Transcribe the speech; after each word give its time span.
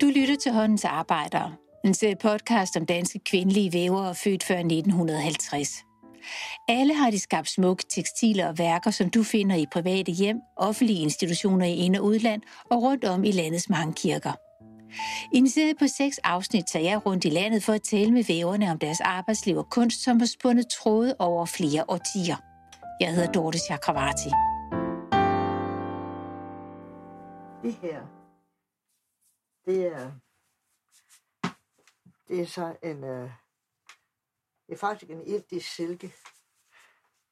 Du 0.00 0.06
lytter 0.06 0.36
til 0.42 0.52
Håndens 0.52 0.84
Arbejdere, 0.84 1.52
en 1.84 1.94
serie 1.94 2.16
podcast 2.16 2.76
om 2.76 2.86
danske 2.86 3.18
kvindelige 3.18 3.72
vævere 3.72 4.14
født 4.14 4.44
før 4.44 4.58
1950. 4.58 5.84
Alle 6.68 6.94
har 6.94 7.10
de 7.10 7.18
skabt 7.18 7.50
smukke 7.50 7.84
tekstiler 7.90 8.48
og 8.48 8.58
værker, 8.58 8.90
som 8.90 9.10
du 9.10 9.22
finder 9.22 9.56
i 9.56 9.66
private 9.72 10.12
hjem, 10.12 10.36
offentlige 10.56 11.02
institutioner 11.02 11.66
i 11.66 11.74
ind- 11.74 11.96
og 11.96 12.04
udland 12.04 12.42
og 12.70 12.82
rundt 12.82 13.04
om 13.04 13.24
i 13.24 13.32
landets 13.32 13.68
mange 13.68 13.92
kirker. 13.92 14.32
I 15.32 15.38
en 15.38 15.48
serie 15.48 15.74
på 15.78 15.86
seks 15.86 16.18
afsnit 16.18 16.64
tager 16.72 16.90
jeg 16.90 17.06
rundt 17.06 17.24
i 17.24 17.28
landet 17.28 17.62
for 17.62 17.72
at 17.72 17.82
tale 17.82 18.10
med 18.10 18.24
væverne 18.24 18.70
om 18.70 18.78
deres 18.78 19.00
arbejdsliv 19.00 19.56
og 19.56 19.70
kunst, 19.70 20.04
som 20.04 20.18
har 20.18 20.26
spundet 20.26 20.66
tråde 20.68 21.16
over 21.18 21.46
flere 21.46 21.84
årtier. 21.88 22.36
Jeg 23.00 23.14
hedder 23.14 23.32
Dorte 23.32 23.58
Chakravarti. 23.58 24.28
Det 27.62 27.74
her, 27.74 28.06
det 29.64 29.86
er, 29.86 30.12
det 32.28 32.40
er 32.40 32.46
så 32.46 32.76
en, 32.82 33.04
øh, 33.04 33.30
det 34.66 34.72
er 34.72 34.76
faktisk 34.76 35.10
en 35.10 35.26
indisk 35.26 35.74
silke, 35.74 36.14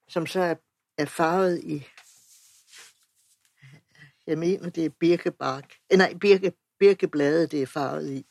som 0.08 0.26
så 0.26 0.40
er, 0.40 0.54
er 0.98 1.04
farvet 1.04 1.64
i, 1.64 1.88
jeg 4.26 4.38
mener, 4.38 4.70
det 4.70 4.84
er 4.84 4.90
birkebark, 4.90 5.74
eh, 5.90 5.98
nej, 5.98 6.14
birke, 6.20 6.52
birkeblade, 6.78 7.46
det 7.46 7.62
er 7.62 7.66
farvet 7.66 8.10
i. 8.10 8.26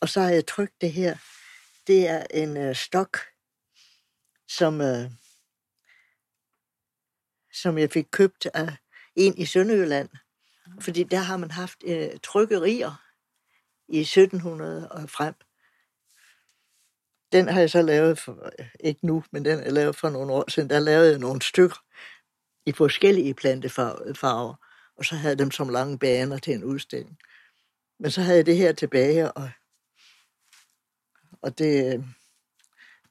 Og 0.00 0.08
så 0.08 0.20
har 0.20 0.30
jeg 0.30 0.46
trykt 0.46 0.80
det 0.80 0.92
her. 0.92 1.16
Det 1.86 2.08
er 2.08 2.26
en 2.30 2.56
øh, 2.56 2.74
stok, 2.74 3.18
som, 4.48 4.80
øh, 4.80 5.10
som 7.52 7.78
jeg 7.78 7.90
fik 7.90 8.06
købt 8.10 8.46
af 8.46 8.76
en 9.16 9.38
i 9.38 9.46
Sønderjylland. 9.46 10.08
Fordi 10.80 11.02
der 11.02 11.18
har 11.18 11.36
man 11.36 11.50
haft 11.50 11.82
uh, 11.88 12.20
trykkerier 12.22 13.02
i 13.88 14.00
1700 14.00 14.88
og 14.88 15.10
frem. 15.10 15.34
Den 17.32 17.48
har 17.48 17.60
jeg 17.60 17.70
så 17.70 17.82
lavet, 17.82 18.18
for, 18.18 18.50
ikke 18.80 19.06
nu, 19.06 19.24
men 19.30 19.44
den 19.44 19.58
er 19.58 19.70
lavet 19.70 19.96
for 19.96 20.10
nogle 20.10 20.32
år 20.32 20.50
siden. 20.50 20.70
Der 20.70 20.80
lavede 20.80 21.10
jeg 21.10 21.18
nogle 21.18 21.42
stykker 21.42 21.76
i 22.66 22.72
forskellige 22.72 23.34
plantefarver, 23.34 24.54
og 24.96 25.04
så 25.04 25.16
havde 25.16 25.36
dem 25.36 25.50
som 25.50 25.68
lange 25.68 25.98
baner 25.98 26.38
til 26.38 26.54
en 26.54 26.64
udstilling. 26.64 27.18
Men 27.98 28.10
så 28.10 28.22
havde 28.22 28.36
jeg 28.36 28.46
det 28.46 28.56
her 28.56 28.72
tilbage, 28.72 29.32
og, 29.32 29.50
og 31.42 31.58
det, 31.58 32.04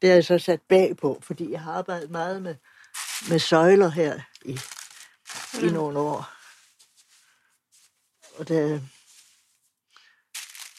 det 0.02 0.10
har 0.10 0.16
jeg 0.16 0.26
så 0.26 0.40
sat 0.40 0.62
bag 0.62 0.98
på, 0.98 1.20
fordi 1.24 1.52
jeg 1.52 1.62
har 1.62 1.74
arbejdet 1.74 2.12
meget 2.12 2.42
med, 2.42 2.56
med 3.30 3.40
søjler 3.40 3.90
her 3.90 4.20
i, 4.46 4.60
i 5.66 5.70
nogle 5.72 6.00
år. 6.00 6.41
Og 8.38 8.48
det, 8.48 8.84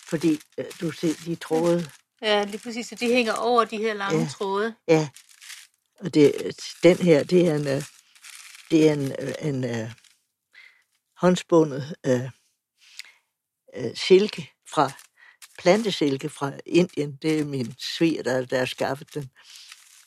fordi 0.08 0.40
øh, 0.58 0.64
du 0.80 0.90
ser 0.90 1.14
de 1.24 1.34
tråde. 1.34 1.90
Ja, 2.22 2.44
lige 2.44 2.58
præcis. 2.60 2.86
Så 2.86 2.94
de 2.94 3.06
hænger 3.06 3.32
over 3.32 3.64
de 3.64 3.76
her 3.78 3.94
lange 3.94 4.20
Ja. 4.20 4.28
tråde. 4.28 4.74
Ja. 4.88 5.08
Og 6.00 6.14
det, 6.14 6.32
den 6.82 6.96
her, 6.96 7.24
det 7.24 7.48
er 7.48 7.54
en, 7.54 7.68
øh, 7.68 7.82
det 8.70 8.88
er 8.88 8.92
en, 8.92 9.12
øh, 9.12 9.34
en 9.40 9.64
uh, 9.64 9.90
håndspundet 11.16 11.94
uh, 12.08 12.22
uh, 13.84 13.90
silke 13.94 14.50
fra 14.68 14.90
plantesilke 15.58 16.28
fra 16.28 16.52
Indien. 16.66 17.16
Det 17.22 17.40
er 17.40 17.44
min 17.44 17.74
sviger, 17.78 18.22
der, 18.22 18.44
der 18.44 18.58
har 18.58 18.66
skaffet 18.66 19.14
den. 19.14 19.30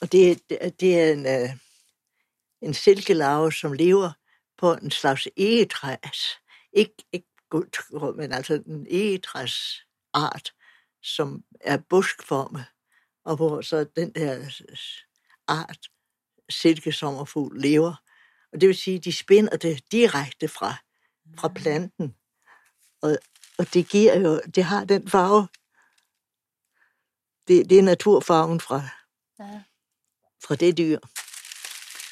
Og 0.01 0.11
det, 0.11 0.49
det, 0.79 0.99
er 0.99 1.11
en, 1.13 1.43
uh, 1.43 1.57
en 2.61 2.73
silkelarve, 2.73 3.51
som 3.53 3.73
lever 3.73 4.11
på 4.57 4.73
en 4.73 4.91
slags 4.91 5.27
egetræs. 5.37 6.39
Ikke, 6.73 6.93
ikke 7.13 7.27
guld, 7.61 8.15
men 8.15 8.31
altså 8.31 8.53
en 8.67 8.87
egetræs 8.89 9.85
art, 10.13 10.53
som 11.03 11.43
er 11.61 11.77
buskformet, 11.77 12.65
og 13.25 13.35
hvor 13.35 13.61
så 13.61 13.85
den 13.95 14.11
der 14.11 14.61
art 15.47 15.87
silkesommerfugl 16.49 17.61
lever. 17.61 17.93
Og 18.53 18.61
det 18.61 18.67
vil 18.67 18.77
sige, 18.77 18.97
at 18.97 19.05
de 19.05 19.11
spinder 19.13 19.57
det 19.57 19.91
direkte 19.91 20.47
fra, 20.47 20.75
fra 21.39 21.47
planten. 21.47 22.15
Og, 23.01 23.17
og 23.57 23.73
det 23.73 23.89
giver 23.89 24.19
jo, 24.19 24.41
det 24.55 24.63
har 24.63 24.85
den 24.85 25.09
farve. 25.09 25.47
Det, 27.47 27.69
det 27.69 27.79
er 27.79 27.83
naturfarven 27.83 28.59
fra, 28.59 28.81
Ja. 29.39 29.61
fra 30.43 30.55
det 30.55 30.77
dyr. 30.77 30.99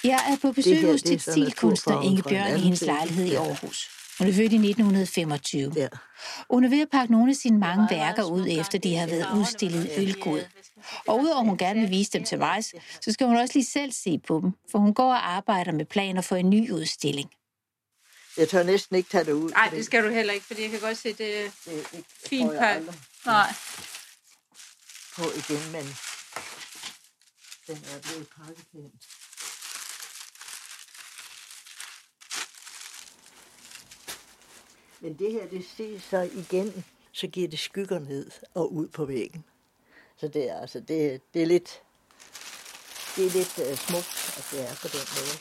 Jeg 0.04 0.20
er 0.32 0.38
på 0.42 0.52
besøg 0.52 0.86
hos 0.92 1.02
er 1.02 1.08
tekstilkunstner 1.08 2.02
Inge 2.02 2.24
Bjørn 2.24 2.56
i 2.56 2.60
hendes 2.60 2.82
lejlighed 2.82 3.26
i. 3.26 3.36
Aarhus. 3.36 4.03
Hun 4.20 4.28
er 4.28 4.34
født 4.34 4.52
i 4.54 4.56
1925. 4.56 5.74
Ja. 5.76 5.88
Hun 6.50 6.64
er 6.64 6.70
ved 6.70 6.82
at 6.82 6.90
pakke 6.92 7.12
nogle 7.12 7.30
af 7.32 7.36
sine 7.36 7.60
mange 7.60 7.88
værker 7.92 8.24
ud, 8.24 8.48
efter 8.50 8.78
de 8.80 8.96
har 8.96 9.08
været 9.08 9.38
udstillet 9.40 9.98
er, 9.98 10.02
Ølgod. 10.02 10.46
Og 11.08 11.20
udover 11.20 11.44
hun 11.44 11.58
gerne 11.58 11.80
vil 11.82 11.90
vise 11.90 12.12
dem 12.12 12.24
til 12.24 12.40
vejs, 12.40 12.74
så 13.02 13.12
skal 13.12 13.28
hun 13.28 13.38
også 13.38 13.54
lige 13.54 13.66
selv 13.66 13.92
se 13.92 14.20
på 14.28 14.40
dem, 14.44 14.52
for 14.72 14.80
hun 14.80 14.94
går 14.94 15.10
og 15.14 15.32
arbejder 15.32 15.72
med 15.72 15.86
planer 15.86 16.22
for 16.22 16.36
en 16.36 16.50
ny 16.50 16.72
udstilling. 16.72 17.30
Jeg 18.38 18.50
tør 18.50 18.64
næsten 18.64 18.96
ikke 18.96 19.10
tage 19.10 19.24
det 19.26 19.32
ud. 19.32 19.50
Nej, 19.50 19.70
det 19.70 19.86
skal 19.86 20.04
du 20.04 20.10
heller 20.10 20.34
ikke, 20.34 20.46
fordi 20.46 20.62
jeg 20.62 20.70
kan 20.72 20.80
godt 20.80 20.98
se, 20.98 21.10
det 21.10 21.18
det 21.18 21.46
er 21.46 22.02
fint 22.30 22.48
får 22.48 22.52
jeg 22.54 22.60
pak. 22.62 22.76
aldrig 22.76 22.96
Nej. 23.26 23.54
på 25.16 25.24
igen, 25.24 25.72
men 25.72 25.86
den 27.68 27.84
er 27.96 28.00
blevet 28.02 28.28
pakket 28.38 28.66
pænt. 28.72 28.94
Men 35.04 35.14
det 35.14 35.32
her, 35.32 35.48
det 35.48 35.66
ses 35.78 36.04
så 36.04 36.30
igen, 36.34 36.84
så 37.12 37.28
giver 37.28 37.48
det 37.48 37.60
skygger 37.60 38.00
ned 38.00 38.32
og 38.54 38.74
ud 38.74 38.88
på 38.88 39.06
væggen. 39.06 39.44
Så 40.18 40.28
det 40.28 40.50
er 40.50 40.60
altså, 40.60 40.80
det, 40.80 41.22
det 41.34 41.42
er 41.42 41.46
lidt, 41.46 41.82
det 43.16 43.26
er 43.26 43.30
lidt 43.30 43.58
uh, 43.58 43.78
smukt, 43.78 44.38
at 44.38 44.48
det 44.52 44.70
er 44.70 44.76
på 44.82 44.88
den 44.88 45.06
måde. 45.16 45.38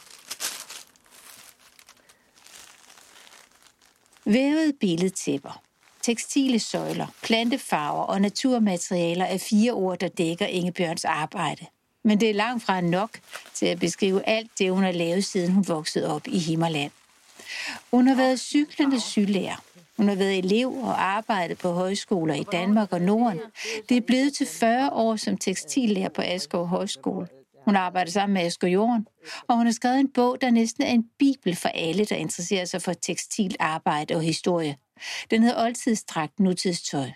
Vævede 4.24 4.72
billedtæpper, 4.72 5.62
tekstile 6.02 6.58
søjler, 6.58 7.06
plantefarver 7.22 8.02
og 8.02 8.20
naturmaterialer 8.20 9.24
er 9.24 9.38
fire 9.38 9.72
ord, 9.72 9.98
der 9.98 10.08
dækker 10.08 10.46
Inge 10.46 10.72
Bjørns 10.72 11.04
arbejde. 11.04 11.66
Men 12.04 12.20
det 12.20 12.30
er 12.30 12.34
langt 12.34 12.64
fra 12.64 12.80
nok 12.80 13.20
til 13.54 13.66
at 13.66 13.80
beskrive 13.80 14.28
alt 14.28 14.50
det, 14.58 14.72
hun 14.72 14.82
har 14.82 14.92
lavet, 14.92 15.24
siden 15.24 15.52
hun 15.52 15.68
voksede 15.68 16.14
op 16.14 16.26
i 16.26 16.38
Himmerland. 16.38 16.90
Hun 17.90 18.06
har 18.06 18.14
været 18.14 18.40
cyklende 18.40 19.00
sygelærer. 19.00 19.64
Hun 19.96 20.08
har 20.08 20.14
været 20.14 20.38
elev 20.38 20.68
og 20.68 21.02
arbejdet 21.02 21.58
på 21.58 21.72
højskoler 21.72 22.34
i 22.34 22.44
Danmark 22.52 22.92
og 22.92 23.00
Norden. 23.00 23.40
Det 23.88 23.96
er 23.96 24.00
blevet 24.00 24.34
til 24.34 24.46
40 24.46 24.90
år 24.90 25.16
som 25.16 25.36
tekstillærer 25.36 26.08
på 26.08 26.22
Asgaard 26.22 26.68
Højskole. 26.68 27.28
Hun 27.64 27.76
arbejder 27.76 28.10
sammen 28.10 28.34
med 28.34 28.42
Asger 28.42 28.68
Jorden, 28.68 29.06
og 29.48 29.56
hun 29.56 29.66
har 29.66 29.72
skrevet 29.72 30.00
en 30.00 30.08
bog, 30.08 30.40
der 30.40 30.50
næsten 30.50 30.84
er 30.84 30.90
en 30.90 31.04
bibel 31.18 31.56
for 31.56 31.68
alle, 31.68 32.04
der 32.04 32.16
interesserer 32.16 32.64
sig 32.64 32.82
for 32.82 32.92
tekstilarbejde 32.92 34.14
og 34.14 34.22
historie. 34.22 34.76
Den 35.30 35.42
hedder 35.42 35.64
Oldtidsdragt, 35.64 36.40
nutidstøj. 36.40 37.10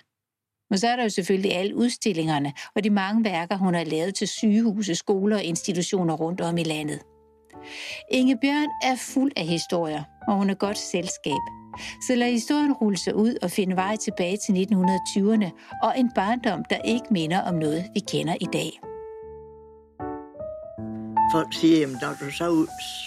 Men 0.70 0.78
så 0.78 0.88
er 0.88 0.96
der 0.96 1.02
jo 1.02 1.08
selvfølgelig 1.08 1.54
alle 1.54 1.76
udstillingerne 1.76 2.52
og 2.74 2.84
de 2.84 2.90
mange 2.90 3.24
værker, 3.24 3.56
hun 3.56 3.74
har 3.74 3.84
lavet 3.84 4.14
til 4.14 4.28
sygehuse, 4.28 4.94
skoler 4.94 5.36
og 5.36 5.42
institutioner 5.42 6.14
rundt 6.14 6.40
om 6.40 6.58
i 6.58 6.62
landet. 6.62 7.00
Inge 8.10 8.38
Bjørn 8.38 8.68
er 8.82 8.96
fuld 8.96 9.32
af 9.36 9.46
historier, 9.46 10.04
og 10.28 10.34
hun 10.34 10.50
er 10.50 10.54
godt 10.54 10.78
selskab. 10.78 11.42
Så 12.06 12.14
lad 12.14 12.30
historien 12.30 12.72
rulle 12.72 12.98
sig 12.98 13.14
ud 13.14 13.34
og 13.42 13.50
finde 13.50 13.76
vej 13.76 13.96
tilbage 13.96 14.36
til 14.46 14.52
1920'erne 14.52 15.78
og 15.82 15.98
en 15.98 16.10
barndom, 16.14 16.64
der 16.70 16.78
ikke 16.78 17.06
minder 17.10 17.42
om 17.42 17.54
noget, 17.54 17.84
vi 17.94 18.00
kender 18.00 18.34
i 18.40 18.46
dag. 18.52 18.80
Folk 21.32 21.54
siger, 21.54 21.86
at 21.86 21.92
når 22.02 22.14
du 22.20 22.30
så 22.30 22.48
ud, 22.48 22.66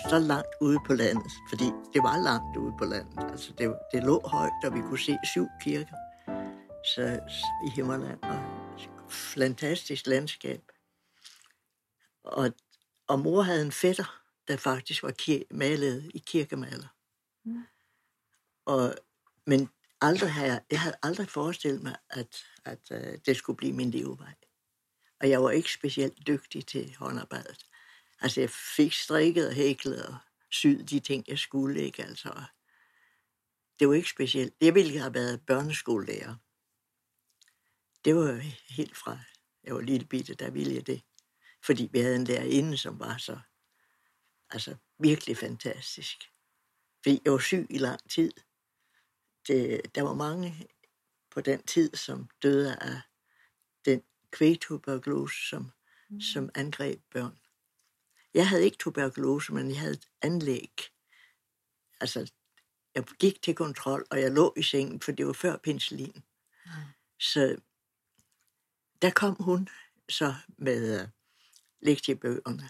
så 0.10 0.20
langt 0.20 0.54
ude 0.62 0.80
på 0.88 0.94
landet, 0.94 1.32
fordi 1.50 1.66
det 1.94 2.04
var 2.04 2.18
langt 2.18 2.58
ude 2.58 2.74
på 2.80 2.86
landet. 2.86 3.32
Altså, 3.32 3.54
det, 3.58 3.74
det 3.94 4.04
lå 4.04 4.22
højt, 4.26 4.52
og 4.66 4.74
vi 4.76 4.82
kunne 4.82 5.00
se 5.00 5.18
syv 5.24 5.48
kirker 5.62 5.96
så, 6.96 7.20
i 7.66 7.70
Himmerland, 7.76 8.20
og 8.24 8.40
fantastisk 9.10 10.08
landskab. 10.08 10.62
Og, 12.24 12.52
og 13.08 13.20
mor 13.20 13.42
havde 13.42 13.62
en 13.66 13.72
fætter, 13.72 14.19
der 14.50 14.58
faktisk 14.58 15.04
var 15.04 15.12
kir- 15.22 15.44
malet 15.52 16.12
i 16.14 16.24
kirkemaler. 16.26 16.88
Mm. 17.46 17.64
Og, 18.66 18.96
men 19.46 19.70
aldrig 20.02 20.34
havde, 20.34 20.52
jeg- 20.52 20.64
jeg 20.72 20.82
havde 20.82 20.96
aldrig 21.04 21.30
forestillet 21.30 21.84
mig, 21.84 21.96
at, 22.10 22.44
at 22.66 22.92
uh, 22.92 23.20
det 23.26 23.38
skulle 23.38 23.58
blive 23.58 23.74
min 23.74 23.92
levevej. 23.92 24.34
Og 25.20 25.30
jeg 25.30 25.44
var 25.44 25.52
ikke 25.52 25.74
specielt 25.74 26.28
dygtig 26.28 26.66
til 26.66 26.96
håndarbejdet. 26.96 27.66
Altså, 28.22 28.40
jeg 28.42 28.50
fik 28.50 28.94
strikket 28.94 29.48
og 29.48 29.54
hæklet 29.54 30.06
og 30.06 30.16
syet 30.52 30.90
de 30.90 31.00
ting, 31.00 31.24
jeg 31.28 31.40
skulle, 31.40 31.82
ikke? 31.82 32.04
Altså, 32.04 32.44
det 33.80 33.88
var 33.88 33.94
ikke 33.94 34.10
specielt. 34.10 34.54
Jeg 34.62 34.76
ville 34.76 35.00
have 35.00 35.14
været 35.14 35.46
børneskolelærer. 35.46 36.36
Det 38.06 38.16
var 38.16 38.32
helt 38.70 38.98
fra, 38.98 39.20
jeg 39.64 39.76
var 39.76 39.82
lille 39.82 40.06
bitte, 40.08 40.34
der 40.34 40.50
ville 40.52 40.76
jeg 40.76 40.88
det. 40.88 41.02
Fordi 41.66 41.90
vi 41.92 42.00
havde 42.00 42.16
en 42.16 42.24
lærerinde, 42.24 42.78
som 42.78 43.00
var 43.00 43.18
så, 43.18 43.40
altså 44.52 44.76
virkelig 45.00 45.38
fantastisk. 45.38 46.32
Fordi 47.04 47.22
jeg 47.26 47.34
var 47.34 47.40
syg 47.40 47.68
i 47.70 47.78
lang 47.78 48.10
tid. 48.10 48.32
Det, 49.48 49.96
der 49.96 50.02
var 50.02 50.14
mange 50.14 50.68
på 51.32 51.42
den 51.42 51.64
tid, 51.64 51.96
som 51.96 52.30
døde 52.44 52.76
af 52.76 53.02
den 53.86 54.04
kvægtuberkulose, 54.32 55.50
som, 55.50 55.72
mm. 56.10 56.22
som 56.22 56.50
angreb 56.56 57.02
børn. 57.12 57.40
Jeg 58.34 58.50
havde 58.50 58.64
ikke 58.64 58.78
tuberkulose, 58.78 59.54
men 59.54 59.70
jeg 59.70 59.80
havde 59.80 59.94
et 59.94 60.08
anlæg. 60.22 60.74
Altså, 62.02 62.32
jeg 62.96 63.04
gik 63.04 63.42
til 63.42 63.56
kontrol, 63.56 64.08
og 64.12 64.22
jeg 64.22 64.32
lå 64.32 64.54
i 64.58 64.64
sengen, 64.64 65.02
for 65.02 65.12
det 65.12 65.28
var 65.28 65.34
før 65.34 65.58
penicillin. 65.58 66.24
Mm. 66.66 66.72
Så 67.20 67.58
der 69.02 69.12
kom 69.12 69.36
hun 69.40 69.70
så 70.10 70.36
med 70.58 71.02
uh, 71.02 71.10
lektiebøgerne? 71.82 72.70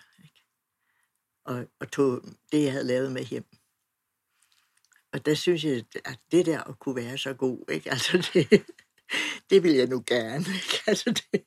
Og, 1.50 1.66
og 1.80 1.92
tog 1.92 2.22
det, 2.52 2.64
jeg 2.64 2.72
havde 2.72 2.88
lavet 2.88 3.12
med 3.12 3.24
hjem. 3.24 3.46
Og 5.14 5.26
der 5.26 5.34
synes 5.34 5.64
jeg, 5.64 5.84
at 6.06 6.20
det 6.32 6.46
der 6.46 6.64
at 6.64 6.80
kunne 6.80 6.96
være 6.96 7.18
så 7.18 7.34
god, 7.34 7.72
ikke? 7.72 7.92
Altså 7.96 8.30
det, 8.34 8.66
det 9.50 9.64
vil 9.64 9.74
jeg 9.74 9.88
nu 9.88 10.04
gerne. 10.08 10.46
Ikke? 10.56 10.82
Altså 10.88 11.10
det, 11.12 11.44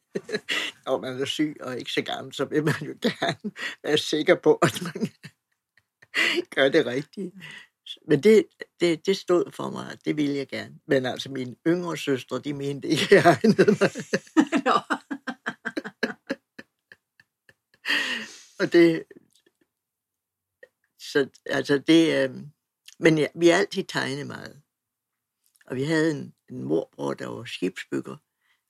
når 0.87 1.01
man 1.01 1.21
er 1.21 1.25
syg 1.25 1.57
og 1.61 1.79
ikke 1.79 1.93
så 1.93 2.03
gammel, 2.03 2.35
så 2.35 2.45
vil 2.45 2.65
man 2.65 2.75
jo 2.83 2.95
gerne 3.03 3.53
være 3.85 3.99
sikker 3.99 4.35
på, 4.35 4.55
at 4.55 4.83
man 4.83 5.09
gør 6.55 6.69
det 6.69 6.87
rigtigt. 6.87 7.35
Men 8.09 8.23
det, 8.23 8.47
det, 8.81 9.07
det 9.07 9.17
stod 9.17 9.53
for 9.53 9.71
mig, 9.71 9.99
det 10.05 10.17
ville 10.17 10.37
jeg 10.37 10.49
gerne. 10.49 10.75
Men 10.87 11.07
altså, 11.07 11.31
mine 11.31 11.57
yngre 11.67 11.97
søstre, 11.97 12.39
de 12.39 12.55
mente 12.55 12.89
ikke, 12.89 13.05
at 13.05 13.11
jeg 13.11 13.39
egnede 13.43 13.77
mig. 13.81 13.91
og 18.61 18.73
det... 18.73 19.05
Så 21.13 21.29
altså, 21.47 21.79
det... 21.79 22.31
Øh, 22.31 22.37
men 22.99 23.19
ja, 23.19 23.27
vi 23.35 23.49
har 23.49 23.59
altid 23.59 23.85
tegnet 23.85 24.27
meget. 24.27 24.63
Og 25.67 25.77
vi 25.77 25.83
havde 25.83 26.11
en, 26.11 26.35
en 26.51 26.63
morbror, 26.63 27.15
der 27.15 27.27
var 27.27 27.45
skibsbygger, 27.45 28.17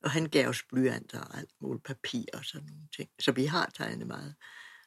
og 0.03 0.11
han 0.11 0.29
gav 0.29 0.49
os 0.49 0.63
blyanter 0.63 1.21
og 1.21 1.39
alt 1.39 1.55
muligt 1.61 1.85
papir 1.85 2.25
og 2.33 2.45
sådan 2.45 2.67
nogle 2.67 2.89
ting. 2.97 3.11
Så 3.21 3.33
vi 3.33 3.45
har 3.45 3.67
tegnet 3.67 4.07
meget. 4.07 4.35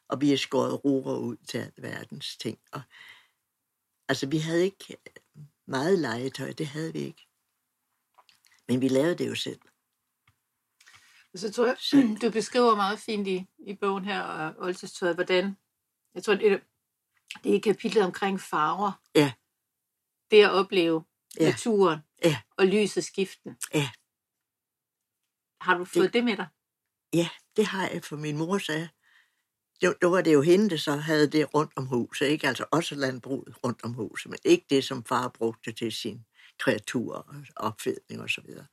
Og 0.08 0.22
vi 0.22 0.30
har 0.30 0.38
skåret 0.38 0.86
roer 0.86 1.18
ud 1.18 1.38
til 1.48 1.72
verdens 1.78 2.38
ting. 2.38 2.60
Og, 2.72 2.82
altså, 4.08 4.28
vi 4.28 4.38
havde 4.38 4.64
ikke 4.64 4.98
meget 5.68 6.00
legetøj, 6.00 6.52
det 6.52 6.68
havde 6.68 6.94
vi 6.94 7.00
ikke. 7.00 7.28
Men 8.68 8.82
vi 8.82 8.88
lavede 8.88 9.16
det 9.16 9.30
jo 9.30 9.36
selv. 9.36 9.62
Så 11.36 11.52
tror 11.52 11.66
jeg, 11.66 11.78
du 12.22 12.32
beskriver 12.32 12.76
meget 12.76 13.00
fint 13.00 13.28
i, 13.28 13.46
i 13.58 13.76
bogen 13.76 14.06
her, 14.06 14.54
Oldtidstøjet, 14.58 15.16
hvordan, 15.16 15.58
jeg 16.16 16.24
tror, 16.24 16.36
det, 16.36 16.62
det 17.44 17.56
er 17.56 17.60
kapitlet 17.60 18.04
omkring 18.04 18.42
farver. 18.42 18.92
Ja. 19.16 19.34
Det 20.32 20.44
at 20.44 20.52
opleve 20.52 21.04
Ja. 21.40 21.50
naturen 21.50 22.00
Ja. 22.24 22.42
og 22.58 22.66
lyset 22.66 23.04
skiften. 23.04 23.58
Ja. 23.74 23.90
Har 25.62 25.78
du 25.78 25.86
fået 25.86 26.04
det, 26.06 26.14
det 26.14 26.24
med 26.24 26.38
dig? 26.38 26.48
Ja, 27.14 27.30
det 27.56 27.66
har 27.66 27.88
jeg, 27.88 28.04
for 28.04 28.16
min 28.16 28.38
mor 28.38 28.58
sagde, 28.58 28.90
det, 29.82 29.96
det 30.02 30.12
var 30.12 30.22
det 30.22 30.34
jo 30.34 30.42
hende, 30.42 30.70
der 30.70 30.78
så 30.78 30.96
havde 30.96 31.28
det 31.32 31.54
rundt 31.54 31.74
om 31.76 31.86
huset, 31.86 32.26
ikke? 32.26 32.48
Altså 32.48 32.66
også 32.72 32.96
landbruget 32.96 33.64
rundt 33.64 33.84
om 33.84 33.94
huset, 33.94 34.30
men 34.30 34.40
ikke 34.46 34.66
det, 34.70 34.84
som 34.84 35.04
far 35.04 35.28
brugte 35.28 35.72
til 35.72 35.92
sin 35.92 36.26
kreatur 36.60 37.16
og 37.16 37.36
opfedning 37.56 38.22
og 38.22 38.30
så 38.30 38.42
videre. 38.42 38.66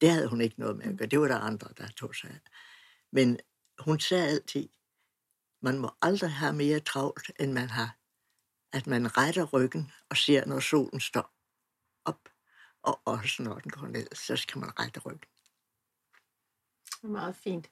Det 0.00 0.10
havde 0.10 0.28
hun 0.28 0.40
ikke 0.40 0.60
noget 0.60 0.76
med 0.76 0.86
at 0.86 0.98
gøre. 0.98 1.08
Det 1.08 1.20
var 1.20 1.28
der 1.28 1.38
andre, 1.38 1.68
der 1.78 1.88
tog 1.88 2.14
sig 2.14 2.30
af. 2.30 2.40
Men 3.12 3.38
hun 3.78 4.00
sagde 4.00 4.28
altid, 4.28 4.68
man 5.60 5.78
må 5.78 5.90
aldrig 6.02 6.32
have 6.32 6.52
mere 6.52 6.80
travlt, 6.80 7.30
end 7.40 7.52
man 7.52 7.70
har. 7.70 7.96
At 8.72 8.86
man 8.86 9.16
retter 9.16 9.44
ryggen 9.44 9.92
og 10.10 10.16
ser, 10.16 10.44
når 10.46 10.60
solen 10.60 11.00
står 11.00 11.34
op, 12.04 12.28
og 12.82 13.00
også 13.04 13.42
når 13.42 13.58
den 13.58 13.70
går 13.70 13.86
ned, 13.86 14.14
så 14.14 14.36
skal 14.36 14.58
man 14.58 14.78
rette 14.78 15.00
ryggen. 15.00 15.30
Det 16.84 17.04
er 17.04 17.08
meget 17.08 17.36
fint. 17.36 17.70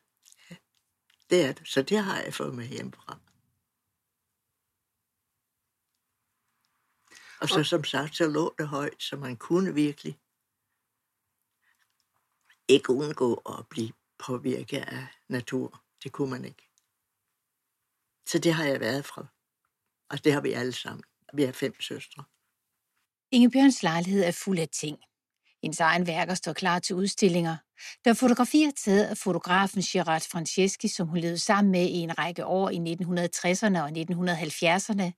Det 1.30 1.44
er 1.44 1.52
det. 1.52 1.68
Så 1.68 1.82
det 1.82 1.98
har 1.98 2.20
jeg 2.20 2.34
fået 2.34 2.54
med 2.54 2.66
hjemmefra. 2.66 3.18
Og 7.40 7.48
så 7.48 7.64
som 7.64 7.84
sagt, 7.84 8.16
så 8.16 8.26
lå 8.26 8.54
det 8.58 8.68
højt, 8.68 9.02
så 9.02 9.16
man 9.16 9.36
kunne 9.36 9.74
virkelig 9.74 10.20
ikke 12.68 12.92
undgå 12.92 13.34
at 13.34 13.68
blive 13.68 13.92
påvirket 14.18 14.80
af 14.80 15.06
natur. 15.28 15.84
Det 16.02 16.12
kunne 16.12 16.30
man 16.30 16.44
ikke. 16.44 16.65
Så 18.26 18.38
det 18.38 18.54
har 18.54 18.64
jeg 18.64 18.80
været 18.80 19.04
fra. 19.04 19.26
Og 20.10 20.24
det 20.24 20.32
har 20.32 20.40
vi 20.40 20.52
alle 20.52 20.72
sammen. 20.72 21.04
Vi 21.32 21.44
er 21.44 21.52
fem 21.52 21.80
søstre. 21.80 22.24
Inge 23.32 23.50
Bjørns 23.50 23.82
lejlighed 23.82 24.24
er 24.24 24.30
fuld 24.30 24.58
af 24.58 24.68
ting. 24.68 24.98
Hendes 25.62 25.80
egen 25.80 26.06
værker 26.06 26.34
står 26.34 26.52
klar 26.52 26.78
til 26.78 26.96
udstillinger. 26.96 27.56
Der 28.04 28.10
er 28.10 28.14
fotografier 28.14 28.70
taget 28.84 29.04
af 29.04 29.16
fotografen 29.16 29.82
Gerard 29.82 30.28
Franceschi, 30.30 30.88
som 30.88 31.08
hun 31.08 31.18
levede 31.18 31.38
sammen 31.38 31.72
med 31.72 31.84
i 31.84 31.96
en 31.96 32.18
række 32.18 32.46
år 32.46 32.70
i 32.70 32.76
1960'erne 32.76 33.78
og 33.80 33.88
1970'erne. 33.88 35.12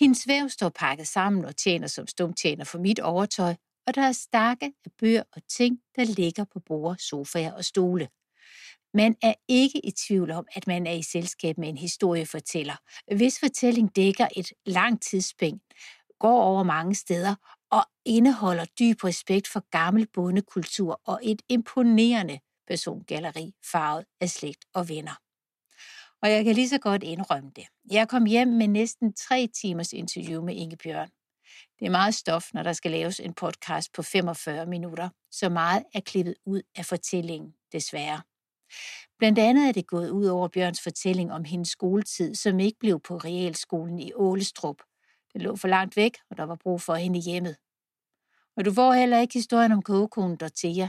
Hendes 0.00 0.28
væv 0.28 0.48
står 0.48 0.68
pakket 0.68 1.08
sammen 1.08 1.44
og 1.44 1.56
tjener 1.56 1.86
som 1.86 2.06
stumtjener 2.06 2.64
for 2.64 2.78
mit 2.78 3.00
overtøj, 3.00 3.54
og 3.86 3.94
der 3.94 4.02
er 4.02 4.12
stakke 4.12 4.72
af 4.84 4.90
bøger 4.98 5.22
og 5.32 5.42
ting, 5.48 5.78
der 5.96 6.04
ligger 6.04 6.44
på 6.44 6.60
borde, 6.60 7.02
sofaer 7.02 7.52
og 7.52 7.64
stole. 7.64 8.08
Man 8.94 9.16
er 9.22 9.34
ikke 9.48 9.86
i 9.86 9.90
tvivl 9.90 10.30
om, 10.30 10.46
at 10.52 10.66
man 10.66 10.86
er 10.86 10.92
i 10.92 11.02
selskab 11.02 11.58
med 11.58 11.68
en 11.68 11.78
historiefortæller, 11.78 12.76
hvis 13.16 13.38
fortælling 13.40 13.96
dækker 13.96 14.28
et 14.36 14.52
langt 14.66 15.02
tidsspænd, 15.02 15.60
går 16.18 16.42
over 16.42 16.62
mange 16.62 16.94
steder 16.94 17.34
og 17.70 17.84
indeholder 18.04 18.64
dyb 18.64 19.04
respekt 19.04 19.48
for 19.48 19.70
gammel 19.70 20.06
bondekultur 20.14 21.00
og 21.04 21.20
et 21.22 21.42
imponerende 21.48 22.38
persongalleri 22.66 23.52
farvet 23.72 24.04
af 24.20 24.30
slægt 24.30 24.64
og 24.74 24.88
venner. 24.88 25.14
Og 26.22 26.30
jeg 26.30 26.44
kan 26.44 26.54
lige 26.54 26.68
så 26.68 26.78
godt 26.78 27.02
indrømme 27.02 27.50
det. 27.56 27.66
Jeg 27.90 28.08
kom 28.08 28.24
hjem 28.24 28.48
med 28.48 28.68
næsten 28.68 29.12
tre 29.12 29.48
timers 29.60 29.92
interview 29.92 30.44
med 30.44 30.54
Inge 30.54 30.76
Bjørn. 30.76 31.08
Det 31.78 31.86
er 31.86 31.90
meget 31.90 32.14
stof, 32.14 32.44
når 32.54 32.62
der 32.62 32.72
skal 32.72 32.90
laves 32.90 33.20
en 33.20 33.34
podcast 33.34 33.92
på 33.92 34.02
45 34.02 34.66
minutter, 34.66 35.08
så 35.30 35.48
meget 35.48 35.84
er 35.94 36.00
klippet 36.00 36.34
ud 36.46 36.62
af 36.76 36.86
fortællingen, 36.86 37.54
desværre. 37.72 38.22
Blandt 39.18 39.38
andet 39.38 39.68
er 39.68 39.72
det 39.72 39.86
gået 39.86 40.10
ud 40.10 40.26
over 40.26 40.48
Bjørns 40.48 40.82
fortælling 40.82 41.32
om 41.32 41.44
hendes 41.44 41.68
skoletid, 41.68 42.34
som 42.34 42.60
ikke 42.60 42.78
blev 42.78 43.00
på 43.00 43.16
realskolen 43.16 43.98
i 43.98 44.12
Ålestrup. 44.14 44.76
Det 45.32 45.42
lå 45.42 45.56
for 45.56 45.68
langt 45.68 45.96
væk, 45.96 46.18
og 46.30 46.36
der 46.36 46.44
var 46.44 46.56
brug 46.62 46.80
for 46.80 46.94
hende 46.94 47.20
hjemmet. 47.20 47.56
Og 48.56 48.64
du 48.64 48.72
får 48.72 48.92
heller 48.92 49.20
ikke 49.20 49.34
historien 49.34 49.72
om 49.72 49.82
kogekonen 49.82 50.36
Dorthea. 50.36 50.88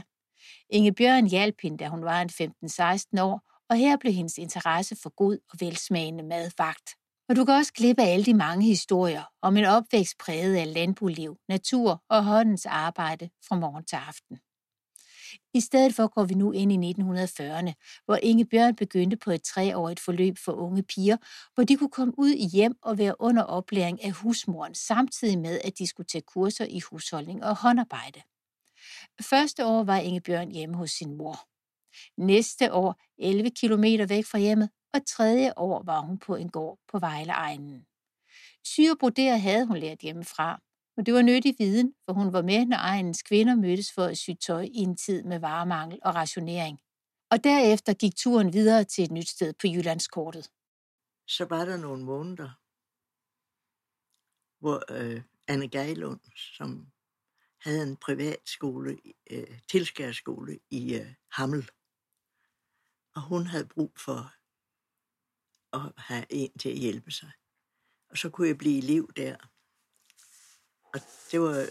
Inge 0.70 0.92
Bjørn 0.92 1.26
hjalp 1.26 1.54
hende, 1.62 1.78
da 1.78 1.88
hun 1.88 2.04
var 2.04 2.22
en 2.22 2.30
15-16 2.30 3.22
år, 3.22 3.42
og 3.70 3.76
her 3.76 3.96
blev 3.96 4.12
hendes 4.12 4.38
interesse 4.38 4.96
for 5.02 5.14
god 5.14 5.38
og 5.50 5.56
velsmagende 5.60 6.24
mad 6.24 6.50
vagt. 6.58 6.90
Og 7.28 7.36
du 7.36 7.44
kan 7.44 7.54
også 7.54 7.72
klippe 7.72 8.02
alle 8.02 8.24
de 8.24 8.34
mange 8.34 8.66
historier 8.66 9.22
om 9.42 9.56
en 9.56 9.64
opvækst 9.64 10.18
præget 10.18 10.56
af 10.56 10.74
landboliv, 10.74 11.38
natur 11.48 12.02
og 12.08 12.24
håndens 12.24 12.66
arbejde 12.66 13.30
fra 13.48 13.56
morgen 13.56 13.84
til 13.84 13.96
aften. 13.96 14.38
I 15.54 15.60
stedet 15.60 15.94
for 15.94 16.08
går 16.08 16.24
vi 16.24 16.34
nu 16.34 16.52
ind 16.52 16.72
i 16.72 16.92
1940'erne, 16.92 17.72
hvor 18.04 18.16
Inge 18.22 18.44
Bjørn 18.44 18.76
begyndte 18.76 19.16
på 19.16 19.30
et 19.30 19.42
treårigt 19.42 20.00
forløb 20.00 20.38
for 20.38 20.52
unge 20.52 20.82
piger, 20.82 21.16
hvor 21.54 21.64
de 21.64 21.76
kunne 21.76 21.90
komme 21.90 22.14
ud 22.18 22.30
i 22.30 22.46
hjem 22.46 22.76
og 22.82 22.98
være 22.98 23.20
under 23.20 23.42
oplæring 23.42 24.04
af 24.04 24.12
husmoren, 24.12 24.74
samtidig 24.74 25.38
med 25.38 25.60
at 25.64 25.78
de 25.78 25.86
skulle 25.86 26.06
tage 26.06 26.22
kurser 26.22 26.64
i 26.64 26.80
husholdning 26.80 27.44
og 27.44 27.56
håndarbejde. 27.56 28.22
Første 29.20 29.66
år 29.66 29.84
var 29.84 29.96
Inge 29.96 30.20
Bjørn 30.20 30.50
hjemme 30.50 30.76
hos 30.76 30.90
sin 30.90 31.16
mor. 31.16 31.48
Næste 32.16 32.72
år 32.72 33.00
11 33.18 33.50
km 33.50 33.84
væk 34.08 34.26
fra 34.26 34.38
hjemmet, 34.38 34.70
og 34.94 35.06
tredje 35.06 35.52
år 35.56 35.82
var 35.82 36.00
hun 36.00 36.18
på 36.18 36.36
en 36.36 36.48
gård 36.48 36.78
på 36.92 36.98
Vejleegnen. 36.98 37.86
Syre 38.64 39.38
havde 39.38 39.66
hun 39.66 39.76
lært 39.76 39.98
hjemmefra, 39.98 40.60
og 40.96 41.06
det 41.06 41.14
var 41.14 41.22
nyttig 41.22 41.54
viden, 41.58 41.94
for 42.04 42.12
hun 42.12 42.32
var 42.32 42.42
med, 42.42 42.66
når 42.66 42.76
egens 42.76 43.22
kvinder 43.22 43.54
mødtes 43.56 43.92
for 43.92 44.04
at 44.04 44.18
sy 44.18 44.30
tøj 44.46 44.62
i 44.62 44.78
en 44.78 44.96
tid 44.96 45.22
med 45.22 45.38
varemangel 45.38 45.98
og 46.04 46.14
rationering. 46.14 46.80
Og 47.30 47.44
derefter 47.44 47.94
gik 47.94 48.16
turen 48.16 48.52
videre 48.52 48.84
til 48.84 49.04
et 49.04 49.10
nyt 49.10 49.28
sted 49.28 49.52
på 49.52 49.66
Jyllandskortet. 49.66 50.50
Så 51.26 51.44
var 51.44 51.64
der 51.64 51.76
nogle 51.76 52.04
måneder, 52.04 52.50
hvor 54.60 54.84
øh, 54.90 55.22
Anne 55.48 55.68
Geilund, 55.68 56.20
som 56.56 56.86
havde 57.58 57.82
en 57.82 57.96
privatskole, 57.96 58.98
øh, 59.30 59.60
tilskærskole 59.70 60.58
i 60.70 60.94
øh, 60.94 61.14
Hammel, 61.30 61.68
og 63.14 63.22
hun 63.22 63.46
havde 63.46 63.66
brug 63.66 63.92
for 63.98 64.32
at 65.76 65.92
have 65.96 66.26
en 66.30 66.58
til 66.58 66.68
at 66.68 66.78
hjælpe 66.78 67.10
sig. 67.10 67.32
Og 68.10 68.18
så 68.18 68.30
kunne 68.30 68.48
jeg 68.48 68.58
blive 68.58 68.78
elev 68.78 69.12
der. 69.16 69.36
Og 70.92 71.00
det 71.30 71.40
var, 71.40 71.68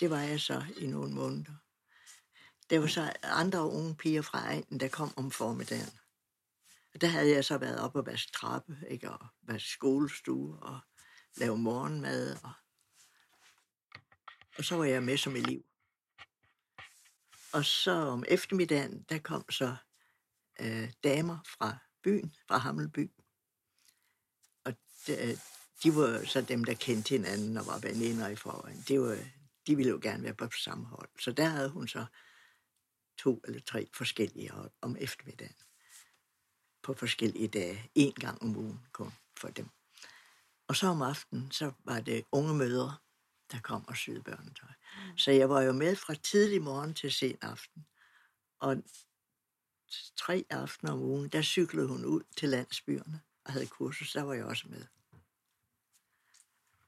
det 0.00 0.10
var 0.10 0.20
jeg 0.20 0.40
så 0.40 0.64
i 0.76 0.86
nogle 0.86 1.14
måneder. 1.14 1.54
Der 2.70 2.78
var 2.78 2.86
så 2.86 3.12
andre 3.22 3.66
unge 3.66 3.96
piger 3.96 4.22
fra 4.22 4.38
egnen, 4.38 4.80
der 4.80 4.88
kom 4.88 5.12
om 5.16 5.30
formiddagen. 5.30 5.98
Og 6.94 7.00
der 7.00 7.06
havde 7.06 7.30
jeg 7.30 7.44
så 7.44 7.58
været 7.58 7.80
op 7.80 7.96
og 7.96 8.06
vaske 8.06 8.32
trappe, 8.32 8.78
ikke? 8.88 9.10
og 9.10 9.26
vaske 9.42 9.68
skolestue, 9.68 10.58
og 10.58 10.80
lave 11.36 11.58
morgenmad. 11.58 12.36
Og, 12.42 12.52
og 14.58 14.64
så 14.64 14.76
var 14.76 14.84
jeg 14.84 15.02
med 15.02 15.16
som 15.16 15.36
elev. 15.36 15.62
Og 17.52 17.64
så 17.64 17.92
om 17.92 18.24
eftermiddagen, 18.28 19.02
der 19.02 19.18
kom 19.18 19.50
så 19.50 19.76
øh, 20.60 20.92
damer 21.04 21.38
fra 21.46 21.78
byen, 22.02 22.34
fra 22.48 22.58
Hammelby. 22.58 23.10
Og 24.64 24.74
de, 25.06 25.38
de 25.82 25.96
var 25.96 26.24
så 26.24 26.40
dem, 26.40 26.64
der 26.64 26.74
kendte 26.74 27.08
hinanden 27.08 27.56
og 27.56 27.66
var 27.66 27.78
veninder 27.78 28.28
i 28.28 28.36
forvejen. 28.36 28.84
Det 28.88 29.00
var, 29.00 29.18
de 29.66 29.76
ville 29.76 29.90
jo 29.90 29.98
gerne 30.02 30.22
være 30.22 30.34
på 30.34 30.48
samme 30.50 30.86
hold. 30.86 31.08
Så 31.20 31.32
der 31.32 31.44
havde 31.44 31.68
hun 31.68 31.88
så 31.88 32.06
to 33.18 33.40
eller 33.44 33.60
tre 33.60 33.88
forskellige 33.94 34.50
hold 34.50 34.70
om 34.80 34.96
eftermiddagen. 35.00 35.56
På 36.82 36.94
forskellige 36.94 37.48
dage. 37.48 37.90
En 37.94 38.12
gang 38.12 38.42
om 38.42 38.56
ugen 38.56 38.80
kom 38.92 39.12
for 39.36 39.48
dem. 39.48 39.68
Og 40.68 40.76
så 40.76 40.86
om 40.86 41.02
aftenen, 41.02 41.50
så 41.50 41.72
var 41.84 42.00
det 42.00 42.24
unge 42.32 42.54
mødre, 42.54 42.96
der 43.52 43.60
kom 43.60 43.88
og 43.88 43.96
syede 43.96 44.22
børnetøj. 44.22 44.68
Mm. 44.68 45.18
Så 45.18 45.30
jeg 45.30 45.48
var 45.48 45.62
jo 45.62 45.72
med 45.72 45.96
fra 45.96 46.14
tidlig 46.14 46.62
morgen 46.62 46.94
til 46.94 47.12
sen 47.12 47.38
aften. 47.42 47.86
Og 48.58 48.76
tre 50.16 50.44
aftener 50.50 50.92
om 50.92 51.00
ugen, 51.00 51.28
der 51.28 51.42
cyklede 51.42 51.88
hun 51.88 52.04
ud 52.04 52.22
til 52.36 52.48
landsbyerne 52.48 53.20
og 53.44 53.52
havde 53.52 53.66
kursus. 53.66 54.12
Der 54.12 54.22
var 54.22 54.34
jeg 54.34 54.44
også 54.44 54.68
med. 54.68 54.84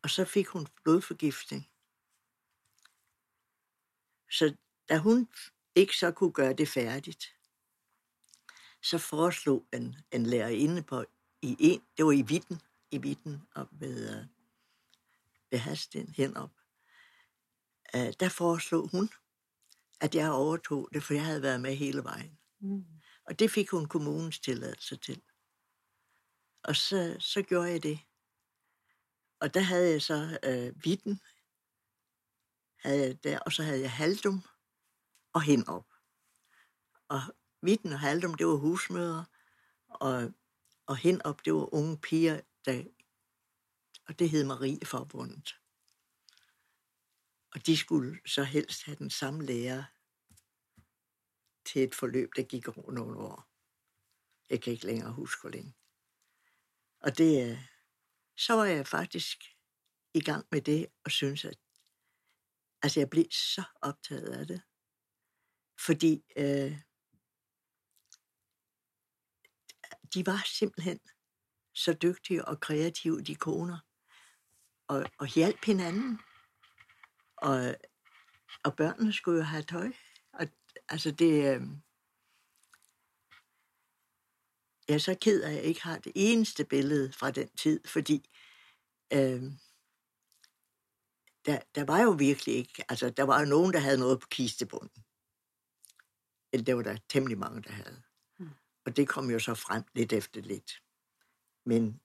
Og 0.03 0.11
så 0.11 0.25
fik 0.25 0.47
hun 0.47 0.67
blodforgiftning. 0.85 1.71
Så 4.31 4.57
da 4.89 4.99
hun 4.99 5.29
ikke 5.75 5.97
så 5.97 6.13
kunne 6.13 6.33
gøre 6.33 6.53
det 6.53 6.69
færdigt, 6.69 7.37
så 8.83 8.99
foreslog 8.99 9.67
en, 9.73 9.97
en 10.13 10.27
lærerinde 10.27 10.83
på 10.83 11.05
i 11.43 11.57
en, 11.59 11.83
det 11.97 12.05
var 12.05 12.13
i 12.13 12.23
Vitten, 12.23 12.61
i 12.91 12.99
Vitten 12.99 13.43
op 13.55 13.69
ved, 13.73 14.19
uh, 14.19 14.27
ved 15.51 15.59
Hasten 15.59 16.09
henop. 16.09 16.51
Uh, 17.95 18.11
der 18.21 18.29
foreslog 18.29 18.89
hun, 18.91 19.11
at 20.01 20.15
jeg 20.15 20.31
overtog 20.31 20.89
det, 20.95 21.03
for 21.03 21.15
jeg 21.15 21.25
havde 21.25 21.43
været 21.43 21.61
med 21.61 21.77
hele 21.77 22.05
vejen. 22.05 22.39
Mm. 22.61 22.85
Og 23.25 23.39
det 23.39 23.51
fik 23.51 23.71
hun 23.71 23.89
kommunens 23.89 24.41
tilladelse 24.41 24.97
til. 24.97 25.23
Og 26.65 26.77
så, 26.77 27.17
så 27.21 27.43
gjorde 27.43 27.71
jeg 27.71 27.83
det. 27.83 27.99
Og 29.43 29.55
der 29.55 29.61
havde 29.61 29.91
jeg 29.91 30.03
så 30.03 30.39
øh, 30.45 30.85
Vitten, 30.85 31.21
havde 32.77 33.07
jeg 33.07 33.25
der, 33.25 33.39
og 33.39 33.53
så 33.53 33.63
havde 33.63 33.81
jeg 33.81 33.93
Haldum 33.93 34.43
og 35.33 35.43
Henop. 35.43 35.87
Og 37.09 37.21
Vitten 37.63 37.93
og 37.93 38.01
Haldum, 38.01 38.35
det 38.35 38.47
var 38.47 38.57
husmøder, 38.57 39.25
og, 39.89 40.33
og 40.87 40.97
Henop, 40.97 41.45
det 41.45 41.55
var 41.55 41.75
unge 41.75 41.99
piger, 41.99 42.41
der, 42.65 42.85
og 44.09 44.19
det 44.19 44.31
hed 44.31 44.45
Marie 44.45 44.87
Forbundet. 44.87 45.57
Og 47.55 47.67
de 47.67 47.77
skulle 47.77 48.21
så 48.27 48.45
helst 48.45 48.85
have 48.85 48.97
den 48.97 49.11
samme 49.11 49.47
lærer 49.47 49.85
til 51.65 51.85
et 51.85 51.95
forløb, 51.95 52.31
der 52.37 52.43
gik 52.43 52.69
over 52.69 52.93
nogle 52.93 53.19
år. 53.19 53.49
Jeg 54.51 54.63
kan 54.63 54.73
ikke 54.73 54.87
længere 54.87 55.13
huske, 55.13 55.41
hvor 55.41 55.51
længe. 55.51 55.75
Og 57.01 57.19
det, 57.19 57.51
øh, 57.51 57.72
så 58.37 58.55
var 58.55 58.65
jeg 58.65 58.87
faktisk 58.87 59.39
i 60.15 60.21
gang 60.21 60.47
med 60.51 60.61
det, 60.61 60.87
og 61.05 61.11
synes, 61.11 61.45
at 61.45 61.59
altså, 62.83 63.01
jeg 63.01 63.11
blev 63.11 63.25
så 63.31 63.63
optaget 63.83 64.29
af 64.29 64.47
det. 64.47 64.63
Fordi 65.81 66.25
øh, 66.37 66.79
de 70.15 70.27
var 70.27 70.43
simpelthen 70.47 71.01
så 71.75 71.93
dygtige 71.93 72.45
og 72.45 72.61
kreative, 72.61 73.23
de 73.23 73.35
koner, 73.35 73.79
og, 74.89 75.07
og 75.19 75.27
hjalp 75.27 75.65
hinanden. 75.65 76.21
Og, 77.37 77.75
og 78.65 78.77
børnene 78.77 79.13
skulle 79.13 79.39
jo 79.39 79.45
have 79.45 79.63
tøj. 79.63 79.93
Og 80.33 80.47
altså 80.89 81.11
det... 81.11 81.55
Øh, 81.55 81.63
jeg 84.93 84.97
er 84.97 85.01
så 85.01 85.17
ked 85.21 85.43
af, 85.43 85.49
at 85.51 85.57
jeg 85.57 85.65
ikke 85.65 85.83
har 85.83 85.99
det 85.99 86.13
eneste 86.15 86.65
billede 86.65 87.13
fra 87.13 87.31
den 87.31 87.49
tid, 87.49 87.81
fordi 87.87 88.31
øh, 89.13 89.43
der, 91.47 91.61
der 91.75 91.85
var 91.85 92.03
jo 92.03 92.11
virkelig 92.11 92.55
ikke, 92.55 92.85
altså 92.89 93.11
der 93.11 93.23
var 93.23 93.41
jo 93.41 93.47
nogen, 93.47 93.73
der 93.73 93.79
havde 93.79 93.99
noget 93.99 94.21
på 94.21 94.27
kistebunden. 94.31 95.05
Eller 96.53 96.65
det 96.65 96.77
var 96.77 96.83
der 96.83 96.97
temmelig 97.09 97.39
mange, 97.39 97.63
der 97.63 97.73
havde. 97.73 98.03
Mm. 98.39 98.51
Og 98.87 98.97
det 98.97 99.09
kom 99.09 99.31
jo 99.31 99.39
så 99.39 99.55
frem 99.55 99.83
lidt 99.95 100.13
efter 100.13 100.41
lidt. 100.41 100.83
Men, 101.65 102.01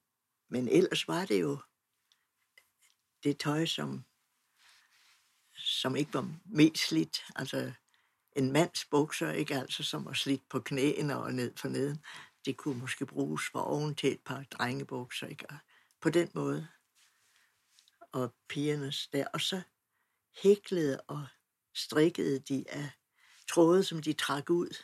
men 0.48 0.68
ellers 0.68 1.08
var 1.08 1.24
det 1.24 1.40
jo 1.40 1.58
det 3.22 3.38
tøj, 3.38 3.66
som, 3.66 4.04
som 5.56 5.96
ikke 5.96 6.14
var 6.14 6.30
mest 6.44 6.88
slidt. 6.88 7.24
Altså 7.36 7.72
en 8.36 8.52
mands 8.52 8.84
bukser, 8.84 9.32
ikke 9.32 9.54
altså, 9.54 9.82
som 9.82 10.04
var 10.04 10.12
slidt 10.12 10.48
på 10.48 10.60
knæene 10.60 11.18
og 11.18 11.34
ned 11.34 11.56
for 11.56 11.68
neden 11.68 12.04
det 12.48 12.56
kunne 12.56 12.78
måske 12.78 13.06
bruges 13.06 13.42
for 13.52 13.60
oven 13.60 13.94
til 13.94 14.12
et 14.12 14.20
par 14.20 14.42
drengebukser, 14.50 15.26
ikke? 15.26 15.46
Og 15.50 15.56
på 16.00 16.10
den 16.10 16.30
måde. 16.34 16.68
Og 18.12 18.34
pigernes 18.48 19.08
der. 19.08 19.26
Og 19.26 19.40
så 19.40 19.62
hæklede 20.42 21.00
og 21.00 21.26
strikkede 21.74 22.38
de 22.38 22.64
af 22.68 22.90
tråde, 23.48 23.84
som 23.84 24.02
de 24.02 24.12
trak 24.12 24.50
ud. 24.50 24.76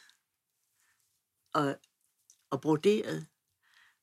Og, 1.54 1.78
og 2.50 2.60
broderede. 2.60 3.26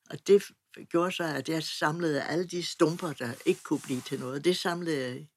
Og 0.10 0.28
det 0.28 0.44
gjorde 0.90 1.12
så, 1.12 1.24
at 1.24 1.50
jeg 1.50 1.64
samlede 1.64 2.24
alle 2.24 2.48
de 2.48 2.64
stumper, 2.64 3.14
der 3.14 3.34
ikke 3.46 3.64
kunne 3.64 3.82
blive 3.84 4.02
til 4.02 4.20
noget. 4.20 4.46
Det 4.46 4.58
samlede 4.58 5.08
jeg 5.08 5.28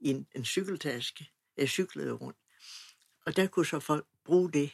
i 0.00 0.10
en, 0.10 0.26
en 0.34 0.44
cykeltaske. 0.44 1.30
Jeg 1.56 1.68
cyklede 1.68 2.12
rundt. 2.12 2.38
Og 3.26 3.36
der 3.36 3.46
kunne 3.46 3.66
så 3.66 3.80
folk 3.80 4.06
bruge 4.24 4.52
det 4.52 4.72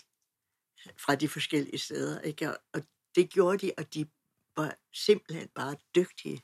fra 0.98 1.14
de 1.14 1.28
forskellige 1.28 1.78
steder. 1.78 2.20
Ikke? 2.20 2.56
Og 2.72 2.82
det 3.16 3.30
gjorde 3.30 3.66
de, 3.66 3.72
og 3.78 3.94
de 3.94 4.08
var 4.56 4.76
simpelthen 4.92 5.48
bare 5.48 5.76
dygtige 5.94 6.42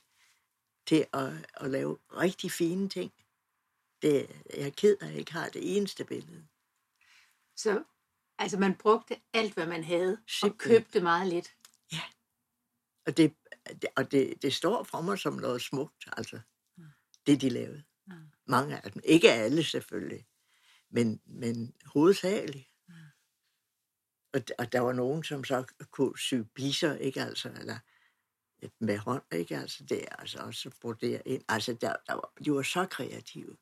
til 0.87 1.05
at, 1.13 1.51
at 1.53 1.71
lave 1.71 1.97
rigtig 2.17 2.51
fine 2.51 2.89
ting. 2.89 3.13
Det, 4.01 4.43
jeg 4.57 4.67
er 4.67 4.69
ked 4.69 4.97
af, 5.01 5.05
at 5.05 5.11
jeg 5.11 5.19
ikke 5.19 5.33
har 5.33 5.49
det 5.49 5.77
eneste 5.77 6.05
billede. 6.05 6.47
Så 7.55 7.83
altså 8.37 8.59
man 8.59 8.75
brugte 8.75 9.21
alt, 9.33 9.53
hvad 9.53 9.67
man 9.67 9.83
havde, 9.83 10.17
simpelthen. 10.27 10.75
og 10.75 10.83
købte 10.83 11.01
meget 11.01 11.27
lidt. 11.27 11.55
Ja. 11.91 12.01
Og 13.05 13.17
det, 13.17 13.35
og 13.95 14.11
det, 14.11 14.41
det 14.41 14.53
står 14.53 14.83
for 14.83 15.01
mig 15.01 15.19
som 15.19 15.33
noget 15.33 15.61
smukt, 15.61 16.09
altså. 16.17 16.39
Ja. 16.77 16.83
Det, 17.25 17.41
de 17.41 17.49
lavede. 17.49 17.83
Ja. 18.07 18.13
Mange 18.45 18.85
af 18.85 18.91
dem. 18.91 19.01
Ikke 19.05 19.31
alle, 19.31 19.63
selvfølgelig. 19.63 20.27
Men, 20.89 21.21
men 21.25 21.75
hovedsageligt. 21.85 22.72
Og, 24.33 24.41
og 24.57 24.71
der 24.71 24.79
var 24.79 24.93
nogen, 24.93 25.23
som 25.23 25.43
så 25.43 25.63
kunne 25.91 26.17
sy 26.17 26.33
biser, 26.55 26.95
ikke 26.95 27.21
altså, 27.21 27.49
eller 27.59 27.77
med 28.79 28.97
hånd, 28.97 29.23
ikke 29.31 29.57
altså, 29.57 29.83
det 29.83 30.05
altså 30.19 30.39
også 30.39 30.71
brodere 30.81 31.27
ind. 31.27 31.43
Altså, 31.49 31.73
der, 31.73 31.95
der 32.07 32.13
var, 32.13 32.33
de 32.45 32.51
var 32.51 32.61
så 32.61 32.85
kreative. 32.85 33.57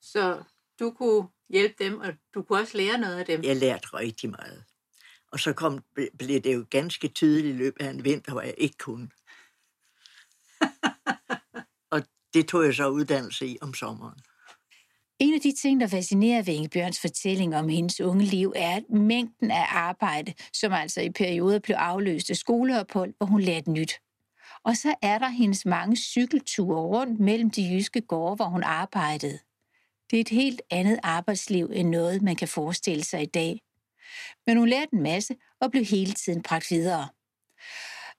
Så 0.00 0.42
du 0.78 0.90
kunne 0.90 1.28
hjælpe 1.48 1.84
dem, 1.84 2.00
og 2.00 2.14
du 2.34 2.42
kunne 2.42 2.60
også 2.60 2.76
lære 2.76 2.98
noget 2.98 3.18
af 3.18 3.26
dem? 3.26 3.42
Jeg 3.44 3.56
lærte 3.56 3.86
rigtig 3.94 4.30
meget. 4.30 4.64
Og 5.32 5.40
så 5.40 5.52
kom, 5.52 5.84
blev 5.94 6.40
det 6.40 6.54
jo 6.54 6.66
ganske 6.70 7.08
tydeligt 7.08 7.54
i 7.54 7.58
løbet 7.58 7.84
af 7.84 7.90
en 7.90 8.04
vinter, 8.04 8.32
hvor 8.32 8.40
jeg 8.42 8.54
ikke 8.58 8.78
kunne. 8.78 9.10
og 11.92 12.02
det 12.34 12.48
tog 12.48 12.64
jeg 12.64 12.74
så 12.74 12.88
uddannelse 12.88 13.46
i 13.46 13.58
om 13.60 13.74
sommeren. 13.74 14.20
En 15.20 15.34
af 15.34 15.40
de 15.40 15.52
ting, 15.52 15.80
der 15.80 15.86
fascinerer 15.86 16.42
ved 16.42 16.54
Ingebjørns 16.54 17.00
fortælling 17.00 17.56
om 17.56 17.68
hendes 17.68 18.00
unge 18.00 18.24
liv, 18.24 18.52
er 18.56 18.80
mængden 18.90 19.50
af 19.50 19.64
arbejde, 19.68 20.34
som 20.52 20.72
altså 20.72 21.00
i 21.00 21.10
perioder 21.10 21.58
blev 21.58 21.76
afløst 21.76 22.30
af 22.30 22.36
skoleophold, 22.36 23.14
hvor 23.16 23.26
hun 23.26 23.40
lærte 23.40 23.70
nyt. 23.70 23.92
Og 24.64 24.76
så 24.76 24.94
er 25.02 25.18
der 25.18 25.28
hendes 25.28 25.66
mange 25.66 25.96
cykelture 25.96 26.80
rundt 26.80 27.20
mellem 27.20 27.50
de 27.50 27.70
jyske 27.72 28.00
gårde, 28.00 28.36
hvor 28.36 28.44
hun 28.44 28.62
arbejdede. 28.62 29.38
Det 30.10 30.16
er 30.16 30.20
et 30.20 30.28
helt 30.28 30.62
andet 30.70 30.98
arbejdsliv 31.02 31.70
end 31.72 31.88
noget, 31.88 32.22
man 32.22 32.36
kan 32.36 32.48
forestille 32.48 33.04
sig 33.04 33.22
i 33.22 33.26
dag. 33.26 33.60
Men 34.46 34.56
hun 34.56 34.68
lærte 34.68 34.94
en 34.94 35.02
masse 35.02 35.34
og 35.60 35.70
blev 35.70 35.84
hele 35.84 36.12
tiden 36.12 36.42
bragt 36.42 36.70
videre. 36.70 37.08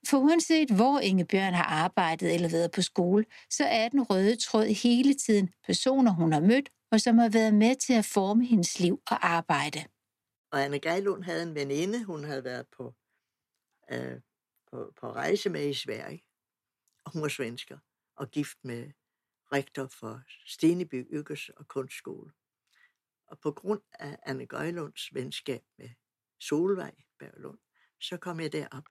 For 0.08 0.18
uanset 0.18 0.70
hvor 0.70 0.98
Ingebjørn 0.98 1.54
har 1.54 1.64
arbejdet 1.64 2.34
eller 2.34 2.48
været 2.48 2.70
på 2.70 2.82
skole, 2.82 3.24
så 3.50 3.64
er 3.64 3.88
den 3.88 4.02
røde 4.02 4.36
tråd 4.36 4.66
hele 4.66 5.14
tiden 5.14 5.48
personer, 5.66 6.12
hun 6.12 6.32
har 6.32 6.40
mødt 6.40 6.68
og 6.90 7.00
som 7.00 7.18
har 7.18 7.28
været 7.28 7.54
med 7.54 7.76
til 7.76 7.92
at 7.92 8.04
forme 8.04 8.46
hendes 8.46 8.80
liv 8.80 9.02
og 9.06 9.26
arbejde. 9.26 9.78
Og 10.50 10.64
Anne 10.64 10.80
Geilund 10.80 11.24
havde 11.24 11.42
en 11.42 11.54
veninde, 11.54 12.04
hun 12.04 12.24
havde 12.24 12.44
været 12.44 12.66
på, 12.68 12.94
øh, 13.90 14.20
på, 14.70 14.92
på 15.00 15.12
rejse 15.12 15.50
med 15.50 15.68
i 15.68 15.74
Sverige. 15.74 16.24
Og 17.04 17.12
hun 17.12 17.22
var 17.22 17.28
svensker 17.28 17.78
og 18.16 18.30
gift 18.30 18.58
med 18.64 18.92
rektor 19.52 19.86
for 19.86 20.22
Steneby 20.46 21.06
Yrkes- 21.14 21.50
og 21.56 21.68
Kunstskole. 21.68 22.32
Og 23.26 23.38
på 23.38 23.52
grund 23.52 23.82
af 23.92 24.18
Anne 24.22 24.46
Geilunds 24.46 25.14
venskab 25.14 25.62
med 25.78 25.90
Solvej 26.38 26.94
Berglund, 27.18 27.58
så 28.00 28.16
kom 28.16 28.40
jeg 28.40 28.52
derop. 28.52 28.84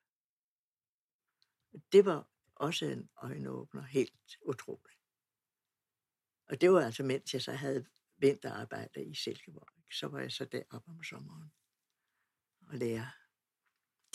Det 1.92 2.06
var 2.06 2.28
også 2.56 2.86
en 2.86 3.10
øjenåbner, 3.18 3.82
helt 3.82 4.38
utrolig. 4.42 4.99
Og 6.50 6.62
det 6.62 6.72
var 6.72 6.82
altså, 6.82 7.04
mens 7.04 7.34
jeg 7.34 7.42
så 7.42 7.52
havde 7.52 7.86
vinterarbejde 8.18 9.06
i 9.06 9.16
Silkeborg. 9.16 9.68
Så 9.92 10.08
var 10.08 10.20
jeg 10.20 10.32
så 10.32 10.46
deroppe 10.46 10.92
om 10.92 11.04
sommeren 11.04 11.52
og 12.68 12.78
lære. 12.78 13.12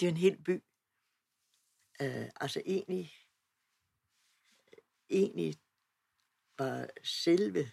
Det 0.00 0.06
er 0.06 0.10
en 0.10 0.16
hel 0.16 0.42
by. 0.42 0.64
Uh, 2.00 2.28
altså 2.40 2.62
egentlig, 2.66 3.12
øh, 4.72 4.78
egentlig 5.10 5.54
var 6.58 6.88
selve 7.02 7.70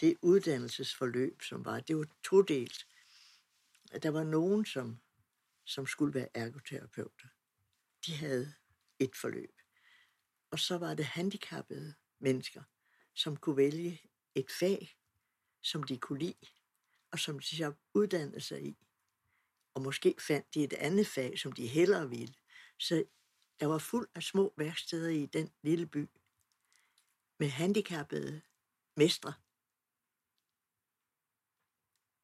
det 0.00 0.16
uddannelsesforløb, 0.22 1.42
som 1.42 1.64
var, 1.64 1.80
det 1.80 1.96
var 1.96 2.06
todelt. 2.24 2.86
Der 4.02 4.10
var 4.10 4.24
nogen, 4.24 4.64
som, 4.64 5.00
som 5.64 5.86
skulle 5.86 6.14
være 6.14 6.36
ergoterapeuter. 6.36 7.28
De 8.06 8.16
havde 8.16 8.54
et 8.98 9.16
forløb. 9.16 9.60
Og 10.50 10.58
så 10.58 10.78
var 10.78 10.94
det 10.94 11.04
handicappede 11.04 11.94
mennesker, 12.18 12.62
som 13.14 13.36
kunne 13.36 13.56
vælge 13.56 14.00
et 14.34 14.50
fag, 14.50 14.96
som 15.62 15.82
de 15.82 15.98
kunne 15.98 16.18
lide, 16.18 16.46
og 17.10 17.18
som 17.18 17.38
de 17.38 17.56
så 17.56 17.74
uddannede 17.94 18.40
sig 18.40 18.62
i. 18.66 18.76
Og 19.74 19.82
måske 19.82 20.14
fandt 20.18 20.54
de 20.54 20.64
et 20.64 20.72
andet 20.72 21.06
fag, 21.06 21.38
som 21.38 21.52
de 21.52 21.66
hellere 21.66 22.08
ville. 22.08 22.34
Så 22.78 23.04
der 23.60 23.66
var 23.66 23.78
fuld 23.78 24.08
af 24.14 24.22
små 24.22 24.54
værksteder 24.56 25.08
i 25.08 25.26
den 25.26 25.54
lille 25.62 25.86
by, 25.86 26.10
med 27.38 27.48
handicappede 27.48 28.42
mestre. 28.96 29.34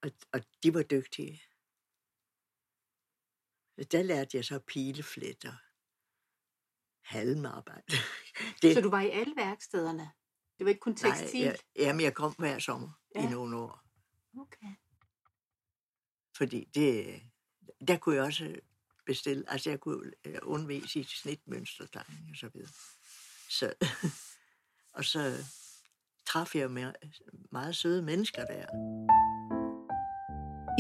Og, 0.03 0.11
og 0.33 0.41
de 0.63 0.75
var 0.75 0.83
dygtige. 0.83 1.43
Der 3.93 4.03
lærte 4.03 4.37
jeg 4.37 4.45
så 4.45 4.59
pilefletter, 4.59 5.57
halmarbejde. 7.01 7.93
Det, 8.63 8.75
så 8.75 8.81
du 8.81 8.91
var 8.91 9.01
i 9.01 9.11
alle 9.11 9.37
værkstederne? 9.37 10.13
Det 10.59 10.65
var 10.65 10.69
ikke 10.69 10.81
kun 10.81 10.97
tekstil? 10.97 11.41
Nej, 11.41 11.49
jeg, 11.49 11.59
jamen 11.77 12.01
jeg 12.01 12.15
kom 12.15 12.35
hver 12.39 12.59
sommer 12.59 12.89
ja. 13.15 13.27
i 13.27 13.31
nogle 13.31 13.57
år. 13.57 13.81
Okay. 14.41 14.75
Fordi 16.37 16.65
det, 16.75 17.21
der 17.89 17.97
kunne 17.97 18.15
jeg 18.15 18.25
også 18.25 18.55
bestille, 19.07 19.45
altså 19.49 19.71
jeg 19.71 19.81
kunne 19.81 20.13
øh, 20.25 20.39
undvise 20.43 21.01
i 21.01 21.03
snitmønstertegning 21.05 22.31
og 22.31 22.37
så 22.37 22.49
videre. 22.55 22.71
Så, 23.51 23.73
og 24.99 25.05
så 25.05 25.45
traf 26.27 26.55
jeg 26.55 26.71
med 26.71 26.93
meget 27.53 27.77
søde 27.77 28.03
mennesker 28.03 28.45
der. 28.45 28.67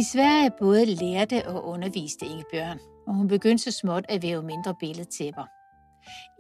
I 0.00 0.04
Sverige 0.12 0.50
både 0.58 0.85
lærte 0.85 1.49
og 1.49 1.64
underviste 1.64 2.26
Inge 2.26 2.44
Bjørn, 2.52 2.78
og 3.06 3.14
hun 3.14 3.28
begyndte 3.28 3.64
så 3.64 3.70
småt 3.70 4.04
at 4.08 4.23
væve 4.23 4.42
mindre 4.42 4.75
billedtæpper. 4.80 5.57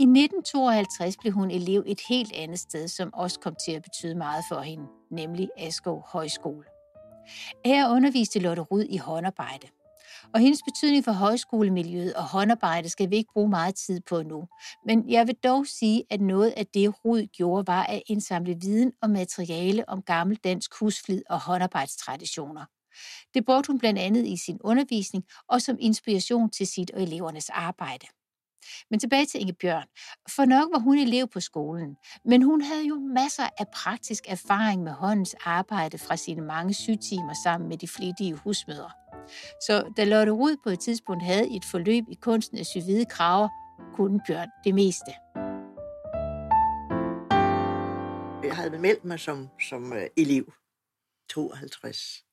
I 0.00 0.02
1952 0.02 1.16
blev 1.16 1.32
hun 1.32 1.50
elev 1.50 1.84
et 1.86 2.00
helt 2.08 2.32
andet 2.32 2.58
sted, 2.58 2.88
som 2.88 3.14
også 3.14 3.40
kom 3.40 3.54
til 3.66 3.72
at 3.72 3.82
betyde 3.82 4.14
meget 4.14 4.44
for 4.48 4.60
hende, 4.60 4.86
nemlig 5.10 5.48
Askov 5.56 6.04
Højskole. 6.08 6.64
Her 7.64 7.90
underviste 7.90 8.38
Lotte 8.38 8.62
Rud 8.62 8.84
i 8.90 8.96
håndarbejde. 8.96 9.68
Og 10.34 10.40
hendes 10.40 10.62
betydning 10.62 11.04
for 11.04 11.12
højskolemiljøet 11.12 12.14
og 12.14 12.24
håndarbejde 12.24 12.88
skal 12.88 13.10
vi 13.10 13.16
ikke 13.16 13.32
bruge 13.32 13.48
meget 13.48 13.74
tid 13.74 14.00
på 14.00 14.22
nu. 14.22 14.48
Men 14.86 15.10
jeg 15.10 15.26
vil 15.26 15.34
dog 15.44 15.66
sige, 15.66 16.04
at 16.10 16.20
noget 16.20 16.54
af 16.56 16.66
det 16.66 17.04
Rud 17.04 17.26
gjorde, 17.26 17.66
var 17.66 17.82
at 17.82 18.02
indsamle 18.06 18.56
viden 18.60 18.92
og 19.02 19.10
materiale 19.10 19.88
om 19.88 20.02
gammel 20.02 20.36
dansk 20.36 20.74
husflid 20.80 21.22
og 21.30 21.40
håndarbejdstraditioner. 21.40 22.64
Det 23.34 23.44
brugte 23.44 23.66
hun 23.66 23.78
blandt 23.78 23.98
andet 23.98 24.26
i 24.26 24.36
sin 24.36 24.58
undervisning 24.60 25.24
og 25.48 25.62
som 25.62 25.76
inspiration 25.80 26.50
til 26.50 26.66
sit 26.66 26.90
og 26.90 27.02
elevernes 27.02 27.50
arbejde. 27.50 28.06
Men 28.90 29.00
tilbage 29.00 29.26
til 29.26 29.40
Inge 29.40 29.52
Bjørn. 29.52 29.86
For 30.36 30.44
nok 30.44 30.68
var 30.72 30.78
hun 30.78 30.98
elev 30.98 31.28
på 31.28 31.40
skolen, 31.40 31.96
men 32.24 32.42
hun 32.42 32.60
havde 32.60 32.86
jo 32.86 32.94
masser 33.14 33.48
af 33.58 33.66
praktisk 33.74 34.24
erfaring 34.28 34.82
med 34.82 34.92
håndens 34.92 35.34
arbejde 35.44 35.98
fra 35.98 36.16
sine 36.16 36.42
mange 36.42 36.74
sygtimer 36.74 37.34
sammen 37.44 37.68
med 37.68 37.78
de 37.78 37.88
flittige 37.88 38.34
husmødre. 38.34 38.90
Så 39.60 39.92
da 39.96 40.04
Lotte 40.04 40.32
Rud 40.32 40.56
på 40.64 40.70
et 40.70 40.80
tidspunkt 40.80 41.22
havde 41.22 41.56
et 41.56 41.64
forløb 41.64 42.04
i 42.10 42.14
kunsten 42.14 42.58
at 42.58 42.66
sy 42.66 42.78
hvide 42.78 43.04
kraver, 43.04 43.48
kunne 43.96 44.20
Bjørn 44.26 44.48
det 44.64 44.74
meste. 44.74 45.12
Jeg 48.48 48.56
havde 48.56 48.78
meldt 48.78 49.04
mig 49.04 49.20
som, 49.20 49.48
som 49.60 49.92
øh, 49.92 50.06
elev 50.16 50.52
52 51.28 52.24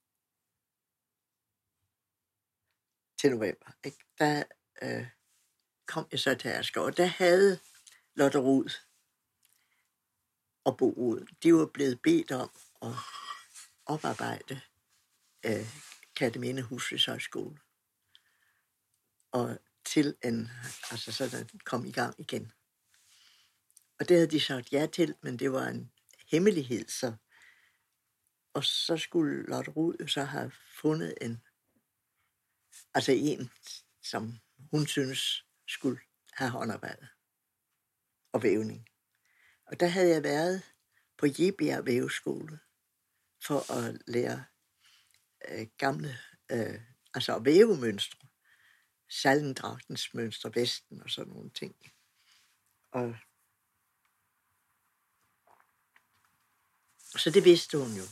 til 3.20 3.32
november. 3.32 3.72
Ikke? 3.84 3.98
Der 4.20 4.44
øh, 4.82 5.08
kom 5.88 6.08
jeg 6.12 6.20
så 6.20 6.36
til 6.36 6.48
Asger, 6.48 6.82
og 6.82 6.98
der 6.98 7.06
havde 7.06 7.60
Lotte 8.16 8.38
Rud 8.38 8.70
og 10.64 10.78
Bo 10.78 10.90
Rud, 10.90 11.28
de 11.44 11.54
var 11.54 11.66
blevet 11.66 12.02
bedt 12.02 12.32
om 12.32 12.50
at 12.82 12.92
oparbejde 13.86 14.62
øh, 15.46 15.68
Kateminde 16.16 16.62
Husfridshøjskole. 16.62 17.60
Og 19.32 19.60
til 19.86 20.16
en, 20.24 20.50
altså 20.92 21.12
så 21.12 21.28
der 21.28 21.46
kom 21.64 21.86
i 21.86 21.92
gang 21.92 22.20
igen. 22.20 22.52
Og 24.00 24.10
det 24.10 24.18
havde 24.18 24.32
de 24.32 24.40
sagt 24.40 24.74
ja 24.74 24.88
til, 24.94 25.16
men 25.22 25.40
det 25.40 25.52
var 25.52 25.68
en 25.68 25.92
hemmelighed, 26.28 26.88
så 26.88 27.16
og 28.54 28.64
så 28.64 28.98
skulle 28.98 29.44
Lotte 29.44 29.72
Rud 29.72 30.08
så 30.08 30.24
have 30.24 30.52
fundet 30.82 31.14
en, 31.22 31.42
altså 32.94 33.12
en, 33.12 33.52
som 34.04 34.40
hun 34.72 34.88
synes 34.88 35.45
skulle 35.68 36.00
have 36.34 36.52
håndarbejde 36.52 37.08
og 38.32 38.44
vævning. 38.44 38.90
Og 39.66 39.80
der 39.80 39.88
havde 39.88 40.10
jeg 40.10 40.24
været 40.24 40.64
på 41.18 41.26
Jebjerg 41.40 41.86
Væveskole 41.86 42.60
for 43.46 43.72
at 43.72 44.02
lære 44.08 44.46
øh, 45.50 45.68
gamle, 45.78 46.18
øh, 46.52 46.82
altså 47.14 47.40
vævemønstre, 47.40 48.28
salendragtens 49.10 50.14
mønstre, 50.14 50.56
vesten 50.56 51.02
og 51.02 51.10
sådan 51.10 51.34
nogle 51.34 51.50
ting. 51.50 51.76
Og 52.92 53.16
så 57.18 57.30
det 57.30 57.46
vidste 57.46 57.78
hun 57.78 57.92
jo. 57.92 58.04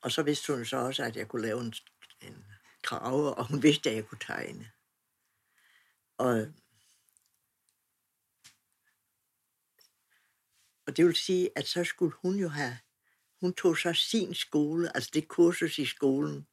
Og 0.00 0.12
så 0.12 0.22
vidste 0.22 0.54
hun 0.54 0.64
så 0.64 0.76
også, 0.76 1.02
at 1.02 1.16
jeg 1.16 1.28
kunne 1.28 1.42
lave 1.42 1.60
en, 1.60 1.74
en 2.20 2.44
krave, 2.82 3.34
og 3.34 3.48
hun 3.48 3.62
vidste, 3.62 3.90
at 3.90 3.96
jeg 3.96 4.06
kunne 4.08 4.18
tegne. 4.18 4.72
Og, 6.18 6.46
og 10.86 10.96
det 10.96 11.06
vil 11.06 11.16
sige, 11.16 11.50
at 11.56 11.66
så 11.66 11.84
skulle 11.84 12.12
hun 12.22 12.34
jo 12.36 12.48
have 12.48 12.78
hun 13.40 13.54
tog 13.54 13.78
så 13.78 13.92
sin 13.92 14.34
skole, 14.34 14.96
altså 14.96 15.10
det 15.14 15.28
kursus 15.28 15.78
i 15.78 15.86
skolen, 15.86 16.46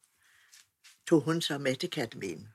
tog 1.07 1.21
hun 1.21 1.41
så 1.41 1.57
med 1.57 1.75
til 1.75 1.89
Katamien. 1.89 2.49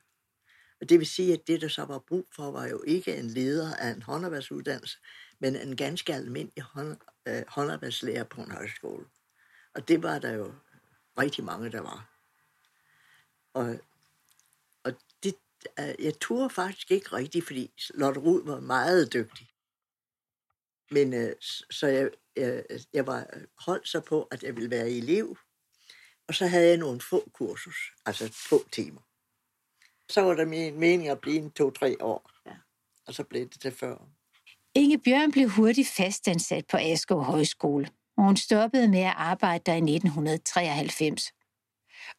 Og 0.81 0.89
det 0.89 0.99
vil 0.99 1.07
sige, 1.07 1.33
at 1.33 1.47
det, 1.47 1.61
der 1.61 1.67
så 1.67 1.85
var 1.85 1.99
brug 1.99 2.27
for, 2.35 2.51
var 2.51 2.67
jo 2.67 2.83
ikke 2.87 3.15
en 3.15 3.27
leder 3.27 3.75
af 3.75 3.89
en 3.91 4.01
håndarbejdsuddannelse, 4.01 4.97
men 5.39 5.55
en 5.55 5.75
ganske 5.75 6.13
almindelig 6.13 6.63
hånd, 6.63 6.97
øh, 7.27 7.43
håndarbejdslærer 7.47 8.23
på 8.23 8.41
en 8.41 8.51
højskole. 8.51 9.05
Og 9.73 9.87
det 9.87 10.03
var 10.03 10.19
der 10.19 10.31
jo 10.31 10.53
rigtig 11.17 11.43
mange, 11.43 11.71
der 11.71 11.81
var. 11.81 12.19
Og, 13.53 13.79
jeg 15.77 16.19
turde 16.21 16.49
faktisk 16.49 16.91
ikke 16.91 17.13
rigtigt, 17.13 17.45
fordi 17.45 17.71
Lotte 17.93 18.19
Rud 18.19 18.45
var 18.45 18.59
meget 18.59 19.13
dygtig. 19.13 19.49
Men 20.91 21.13
øh, 21.13 21.35
så 21.69 21.87
jeg, 21.87 22.09
jeg, 22.35 22.63
jeg 22.93 23.07
var 23.07 23.27
holdt 23.65 23.87
så 23.87 23.99
på, 23.99 24.23
at 24.23 24.43
jeg 24.43 24.55
ville 24.55 24.69
være 24.69 24.89
elev, 24.89 25.37
og 26.27 26.35
så 26.35 26.47
havde 26.47 26.67
jeg 26.67 26.77
nogle 26.77 27.01
få 27.01 27.29
kursus, 27.33 27.77
altså 28.05 28.33
få 28.49 28.69
timer. 28.71 29.01
Så 30.09 30.21
var 30.21 30.33
der 30.33 30.45
min 30.45 30.79
mening 30.79 31.09
at 31.09 31.21
blive 31.21 31.37
en 31.37 31.51
to-tre 31.51 31.97
år, 32.01 32.31
ja. 32.45 32.55
og 33.07 33.13
så 33.13 33.23
blev 33.23 33.49
det 33.49 33.61
til 33.61 33.71
før. 33.71 33.97
Inge 34.75 34.99
Bjørn 34.99 35.31
blev 35.31 35.49
hurtigt 35.49 35.87
fastansat 35.87 36.67
på 36.67 36.77
Askov 36.77 37.23
Højskole, 37.23 37.89
og 38.17 38.23
hun 38.23 38.37
stoppede 38.37 38.87
med 38.87 38.99
at 38.99 39.13
arbejde 39.15 39.63
der 39.65 39.73
i 39.73 39.95
1993. 39.95 41.33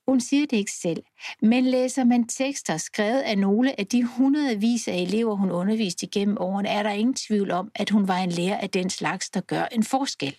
Hun 0.09 0.21
siger 0.21 0.47
det 0.47 0.57
ikke 0.57 0.73
selv, 0.73 1.03
men 1.43 1.65
læser 1.67 2.05
man 2.05 2.29
tekster 2.29 2.77
skrevet 2.77 3.21
af 3.21 3.39
nogle 3.39 3.81
af 3.81 3.87
de 3.87 4.05
hundredvis 4.05 4.89
af 4.89 4.97
elever, 4.97 5.37
hun 5.37 5.51
underviste 5.51 6.07
igennem 6.07 6.37
årene, 6.41 6.69
er 6.69 6.83
der 6.83 6.91
ingen 6.91 7.15
tvivl 7.15 7.51
om, 7.51 7.71
at 7.75 7.91
hun 7.91 8.09
var 8.09 8.19
en 8.19 8.31
lærer 8.31 8.59
af 8.59 8.71
den 8.71 8.91
slags, 8.91 9.31
der 9.31 9.41
gør 9.41 9.65
en 9.65 9.85
forskel. 9.85 10.37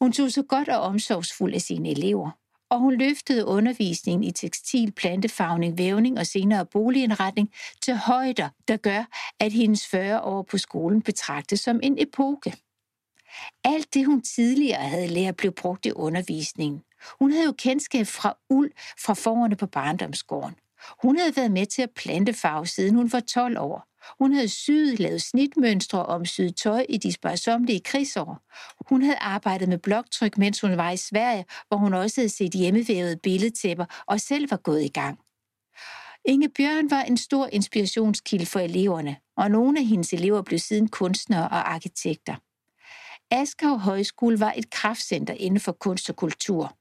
Hun 0.00 0.12
tog 0.12 0.30
så 0.30 0.42
godt 0.42 0.68
og 0.68 0.80
omsorgsfuld 0.80 1.54
af 1.54 1.60
sine 1.60 1.90
elever, 1.90 2.30
og 2.70 2.80
hun 2.80 2.94
løftede 2.94 3.46
undervisningen 3.46 4.24
i 4.24 4.30
tekstil, 4.30 4.92
plantefarvning, 4.92 5.78
vævning 5.78 6.18
og 6.18 6.26
senere 6.26 6.66
boligindretning 6.66 7.52
til 7.82 7.96
højder, 7.96 8.48
der 8.68 8.76
gør, 8.76 9.04
at 9.40 9.52
hendes 9.52 9.86
40 9.86 10.22
år 10.22 10.42
på 10.42 10.58
skolen 10.58 11.02
betragtes 11.02 11.60
som 11.60 11.80
en 11.82 11.96
epoke. 11.98 12.54
Alt 13.64 13.94
det, 13.94 14.06
hun 14.06 14.22
tidligere 14.22 14.88
havde 14.88 15.06
lært, 15.06 15.36
blev 15.36 15.52
brugt 15.52 15.86
i 15.86 15.92
undervisningen, 15.92 16.82
hun 17.18 17.32
havde 17.32 17.44
jo 17.44 17.54
kendskab 17.58 18.06
fra 18.06 18.36
uld 18.50 18.70
fra 19.04 19.14
forårene 19.14 19.56
på 19.56 19.66
barndomsgården. 19.66 20.54
Hun 21.02 21.18
havde 21.18 21.36
været 21.36 21.50
med 21.50 21.66
til 21.66 21.82
at 21.82 21.90
plante 21.96 22.32
farve, 22.32 22.66
siden 22.66 22.94
hun 22.94 23.12
var 23.12 23.20
12 23.20 23.58
år. 23.58 23.88
Hun 24.20 24.32
havde 24.32 24.48
syet, 24.48 24.98
lavet 24.98 25.22
snitmønstre 25.22 25.98
og 25.98 26.06
omsyet 26.06 26.56
tøj 26.56 26.86
i 26.88 26.96
de 26.96 27.12
sparsomlige 27.12 27.80
krigsår. 27.80 28.38
Hun 28.88 29.02
havde 29.02 29.16
arbejdet 29.16 29.68
med 29.68 29.78
bloktryk, 29.78 30.38
mens 30.38 30.60
hun 30.60 30.76
var 30.76 30.90
i 30.90 30.96
Sverige, 30.96 31.44
hvor 31.68 31.76
hun 31.76 31.94
også 31.94 32.20
havde 32.20 32.28
set 32.28 32.52
hjemmevævede 32.54 33.16
billedtæpper 33.16 33.84
og 34.06 34.20
selv 34.20 34.50
var 34.50 34.56
gået 34.56 34.82
i 34.82 34.88
gang. 34.88 35.18
Inge 36.24 36.48
Bjørn 36.48 36.90
var 36.90 37.02
en 37.02 37.16
stor 37.16 37.48
inspirationskilde 37.52 38.46
for 38.46 38.60
eleverne, 38.60 39.16
og 39.36 39.50
nogle 39.50 39.78
af 39.78 39.86
hendes 39.86 40.12
elever 40.12 40.42
blev 40.42 40.58
siden 40.58 40.88
kunstnere 40.88 41.48
og 41.48 41.72
arkitekter. 41.72 42.34
Askov 43.30 43.78
Højskole 43.78 44.40
var 44.40 44.54
et 44.56 44.70
kraftcenter 44.70 45.34
inden 45.34 45.60
for 45.60 45.72
kunst 45.72 46.10
og 46.10 46.16
kultur. 46.16 46.76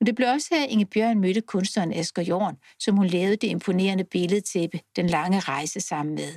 Og 0.00 0.06
det 0.06 0.14
blev 0.14 0.28
også 0.28 0.48
her, 0.50 0.64
Inge 0.64 0.86
Bjørn 0.86 1.20
mødte 1.20 1.40
kunstneren 1.40 1.92
Asger 1.92 2.22
Jorn, 2.22 2.56
som 2.78 2.96
hun 2.96 3.06
lavede 3.06 3.36
det 3.36 3.48
imponerende 3.48 4.04
billedtæppe 4.04 4.80
Den 4.96 5.06
lange 5.06 5.40
rejse 5.40 5.80
sammen 5.80 6.14
med. 6.14 6.32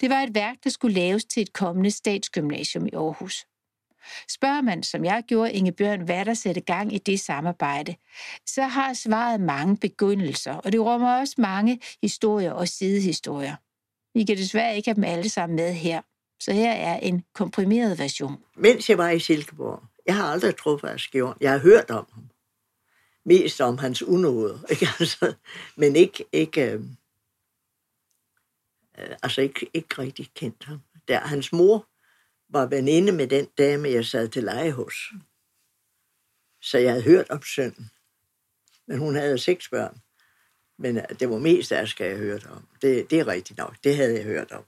Det 0.00 0.10
var 0.10 0.20
et 0.20 0.34
værk, 0.34 0.56
der 0.64 0.70
skulle 0.70 0.94
laves 0.94 1.24
til 1.24 1.42
et 1.42 1.52
kommende 1.52 1.90
statsgymnasium 1.90 2.86
i 2.86 2.90
Aarhus. 2.94 3.46
Spørger 4.28 4.60
man, 4.60 4.82
som 4.82 5.04
jeg 5.04 5.22
gjorde 5.26 5.52
Inge 5.52 5.72
Bjørn, 5.72 6.00
hvad 6.00 6.24
der 6.24 6.34
sætte 6.34 6.60
gang 6.60 6.94
i 6.94 6.98
det 6.98 7.20
samarbejde, 7.20 7.94
så 8.46 8.62
har 8.62 8.92
svaret 8.92 9.40
mange 9.40 9.76
begyndelser, 9.76 10.54
og 10.54 10.72
det 10.72 10.80
rummer 10.80 11.18
også 11.18 11.34
mange 11.38 11.80
historier 12.02 12.52
og 12.52 12.68
sidehistorier. 12.68 13.56
Vi 14.14 14.24
kan 14.24 14.36
desværre 14.36 14.76
ikke 14.76 14.88
have 14.88 14.94
dem 14.94 15.04
alle 15.04 15.28
sammen 15.28 15.56
med 15.56 15.72
her, 15.72 16.02
så 16.40 16.52
her 16.52 16.72
er 16.72 16.96
en 16.96 17.24
komprimeret 17.34 17.98
version. 17.98 18.36
Mens 18.56 18.90
jeg 18.90 18.98
var 18.98 19.10
i 19.10 19.18
Silkeborg, 19.18 19.82
jeg 20.06 20.16
har 20.16 20.24
aldrig 20.24 20.56
truffet 20.56 20.88
Asger 20.88 21.34
Jeg 21.40 21.52
har 21.52 21.58
hørt 21.58 21.90
om 21.90 22.06
ham 22.12 22.31
mest 23.24 23.60
om 23.60 23.78
hans 23.78 24.02
unåde, 24.02 24.64
ikke? 24.70 24.88
Altså, 25.00 25.34
men 25.76 25.96
ikke, 25.96 26.24
ikke, 26.32 26.72
øh, 26.72 26.80
øh, 28.98 29.16
altså 29.22 29.40
ikke, 29.40 29.70
ikke 29.74 29.98
rigtig 29.98 30.30
kendt 30.34 30.64
ham. 30.64 30.82
Der, 31.08 31.20
hans 31.20 31.52
mor 31.52 31.88
var 32.48 32.66
veninde 32.66 33.12
med 33.12 33.26
den 33.28 33.46
dame, 33.58 33.88
jeg 33.88 34.06
sad 34.06 34.28
til 34.28 34.44
leje 34.44 34.72
hos. 34.72 34.94
Så 36.60 36.78
jeg 36.78 36.90
havde 36.90 37.04
hørt 37.04 37.30
om 37.30 37.42
sønnen. 37.42 37.90
Men 38.86 38.98
hun 38.98 39.16
havde 39.16 39.38
seks 39.38 39.68
børn. 39.68 40.00
Men 40.78 40.96
øh, 40.96 41.04
det 41.20 41.30
var 41.30 41.38
mest 41.38 41.72
af 41.72 41.88
skal 41.88 42.06
jeg 42.06 42.18
hørt 42.18 42.46
om. 42.46 42.68
Det, 42.82 43.10
det 43.10 43.20
er 43.20 43.26
rigtigt 43.26 43.58
nok. 43.58 43.76
Det 43.84 43.96
havde 43.96 44.14
jeg 44.14 44.24
hørt 44.24 44.52
om. 44.52 44.64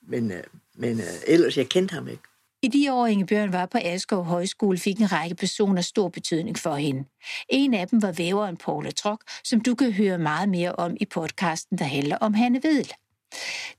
Men, 0.00 0.32
øh, 0.32 0.44
men 0.74 1.00
øh, 1.00 1.06
ellers, 1.26 1.56
jeg 1.56 1.68
kendte 1.68 1.92
ham 1.92 2.08
ikke. 2.08 2.22
I 2.64 2.68
de 2.68 2.92
år, 2.92 3.06
Ingebjørn 3.06 3.52
var 3.52 3.66
på 3.66 3.78
Askov 3.82 4.24
Højskole, 4.24 4.78
fik 4.78 4.98
en 4.98 5.12
række 5.12 5.34
personer 5.34 5.82
stor 5.82 6.08
betydning 6.08 6.58
for 6.58 6.74
hende. 6.74 7.04
En 7.48 7.74
af 7.74 7.88
dem 7.88 8.02
var 8.02 8.12
væveren 8.12 8.56
Paula 8.56 8.90
Trok, 8.90 9.24
som 9.44 9.60
du 9.60 9.74
kan 9.74 9.92
høre 9.92 10.18
meget 10.18 10.48
mere 10.48 10.72
om 10.72 10.96
i 11.00 11.04
podcasten, 11.04 11.78
der 11.78 11.84
handler 11.84 12.16
om 12.16 12.34
Hanne 12.34 12.62
Vedel. 12.62 12.92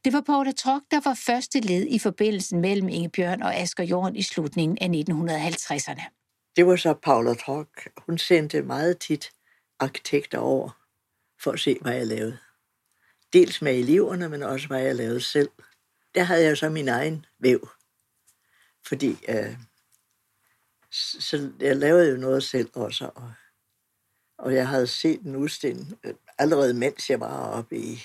Det 0.06 0.14
var 0.14 0.22
Paula 0.22 0.52
Trok, 0.52 0.82
der 0.92 1.00
var 1.06 1.14
første 1.26 1.60
led 1.60 1.88
i 1.90 2.00
forbindelsen 2.00 2.62
mellem 2.62 2.90
Ingebjørn 2.90 3.42
og 3.42 3.56
Asger 3.56 3.84
Jorn 3.84 4.16
i 4.16 4.22
slutningen 4.22 4.78
af 4.82 4.88
1950'erne. 4.88 6.04
Det 6.56 6.66
var 6.66 6.76
så 6.76 6.94
Paula 6.94 7.34
Trok. 7.34 7.68
Hun 7.98 8.18
sendte 8.18 8.62
meget 8.62 8.98
tit 8.98 9.32
arkitekter 9.80 10.38
over 10.38 10.70
for 11.44 11.52
at 11.52 11.60
se, 11.60 11.78
hvad 11.82 11.94
jeg 11.94 12.08
lavede. 12.08 12.38
Dels 13.34 13.62
med 13.62 13.74
eleverne, 13.76 14.30
men 14.30 14.44
også 14.44 14.68
hvad 14.68 14.82
jeg 14.82 14.96
lavede 14.96 15.22
selv. 15.22 15.50
Der 16.16 16.24
havde 16.24 16.44
jeg 16.44 16.58
så 16.58 16.70
min 16.70 16.88
egen 16.88 17.26
væv 17.40 17.70
fordi 18.88 19.26
øh, 19.30 19.58
så 20.96 21.52
jeg 21.60 21.76
lavede 21.76 22.12
jo 22.12 22.18
noget 22.18 22.44
selv 22.44 22.70
også, 22.74 23.10
og, 23.16 23.34
og 24.38 24.54
jeg 24.54 24.68
havde 24.68 24.88
set 24.88 25.22
en 25.22 25.36
udstilling, 25.36 26.00
øh, 26.04 26.14
allerede 26.38 26.74
mens 26.74 27.10
jeg 27.10 27.20
var 27.20 27.48
oppe 27.50 27.78
i, 27.78 28.04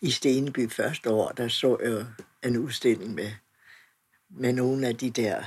i 0.00 0.10
Stenby 0.10 0.70
første 0.70 1.10
år, 1.10 1.32
der 1.32 1.48
så 1.48 1.78
jeg 1.82 2.06
en 2.50 2.56
udstilling 2.56 3.14
med, 3.14 3.32
med 4.28 4.52
nogle 4.52 4.88
af 4.88 4.96
de 4.96 5.10
der 5.10 5.44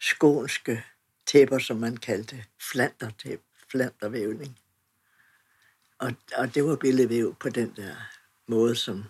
skånske 0.00 0.84
tæpper, 1.26 1.58
som 1.58 1.76
man 1.76 1.96
kaldte 1.96 2.44
flandertæp, 2.60 3.40
flandervævning. 3.70 4.58
Og, 5.98 6.12
og 6.36 6.54
det 6.54 6.64
var 6.64 6.76
billedvæv 6.76 7.34
på 7.34 7.48
den 7.48 7.72
der 7.76 7.94
måde, 8.46 8.76
som 8.76 9.04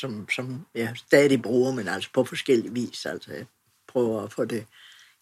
som, 0.00 0.28
som 0.28 0.66
jeg 0.74 0.96
stadig 0.96 1.42
bruger, 1.42 1.72
men 1.72 1.88
altså 1.88 2.10
på 2.12 2.24
forskellige 2.24 2.72
vis. 2.72 3.06
Altså 3.06 3.32
jeg 3.32 3.46
prøver 3.88 4.22
at 4.22 4.32
få 4.32 4.44
det 4.44 4.66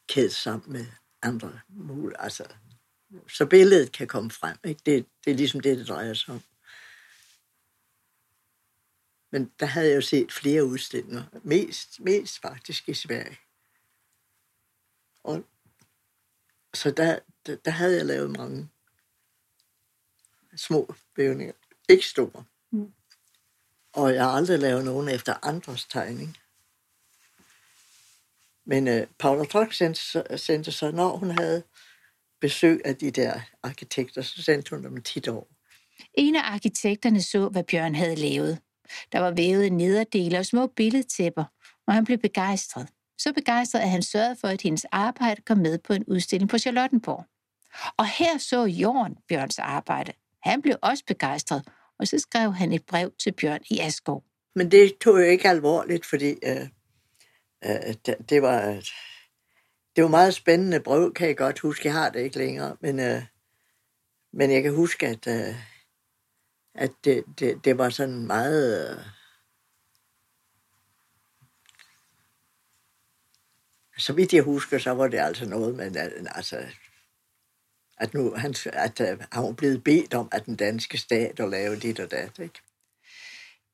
kædet 0.09 0.35
sammen 0.35 0.73
med 0.73 0.87
andre 1.23 1.61
muligheder. 1.69 2.23
Altså, 2.23 2.45
så 3.29 3.47
billedet 3.47 3.93
kan 3.93 4.07
komme 4.07 4.31
frem. 4.31 4.57
Ikke? 4.65 4.81
Det, 4.87 5.07
det 5.25 5.31
er 5.31 5.35
ligesom 5.35 5.61
det, 5.61 5.79
det 5.79 5.89
drejer 5.89 6.15
sig 6.15 6.35
om. 6.35 6.43
Men 9.31 9.53
der 9.61 9.67
havde 9.67 9.89
jeg 9.89 9.97
jo 9.97 10.01
set 10.01 10.33
flere 10.33 10.65
udstillinger. 10.65 11.25
Mest, 11.43 12.01
mest 12.01 12.41
faktisk 12.41 12.89
i 12.89 12.95
Sverige. 12.95 13.39
Og, 15.23 15.45
så 16.75 16.91
der, 16.91 17.19
der, 17.47 17.57
der 17.57 17.71
havde 17.71 17.97
jeg 17.97 18.07
lavet 18.07 18.31
mange 18.31 18.69
små 20.57 20.95
vævninger. 21.17 21.55
Ikke 21.89 22.07
store. 22.07 22.45
Og 23.95 24.15
jeg 24.15 24.25
har 24.25 24.31
aldrig 24.31 24.59
lavet 24.59 24.85
nogen 24.85 25.09
efter 25.09 25.35
andres 25.43 25.85
tegning. 25.85 26.37
Men 28.67 28.89
øh, 28.89 29.07
Paula 29.19 29.45
Trok 29.45 29.73
sendte, 29.73 30.39
sendte 30.39 30.73
så, 30.73 30.91
når 30.91 31.17
hun 31.17 31.31
havde 31.31 31.63
besøg 32.41 32.81
af 32.85 32.97
de 32.97 33.11
der 33.11 33.41
arkitekter, 33.63 34.23
så 34.23 34.43
sendte 34.43 34.71
hun 34.71 34.85
dem 34.85 35.03
tit 35.03 35.29
over. 35.29 35.45
En 36.15 36.37
af 36.37 36.53
arkitekterne 36.53 37.23
så, 37.23 37.49
hvad 37.49 37.65
Bjørn 37.65 37.95
havde 37.95 38.15
lavet. 38.15 38.59
Der 39.13 39.21
var 39.21 39.31
vævet 39.31 39.73
nederdele 39.73 40.39
og 40.39 40.47
små 40.47 40.67
billedtæpper, 40.67 41.45
og 41.87 41.95
han 41.95 42.05
blev 42.05 42.19
begejstret. 42.19 42.89
Så 43.19 43.33
begejstret, 43.33 43.81
at 43.81 43.91
han 43.91 44.03
sørgede 44.03 44.37
for, 44.41 44.49
at 44.49 44.63
hendes 44.63 44.85
arbejde 44.85 45.43
kom 45.43 45.59
med 45.59 45.79
på 45.79 45.93
en 45.93 46.05
udstilling 46.05 46.51
på 46.51 46.59
Charlottenborg. 46.59 47.25
Og 47.97 48.07
her 48.09 48.39
så 48.39 48.65
Jorn 48.65 49.17
Bjørns 49.29 49.59
arbejde. 49.59 50.13
Han 50.43 50.63
blev 50.63 50.77
også 50.83 51.05
begejstret 51.07 51.69
og 51.99 52.09
så 52.09 52.19
skrev 52.19 52.53
han 52.53 52.73
et 52.73 52.87
brev 52.87 53.13
til 53.23 53.33
Bjørn 53.33 53.61
i 53.71 53.79
Askov. 53.79 54.25
Men 54.55 54.71
det 54.71 54.99
tog 55.01 55.19
jo 55.19 55.25
ikke 55.25 55.49
alvorligt, 55.49 56.07
fordi 56.07 56.35
øh, 56.47 56.69
øh, 57.65 57.95
det, 58.07 58.17
det 58.29 58.43
var 58.43 58.81
det 59.97 60.05
var 60.05 60.11
meget 60.11 60.35
spændende 60.35 60.81
brev, 60.81 61.15
kan 61.15 61.29
jeg 61.29 61.37
godt 61.37 61.59
huske. 61.59 61.89
Jeg 61.89 61.95
har 61.95 62.11
det 62.11 62.21
ikke 62.21 62.39
længere, 62.39 62.77
men, 62.81 63.01
øh, 63.01 63.23
men 64.33 64.51
jeg 64.51 64.63
kan 64.63 64.75
huske, 64.75 65.07
at, 65.07 65.27
øh, 65.27 65.55
at 66.75 66.91
det, 67.05 67.25
det, 67.39 67.65
det 67.65 67.79
var 67.79 67.91
sådan 67.91 68.27
meget... 68.27 68.91
Øh, 68.91 69.05
så 73.99 74.13
vidt 74.13 74.33
jeg 74.33 74.43
husker, 74.43 74.79
så 74.79 74.91
var 74.91 75.09
det 75.09 75.19
altså 75.19 75.49
noget, 75.49 75.75
men 75.75 75.97
altså, 76.35 76.67
at, 77.99 78.15
nu, 78.15 78.35
han, 78.37 78.55
at 78.73 79.01
at 79.01 79.19
han 79.33 79.43
var 79.43 79.53
blevet 79.53 79.85
bedt 79.85 80.15
om, 80.15 80.29
at 80.33 80.47
den 80.47 80.57
danske 80.57 80.99
stat 80.99 81.41
at 81.41 81.49
lave 81.49 81.77
dit 81.77 82.01
og 82.01 82.11
dat. 82.11 82.39
Ikke? 82.39 82.61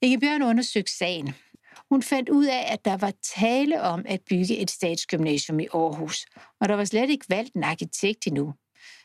Inge 0.02 0.20
Bjørn 0.20 0.42
undersøgte 0.42 0.96
sagen. 0.96 1.34
Hun 1.90 2.02
fandt 2.02 2.28
ud 2.28 2.46
af, 2.46 2.72
at 2.72 2.84
der 2.84 2.96
var 2.96 3.12
tale 3.22 3.82
om 3.82 4.04
at 4.08 4.20
bygge 4.30 4.56
et 4.56 4.70
statsgymnasium 4.70 5.60
i 5.60 5.66
Aarhus, 5.74 6.26
og 6.60 6.68
der 6.68 6.74
var 6.74 6.84
slet 6.84 7.10
ikke 7.10 7.26
valgt 7.28 7.54
en 7.54 7.64
arkitekt 7.64 8.26
endnu. 8.26 8.54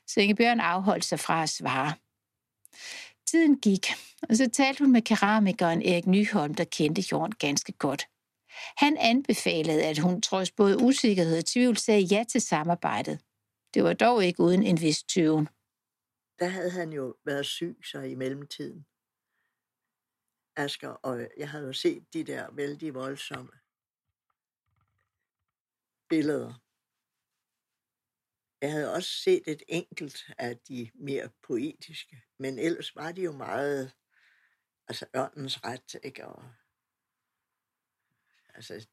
Så 0.08 0.20
Inge 0.20 0.36
Bjørn 0.36 0.60
afholdt 0.60 1.06
sig 1.06 1.20
fra 1.20 1.44
at 1.44 1.50
svare. 1.50 1.94
Tiden 3.28 3.60
gik, 3.60 3.88
og 4.30 4.36
så 4.36 4.50
talte 4.50 4.84
hun 4.84 4.92
med 4.92 5.02
keramikeren 5.02 5.82
Erik 5.82 6.08
Nyholm, 6.08 6.54
der 6.54 6.64
kendte 6.64 7.04
Jorn 7.12 7.32
ganske 7.32 7.72
godt. 7.72 8.08
Han 8.78 8.98
anbefalede, 8.98 9.84
at 9.84 9.98
hun 9.98 10.22
trods 10.22 10.52
både 10.52 10.82
usikkerhed 10.82 11.38
og 11.38 11.46
tvivl 11.46 11.78
sagde 11.78 12.02
ja 12.02 12.24
til 12.30 12.42
samarbejdet. 12.42 13.20
Det 13.76 13.84
var 13.84 13.94
dog 13.94 14.26
ikke 14.26 14.44
uden 14.44 14.64
en 14.64 14.82
vis 14.82 15.04
tøven. 15.04 15.48
Der 16.40 16.48
havde 16.48 16.72
han 16.72 16.94
jo 16.94 17.16
været 17.26 17.46
syg 17.46 17.78
så 17.84 18.00
i 18.00 18.16
mellemtiden. 18.16 18.86
Asger, 20.56 20.90
og 20.90 21.30
jeg 21.38 21.50
havde 21.50 21.66
jo 21.66 21.74
set 21.74 22.14
de 22.14 22.24
der 22.24 22.52
vældig 22.52 22.94
voldsomme 22.94 23.52
billeder. 26.10 26.54
Jeg 28.62 28.72
havde 28.72 28.94
også 28.94 29.10
set 29.10 29.44
et 29.48 29.64
enkelt 29.68 30.32
af 30.38 30.58
de 30.58 30.92
mere 30.94 31.30
poetiske, 31.44 32.24
men 32.38 32.60
ellers 32.60 32.96
var 32.96 33.12
de 33.12 33.22
jo 33.22 33.32
meget, 33.32 33.94
altså 34.88 35.06
ørnens 35.16 35.64
ret, 35.64 35.96
ikke? 36.04 36.28
Og, 36.28 36.52
altså 38.54 38.88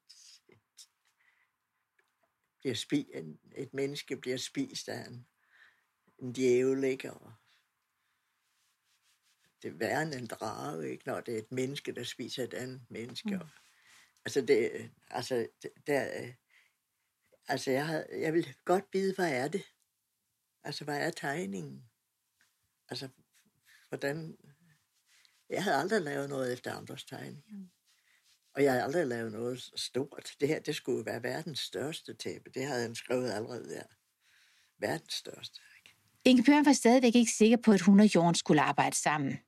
bliver 2.63 2.75
spi, 2.75 3.11
en, 3.15 3.39
et 3.55 3.75
menneske 3.75 4.17
bliver 4.17 4.37
spist 4.37 4.89
af 4.89 5.07
en, 5.07 5.27
en 6.19 6.33
djævel, 6.33 6.85
ikke? 6.85 7.13
Og 7.13 7.33
det 9.63 9.69
er 9.69 9.73
værre 9.73 10.03
end 10.03 10.15
en 10.15 10.27
drage, 10.27 10.91
ikke? 10.91 11.03
Når 11.07 11.21
det 11.21 11.35
er 11.35 11.39
et 11.39 11.53
menneske, 11.53 11.93
der 11.93 12.05
spiser 12.05 12.45
et 12.45 12.55
andet 12.55 12.83
menneske. 12.89 13.37
Mm. 13.37 13.43
Altså, 14.25 14.41
det, 14.41 14.91
altså, 15.11 15.49
det, 15.63 15.71
der, 15.87 16.33
altså 17.49 17.71
jeg, 17.71 17.87
havde, 17.87 18.07
jeg 18.21 18.33
vil 18.33 18.55
godt 18.65 18.85
vide, 18.93 19.15
hvad 19.15 19.33
er 19.33 19.49
det? 19.49 19.63
Altså, 20.65 20.85
hvad 20.85 21.07
er 21.07 21.11
tegningen? 21.11 21.91
Altså, 22.89 23.09
hvordan... 23.89 24.39
Jeg 25.49 25.65
havde 25.65 25.77
aldrig 25.77 26.03
lavet 26.03 26.29
noget 26.29 26.53
efter 26.53 26.73
andres 26.73 27.05
tegning. 27.05 27.73
Og 28.55 28.63
jeg 28.63 28.73
havde 28.73 28.85
aldrig 28.85 29.07
lavet 29.07 29.33
noget 29.33 29.71
stort. 29.77 30.33
Det 30.41 30.49
her, 30.49 30.61
det 30.61 30.75
skulle 30.75 31.07
være 31.07 31.23
verdens 31.23 31.59
største 31.59 32.15
tæppe. 32.15 32.51
Det 32.55 32.67
havde 32.67 32.83
han 32.83 32.95
skrevet 32.95 33.31
allerede 33.31 33.69
der. 33.69 33.83
Verdens 34.79 35.15
største. 35.15 35.61
Inge 36.25 36.43
Bjørn 36.43 36.65
var 36.65 36.73
stadigvæk 36.73 37.15
ikke 37.15 37.33
sikker 37.33 37.57
på, 37.57 37.73
at 37.73 37.81
hun 37.81 38.01
og 38.01 38.15
Jorden 38.15 38.35
skulle 38.35 38.63
arbejde 38.63 38.97
sammen. 38.97 39.39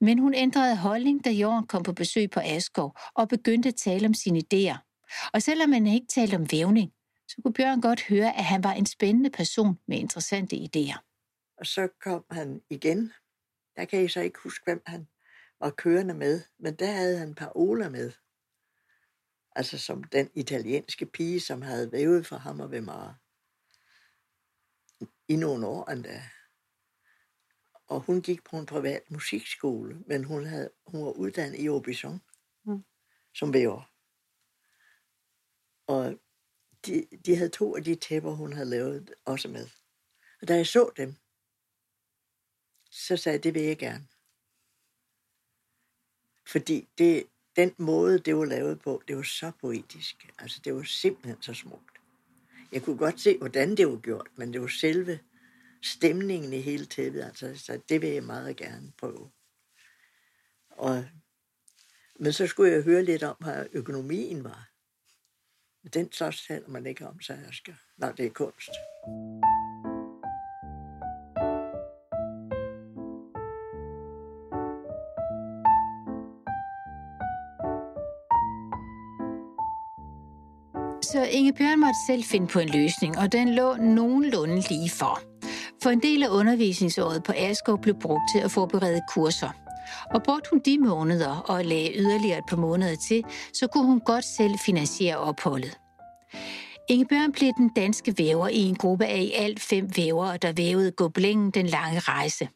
Men 0.00 0.18
hun 0.18 0.34
ændrede 0.34 0.76
holdning, 0.76 1.24
da 1.24 1.30
Jorden 1.30 1.66
kom 1.66 1.82
på 1.82 1.92
besøg 1.92 2.30
på 2.30 2.40
Askov 2.44 2.98
og 3.14 3.28
begyndte 3.28 3.68
at 3.68 3.74
tale 3.74 4.06
om 4.06 4.14
sine 4.14 4.42
idéer. 4.44 4.78
Og 5.32 5.42
selvom 5.42 5.72
han 5.72 5.86
ikke 5.86 6.06
talte 6.06 6.34
om 6.36 6.52
vævning, 6.52 6.92
så 7.28 7.36
kunne 7.42 7.54
Bjørn 7.54 7.80
godt 7.80 8.02
høre, 8.02 8.36
at 8.36 8.44
han 8.44 8.64
var 8.64 8.72
en 8.72 8.86
spændende 8.86 9.30
person 9.30 9.78
med 9.88 9.98
interessante 9.98 10.56
idéer. 10.56 10.98
Og 11.58 11.66
så 11.66 11.88
kom 12.00 12.24
han 12.30 12.62
igen. 12.70 13.12
Der 13.76 13.84
kan 13.84 14.00
jeg 14.00 14.10
så 14.10 14.20
ikke 14.20 14.38
huske, 14.42 14.64
hvem 14.64 14.82
han 14.86 15.08
var 15.60 15.70
kørende 15.70 16.14
med, 16.14 16.40
men 16.58 16.74
der 16.74 16.92
havde 16.92 17.18
han 17.18 17.34
Paola 17.34 17.88
med. 17.88 18.12
Altså 19.56 19.78
som 19.78 20.04
den 20.04 20.30
italienske 20.34 21.06
pige, 21.06 21.40
som 21.40 21.62
havde 21.62 21.92
vævet 21.92 22.26
for 22.26 22.36
ham 22.36 22.60
og 22.60 22.70
Vemara. 22.70 23.14
I 25.28 25.36
nogle 25.36 25.66
år 25.66 25.90
endda. 25.90 26.22
Og 27.86 28.00
hun 28.00 28.22
gik 28.22 28.44
på 28.44 28.58
en 28.58 28.66
privat 28.66 29.10
musikskole, 29.10 29.98
men 30.06 30.24
hun, 30.24 30.46
havde, 30.46 30.70
hun 30.86 31.04
var 31.04 31.10
uddannet 31.10 31.58
i 31.58 31.66
Aubusson 31.66 32.20
mm. 32.64 32.84
som 33.34 33.52
væver. 33.52 33.92
Og 35.86 36.20
de, 36.86 37.06
de 37.26 37.36
havde 37.36 37.50
to 37.50 37.76
af 37.76 37.84
de 37.84 37.94
tæpper, 37.94 38.30
hun 38.30 38.52
havde 38.52 38.70
lavet 38.70 39.14
også 39.24 39.48
med. 39.48 39.68
Og 40.42 40.48
da 40.48 40.56
jeg 40.56 40.66
så 40.66 40.90
dem, 40.96 41.14
så 42.90 43.16
sagde 43.16 43.36
jeg, 43.36 43.44
det 43.44 43.54
vil 43.54 43.62
jeg 43.62 43.78
gerne. 43.78 44.08
Fordi 46.46 46.88
det, 46.98 47.26
den 47.56 47.74
måde, 47.78 48.18
det 48.18 48.36
var 48.36 48.44
lavet 48.44 48.80
på, 48.80 49.02
det 49.08 49.16
var 49.16 49.22
så 49.22 49.52
poetisk. 49.60 50.32
Altså, 50.38 50.60
det 50.64 50.74
var 50.74 50.82
simpelthen 50.82 51.42
så 51.42 51.54
smukt. 51.54 52.00
Jeg 52.72 52.82
kunne 52.82 52.98
godt 52.98 53.20
se, 53.20 53.38
hvordan 53.38 53.76
det 53.76 53.88
var 53.88 53.96
gjort, 53.96 54.28
men 54.36 54.52
det 54.52 54.60
var 54.60 54.66
selve 54.66 55.18
stemningen 55.82 56.52
i 56.52 56.60
hele 56.60 56.86
tæppet. 56.86 57.22
Altså, 57.22 57.54
så 57.58 57.80
det 57.88 58.02
vil 58.02 58.10
jeg 58.10 58.24
meget 58.24 58.56
gerne 58.56 58.92
prøve. 58.98 59.30
Og, 60.70 61.04
men 62.18 62.32
så 62.32 62.46
skulle 62.46 62.72
jeg 62.72 62.82
høre 62.82 63.04
lidt 63.04 63.22
om, 63.22 63.36
hvad 63.40 63.66
økonomien 63.72 64.44
var. 64.44 64.68
Den 65.94 66.12
slags 66.12 66.46
taler 66.46 66.68
man 66.68 66.86
ikke 66.86 67.06
om, 67.06 67.20
så 67.20 67.32
jeg 67.32 67.48
skal, 67.52 67.76
når 67.96 68.12
det 68.12 68.26
er 68.26 68.30
kunst. 68.30 68.70
Så 81.12 81.28
Inge 81.30 81.52
Bjørn 81.52 81.80
måtte 81.80 82.06
selv 82.06 82.24
finde 82.24 82.46
på 82.46 82.58
en 82.58 82.68
løsning, 82.68 83.18
og 83.18 83.32
den 83.32 83.54
lå 83.54 83.76
nogenlunde 83.76 84.60
lige 84.68 84.90
for. 84.90 85.20
For 85.82 85.90
en 85.90 86.02
del 86.02 86.22
af 86.22 86.28
undervisningsåret 86.28 87.22
på 87.22 87.32
Askov 87.36 87.78
blev 87.82 87.94
brugt 88.00 88.22
til 88.34 88.40
at 88.40 88.50
forberede 88.50 89.00
kurser. 89.08 89.50
Og 90.14 90.22
brugte 90.22 90.50
hun 90.50 90.60
de 90.64 90.78
måneder 90.78 91.36
og 91.36 91.64
lagde 91.64 91.92
yderligere 91.94 92.38
et 92.38 92.44
par 92.48 92.56
måneder 92.56 92.96
til, 93.08 93.24
så 93.52 93.66
kunne 93.66 93.86
hun 93.86 94.00
godt 94.00 94.24
selv 94.24 94.58
finansiere 94.58 95.16
opholdet. 95.16 95.78
Ingebjørn 96.88 97.32
blev 97.32 97.52
den 97.56 97.68
danske 97.76 98.14
væver 98.18 98.48
i 98.48 98.60
en 98.60 98.74
gruppe 98.74 99.06
af 99.06 99.20
i 99.20 99.32
alt 99.32 99.60
fem 99.60 99.96
vævere, 99.96 100.36
der 100.36 100.52
vævede 100.52 100.92
goblingen 100.92 101.50
den 101.50 101.66
lange 101.66 101.98
rejse. 101.98 102.48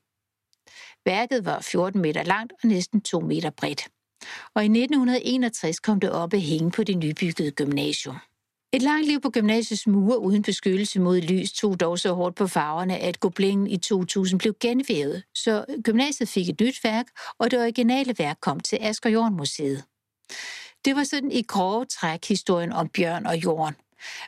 Værket 1.04 1.44
var 1.44 1.60
14 1.60 2.00
meter 2.00 2.22
langt 2.22 2.52
og 2.52 2.68
næsten 2.68 3.00
2 3.00 3.20
meter 3.20 3.50
bredt. 3.50 3.88
Og 4.54 4.62
i 4.62 4.66
1961 4.66 5.80
kom 5.80 6.00
det 6.00 6.12
op 6.12 6.34
at 6.34 6.40
hænge 6.40 6.70
på 6.70 6.84
det 6.84 6.98
nybyggede 6.98 7.50
gymnasium. 7.50 8.16
Et 8.72 8.82
langt 8.82 9.06
liv 9.06 9.20
på 9.20 9.30
gymnasiets 9.30 9.86
mure 9.86 10.18
uden 10.18 10.42
beskyttelse 10.42 11.00
mod 11.00 11.20
lys 11.20 11.52
tog 11.52 11.80
dog 11.80 11.98
så 11.98 12.12
hårdt 12.12 12.36
på 12.36 12.46
farverne, 12.46 12.98
at 12.98 13.20
goblingen 13.20 13.66
i 13.66 13.76
2000 13.76 14.40
blev 14.40 14.54
genvævet, 14.60 15.22
så 15.34 15.64
gymnasiet 15.84 16.28
fik 16.28 16.48
et 16.48 16.60
nyt 16.60 16.84
værk, 16.84 17.06
og 17.38 17.50
det 17.50 17.60
originale 17.60 18.14
værk 18.18 18.38
kom 18.40 18.60
til 18.60 18.78
Asger 18.80 19.10
Jorn 19.10 19.36
Museet. 19.36 19.84
Det 20.84 20.96
var 20.96 21.04
sådan 21.04 21.32
i 21.32 21.42
grove 21.42 21.84
træk 21.84 22.28
historien 22.28 22.72
om 22.72 22.88
Bjørn 22.88 23.26
og 23.26 23.36
Jorden. 23.44 23.74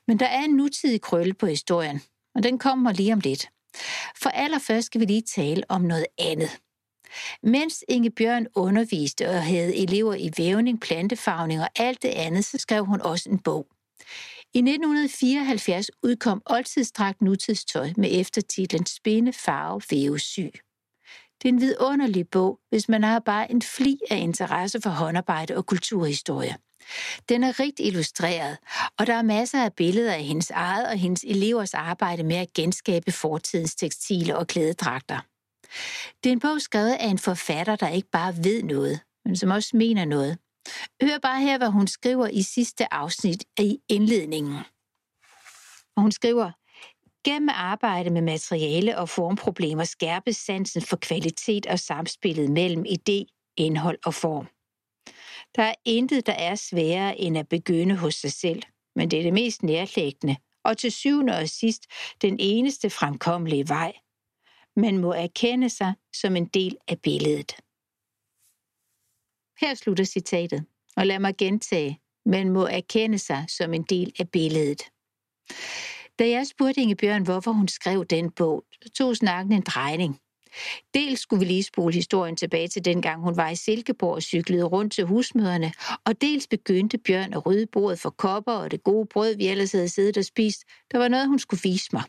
Men 0.09 0.19
der 0.19 0.27
er 0.27 0.43
en 0.43 0.57
nutidig 0.57 1.01
krølle 1.01 1.35
på 1.35 1.47
historien, 1.47 2.03
og 2.35 2.43
den 2.43 2.59
kommer 2.59 2.93
lige 2.93 3.13
om 3.13 3.21
lidt. 3.21 3.49
For 4.23 4.31
allerførst 4.31 4.87
skal 4.87 5.01
vi 5.01 5.07
lige 5.07 5.23
tale 5.23 5.63
om 5.69 5.81
noget 5.83 6.07
andet. 6.19 6.61
Mens 7.43 7.85
Inge 7.89 8.11
Bjørn 8.11 8.47
underviste 8.55 9.29
og 9.29 9.43
havde 9.43 9.77
elever 9.77 10.15
i 10.15 10.31
vævning, 10.37 10.81
plantefarvning 10.81 11.61
og 11.61 11.69
alt 11.77 12.03
det 12.03 12.09
andet, 12.09 12.45
så 12.45 12.59
skrev 12.59 12.85
hun 12.85 13.01
også 13.01 13.31
en 13.31 13.39
bog. 13.39 13.67
I 14.55 14.59
1974 14.59 15.91
udkom 16.03 16.43
oldtidsdragt 16.47 17.23
nutidstøj 17.23 17.93
med 17.97 18.09
eftertitlen 18.21 18.87
Spinde, 18.87 19.33
farve, 19.33 19.83
væve, 19.91 20.19
sy. 20.19 20.41
Det 21.43 21.49
er 21.49 21.49
en 21.49 21.61
vidunderlig 21.61 22.29
bog, 22.29 22.61
hvis 22.71 22.89
man 22.89 23.03
har 23.03 23.19
bare 23.19 23.51
en 23.51 23.63
fli 23.63 23.99
af 24.11 24.17
interesse 24.17 24.81
for 24.81 24.91
håndarbejde 24.91 25.57
og 25.57 25.67
kulturhistorie. 25.67 26.57
Den 27.29 27.45
er 27.45 27.61
rigt 27.61 27.81
illustreret, 27.81 28.59
og 28.99 29.07
der 29.07 29.15
er 29.15 29.23
masser 29.23 29.65
af 29.65 29.73
billeder 29.73 30.15
af 30.15 30.23
hendes 30.23 30.51
eget 30.51 30.87
og 30.87 30.99
hendes 30.99 31.25
elevers 31.25 31.75
arbejde 31.75 32.23
med 32.23 32.37
at 32.37 32.53
genskabe 32.55 33.13
fortidens 33.13 33.75
tekstiler 33.75 34.35
og 34.35 34.47
klædedragter. 34.47 35.21
Det 36.25 36.31
er 36.31 36.33
en 36.33 36.41
bog 36.41 36.61
skrevet 36.61 36.93
af 36.93 37.07
en 37.07 37.19
forfatter, 37.19 37.77
der 37.77 37.89
ikke 37.89 38.11
bare 38.11 38.35
ved 38.45 38.63
noget, 38.63 39.01
men 39.25 39.37
som 39.37 39.51
også 39.51 39.77
mener 39.77 40.05
noget. 40.05 40.39
Hør 41.03 41.19
bare 41.19 41.41
her, 41.41 41.59
hvad 41.59 41.69
hun 41.69 41.87
skriver 41.87 42.27
i 42.27 42.43
sidste 42.43 42.95
afsnit 42.95 43.45
i 43.59 43.79
indledningen. 43.89 44.59
Og 45.97 46.03
hun 46.03 46.13
skriver, 46.13 46.51
Gennem 47.25 47.49
arbejde 47.53 48.11
med 48.11 48.23
materiale 48.23 48.99
og 48.99 49.09
formproblemer 49.09 49.85
skærpes 49.85 50.37
sansen 50.37 50.83
for 50.83 50.97
kvalitet 50.97 51.67
og 51.67 51.79
samspillet 51.79 52.51
mellem 52.51 52.85
idé, 52.89 53.53
indhold 53.57 53.99
og 54.05 54.15
form. 54.15 54.47
Der 55.57 55.63
er 55.63 55.75
intet, 55.85 56.27
der 56.27 56.33
er 56.33 56.55
sværere 56.55 57.19
end 57.19 57.39
at 57.39 57.49
begynde 57.49 57.97
hos 57.97 58.15
sig 58.15 58.33
selv, 58.33 58.63
men 58.97 59.11
det 59.11 59.19
er 59.19 59.23
det 59.23 59.33
mest 59.33 59.63
nærlæggende, 59.63 60.37
og 60.65 60.79
til 60.79 60.93
syvende 60.93 61.39
og 61.39 61.49
sidst 61.49 61.87
den 62.23 62.37
eneste 62.41 62.91
fremkommelige 62.91 63.69
vej. 63.69 63.93
Man 64.77 64.99
må 64.99 65.13
erkende 65.13 65.71
sig 65.71 65.95
som 66.15 66.37
en 66.37 66.47
del 66.47 66.77
af 66.89 67.01
billedet. 67.01 67.57
Her 69.63 69.75
slutter 69.75 70.05
citatet, 70.05 70.65
og 70.97 71.07
lad 71.07 71.19
mig 71.19 71.37
gentage, 71.39 72.01
man 72.27 72.49
må 72.49 72.67
erkende 72.67 73.19
sig 73.19 73.45
som 73.49 73.75
en 73.75 73.83
del 73.83 74.13
af 74.19 74.31
billedet. 74.31 74.83
Da 76.19 76.29
jeg 76.29 76.47
spurgte 76.47 76.81
Inge 76.81 76.97
Bjørn, 76.97 77.23
hvorfor 77.23 77.53
hun 77.53 77.69
skrev 77.69 78.05
den 78.05 78.31
bog, 78.31 78.65
tog 78.95 79.17
snakken 79.17 79.53
en 79.53 79.63
drejning. 79.63 80.21
Dels 80.95 81.21
skulle 81.21 81.41
vi 81.41 81.45
lige 81.45 81.63
spole 81.63 81.95
historien 81.95 82.37
tilbage 82.37 82.69
til 82.69 82.85
dengang 82.85 83.23
hun 83.23 83.37
var 83.37 83.51
i 83.51 83.57
Silkeborg 83.57 84.15
og 84.15 84.23
cyklede 84.23 84.65
rundt 84.65 84.93
til 84.93 85.05
husmøderne, 85.05 85.73
og 86.07 86.21
dels 86.21 86.47
begyndte 86.47 86.99
Bjørn 86.99 87.35
at 87.35 87.47
rydde 87.47 87.67
bordet 87.67 87.99
for 87.99 88.11
kopper 88.11 88.53
og 88.53 88.71
det 88.71 88.83
gode 88.83 89.07
brød, 89.07 89.37
vi 89.37 89.49
ellers 89.49 89.73
havde 89.73 89.89
siddet 89.89 90.17
og 90.17 90.25
spist. 90.25 90.65
Der 90.93 90.99
var 90.99 91.09
noget, 91.09 91.29
hun 91.29 91.39
skulle 91.39 91.61
vise 91.63 91.89
mig. 91.93 92.03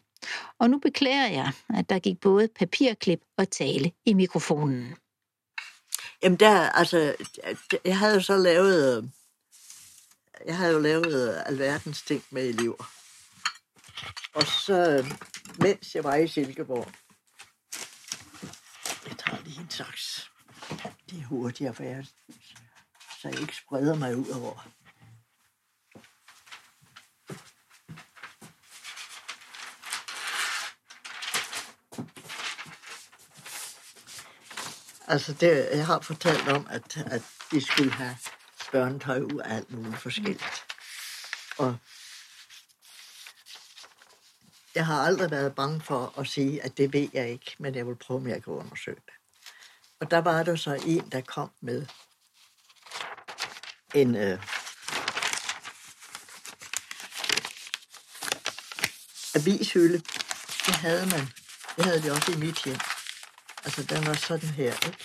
Og 0.59 0.69
nu 0.69 0.79
beklager 0.79 1.27
jeg, 1.27 1.51
at 1.73 1.89
der 1.89 1.99
gik 1.99 2.19
både 2.19 2.47
papirklip 2.47 3.19
og 3.37 3.49
tale 3.49 3.91
i 4.05 4.13
mikrofonen. 4.13 4.95
Jamen 6.23 6.39
der, 6.39 6.69
altså, 6.69 7.15
jeg 7.85 7.97
havde 7.97 8.13
jo 8.13 8.21
så 8.21 8.37
lavet, 8.37 8.97
øh, 8.97 9.03
jeg 10.45 10.57
havde 10.57 10.73
jo 10.73 10.79
lavet 10.79 11.29
øh, 11.29 11.47
alverdens 11.47 12.01
ting 12.01 12.23
med 12.29 12.49
elever. 12.49 12.91
Og 14.33 14.43
så, 14.43 14.89
øh, 14.89 15.11
mens 15.59 15.95
jeg 15.95 16.03
var 16.03 16.15
i 16.15 16.27
Silkeborg, 16.27 16.91
jeg 19.07 19.17
tager 19.17 19.43
lige 19.43 19.61
en 19.61 19.69
saks. 19.69 20.31
Det 21.09 21.19
er 21.19 21.25
hurtigere, 21.25 21.73
for 21.73 21.83
jeg, 21.83 22.05
så 23.21 23.29
jeg 23.29 23.41
ikke 23.41 23.55
spreder 23.55 23.95
mig 23.95 24.17
ud 24.17 24.29
over. 24.29 24.67
Altså, 35.13 35.33
det, 35.33 35.69
jeg 35.71 35.85
har 35.85 35.99
fortalt 35.99 36.47
om, 36.47 36.67
at, 36.69 36.97
at 37.05 37.21
de 37.51 37.65
skulle 37.65 37.91
have 37.91 38.17
børnetøj 38.71 39.19
ud 39.19 39.39
af 39.45 39.55
alt 39.55 39.71
muligt 39.71 40.01
forskelligt. 40.01 40.65
Og 41.57 41.77
jeg 44.75 44.85
har 44.85 45.01
aldrig 45.01 45.31
været 45.31 45.55
bange 45.55 45.81
for 45.81 46.19
at 46.19 46.27
sige, 46.27 46.63
at 46.63 46.77
det 46.77 46.93
ved 46.93 47.07
jeg 47.13 47.29
ikke, 47.29 47.55
men 47.59 47.75
jeg 47.75 47.87
vil 47.87 47.95
prøve, 47.95 48.19
om 48.19 48.27
jeg 48.27 48.43
kan 48.43 48.53
undersøge 48.53 49.01
det. 49.05 49.13
Og 49.99 50.11
der 50.11 50.17
var 50.17 50.43
der 50.43 50.55
så 50.55 50.81
en, 50.85 51.09
der 51.11 51.21
kom 51.21 51.51
med 51.61 51.85
en 53.95 54.15
øh, 54.15 54.39
avishylde. 59.35 59.97
Det 60.65 60.75
havde 60.75 61.05
man. 61.05 61.27
Det 61.75 61.85
havde 61.85 62.01
de 62.03 62.11
også 62.11 62.31
i 62.31 62.35
mit 62.35 62.63
hjem. 62.63 62.79
Altså, 63.65 63.83
den 63.83 64.05
var 64.05 64.13
sådan 64.13 64.49
her, 64.49 64.73
ikke? 64.85 64.97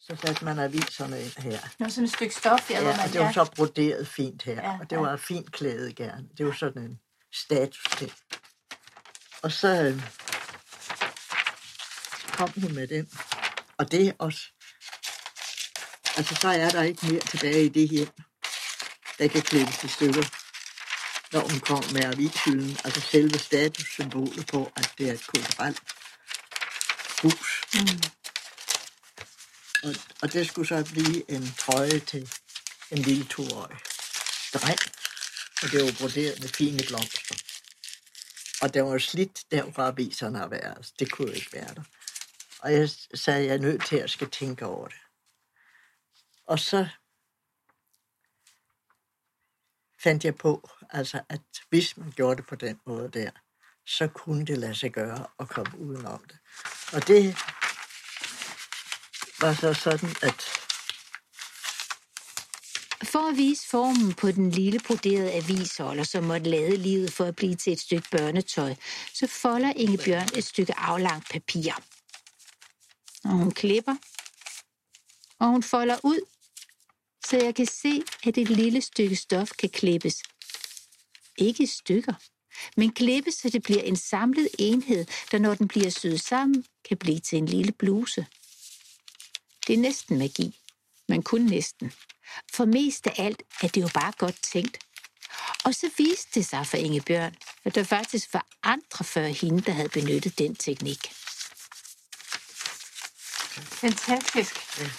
Så 0.00 0.16
satte 0.16 0.44
man 0.44 0.58
aviserne 0.58 1.22
ind 1.22 1.42
her. 1.42 1.50
Det 1.50 1.74
var 1.78 1.88
sådan 1.88 2.04
et 2.04 2.12
stykke 2.12 2.34
stof, 2.34 2.70
ja, 2.70 2.76
Ja, 2.76 2.82
hvor 2.82 2.92
man... 2.92 3.00
og 3.00 3.12
det 3.12 3.20
var 3.20 3.32
så 3.32 3.50
broderet 3.56 4.08
fint 4.08 4.42
her. 4.42 4.54
Ja, 4.54 4.78
og 4.80 4.90
det 4.90 4.96
ja. 4.96 5.00
var 5.00 5.16
fint 5.16 5.52
klæde 5.52 5.92
gerne. 5.92 6.28
Det 6.38 6.46
var 6.46 6.52
sådan 6.52 6.82
en 6.82 7.00
status 7.32 7.84
ting. 7.98 8.12
Og 9.42 9.52
så 9.52 9.82
øh, 9.82 10.02
kom 12.32 12.52
hun 12.62 12.74
med 12.74 12.86
den. 12.86 13.10
Og 13.78 13.92
det 13.92 14.14
også... 14.18 14.40
Altså, 16.16 16.34
så 16.34 16.48
er 16.48 16.70
der 16.70 16.82
ikke 16.82 17.06
mere 17.06 17.20
tilbage 17.20 17.64
i 17.64 17.68
det 17.68 17.88
hjem, 17.88 18.08
der 19.18 19.28
kan 19.28 19.42
klippes 19.42 19.84
i 19.84 19.88
stykker, 19.88 20.24
når 21.32 21.40
hun 21.40 21.60
kom 21.60 21.84
med 21.92 22.04
avishylden. 22.04 22.76
Altså 22.84 23.00
selve 23.00 23.38
statussymbolet 23.38 24.46
på, 24.46 24.72
at 24.76 24.92
det 24.98 25.08
er 25.08 25.12
et 25.12 25.26
kulturelt 25.26 25.82
hus. 27.22 27.62
Mm. 27.74 28.02
Og, 29.82 29.94
og 30.22 30.32
det 30.32 30.48
skulle 30.48 30.68
så 30.68 30.88
blive 30.92 31.30
en 31.30 31.54
trøje 31.58 32.00
til 32.00 32.32
en 32.90 32.98
lille 32.98 33.24
toårig 33.24 33.78
dreng. 34.54 34.78
Og 35.62 35.70
det 35.72 35.84
var 35.84 35.92
broderet 35.98 36.40
med 36.40 36.48
fine 36.48 36.82
blomster. 36.88 37.34
Og 38.62 38.74
det 38.74 38.84
var 38.84 38.98
slidt 38.98 39.44
der, 39.50 39.64
hvor 39.64 39.82
aviserne 39.82 40.38
har 40.38 40.48
været. 40.48 40.76
Altså, 40.76 40.92
Det 40.98 41.10
kunne 41.10 41.34
ikke 41.34 41.52
være 41.52 41.74
der. 41.74 41.82
Og 42.58 42.72
jeg 42.72 42.90
sagde, 43.14 43.46
jeg 43.46 43.54
er 43.54 43.58
nødt 43.58 43.86
til 43.86 43.96
at 43.96 44.10
skal 44.10 44.30
tænke 44.30 44.66
over 44.66 44.88
det. 44.88 44.96
Og 46.46 46.58
så 46.58 46.88
fandt 50.02 50.24
jeg 50.24 50.36
på, 50.36 50.70
altså, 50.90 51.22
at 51.28 51.40
hvis 51.68 51.96
man 51.96 52.10
gjorde 52.10 52.36
det 52.36 52.46
på 52.46 52.54
den 52.54 52.80
måde 52.86 53.10
der, 53.10 53.30
så 53.90 54.08
kunne 54.08 54.46
det 54.46 54.58
lade 54.58 54.74
sig 54.74 54.92
gøre 54.92 55.26
at 55.40 55.48
komme 55.48 55.78
udenom 55.78 56.24
det. 56.28 56.38
Og 56.92 57.08
det 57.08 57.36
var 59.40 59.54
så 59.54 59.74
sådan, 59.74 60.10
at 60.22 60.60
For 63.02 63.30
at 63.30 63.36
vise 63.36 63.68
formen 63.68 64.14
på 64.14 64.30
den 64.30 64.50
lille 64.50 64.80
broderede 64.86 65.32
avisholder, 65.32 66.04
som 66.04 66.24
måtte 66.24 66.50
lade 66.50 66.76
livet 66.76 67.12
for 67.12 67.24
at 67.24 67.36
blive 67.36 67.54
til 67.54 67.72
et 67.72 67.80
stykke 67.80 68.08
børnetøj, 68.10 68.74
så 69.14 69.26
folder 69.26 69.72
Ingebjørn 69.76 70.28
et 70.36 70.44
stykke 70.44 70.78
aflangt 70.78 71.28
papir. 71.30 71.72
Og 73.24 73.30
hun 73.30 73.50
klipper, 73.50 73.96
og 75.38 75.46
hun 75.46 75.62
folder 75.62 75.98
ud, 76.02 76.20
så 77.26 77.36
jeg 77.36 77.54
kan 77.54 77.66
se, 77.66 78.02
at 78.26 78.38
et 78.38 78.48
lille 78.48 78.80
stykke 78.80 79.16
stof 79.16 79.50
kan 79.58 79.68
klippes. 79.68 80.22
Ikke 81.38 81.62
i 81.62 81.66
stykker, 81.66 82.14
men 82.76 82.92
klippes, 82.92 83.34
så 83.34 83.48
det 83.48 83.62
bliver 83.62 83.82
en 83.82 83.96
samlet 83.96 84.48
enhed, 84.58 85.06
der 85.30 85.38
når 85.38 85.54
den 85.54 85.68
bliver 85.68 85.90
syet 85.90 86.20
sammen, 86.20 86.64
kan 86.88 86.96
blive 86.96 87.18
til 87.18 87.38
en 87.38 87.46
lille 87.46 87.72
bluse. 87.72 88.26
Det 89.66 89.74
er 89.74 89.78
næsten 89.78 90.18
magi, 90.18 90.56
men 91.08 91.22
kun 91.22 91.40
næsten. 91.40 91.92
For 92.52 92.64
mest 92.64 93.06
af 93.06 93.14
alt 93.16 93.42
er 93.62 93.68
det 93.68 93.80
jo 93.80 93.88
bare 93.94 94.12
godt 94.18 94.42
tænkt. 94.42 94.78
Og 95.64 95.74
så 95.74 95.90
viste 95.98 96.30
det 96.34 96.46
sig 96.46 96.66
for 96.66 96.76
Inge 96.76 97.00
Bjørn, 97.00 97.34
at 97.64 97.74
der 97.74 97.84
faktisk 97.84 98.34
var 98.34 98.46
andre 98.62 99.04
før 99.04 99.26
hende, 99.26 99.60
der 99.60 99.72
havde 99.72 99.88
benyttet 99.88 100.38
den 100.38 100.56
teknik. 100.56 101.12
Fantastisk. 103.80 104.54
Ja. 104.78 104.90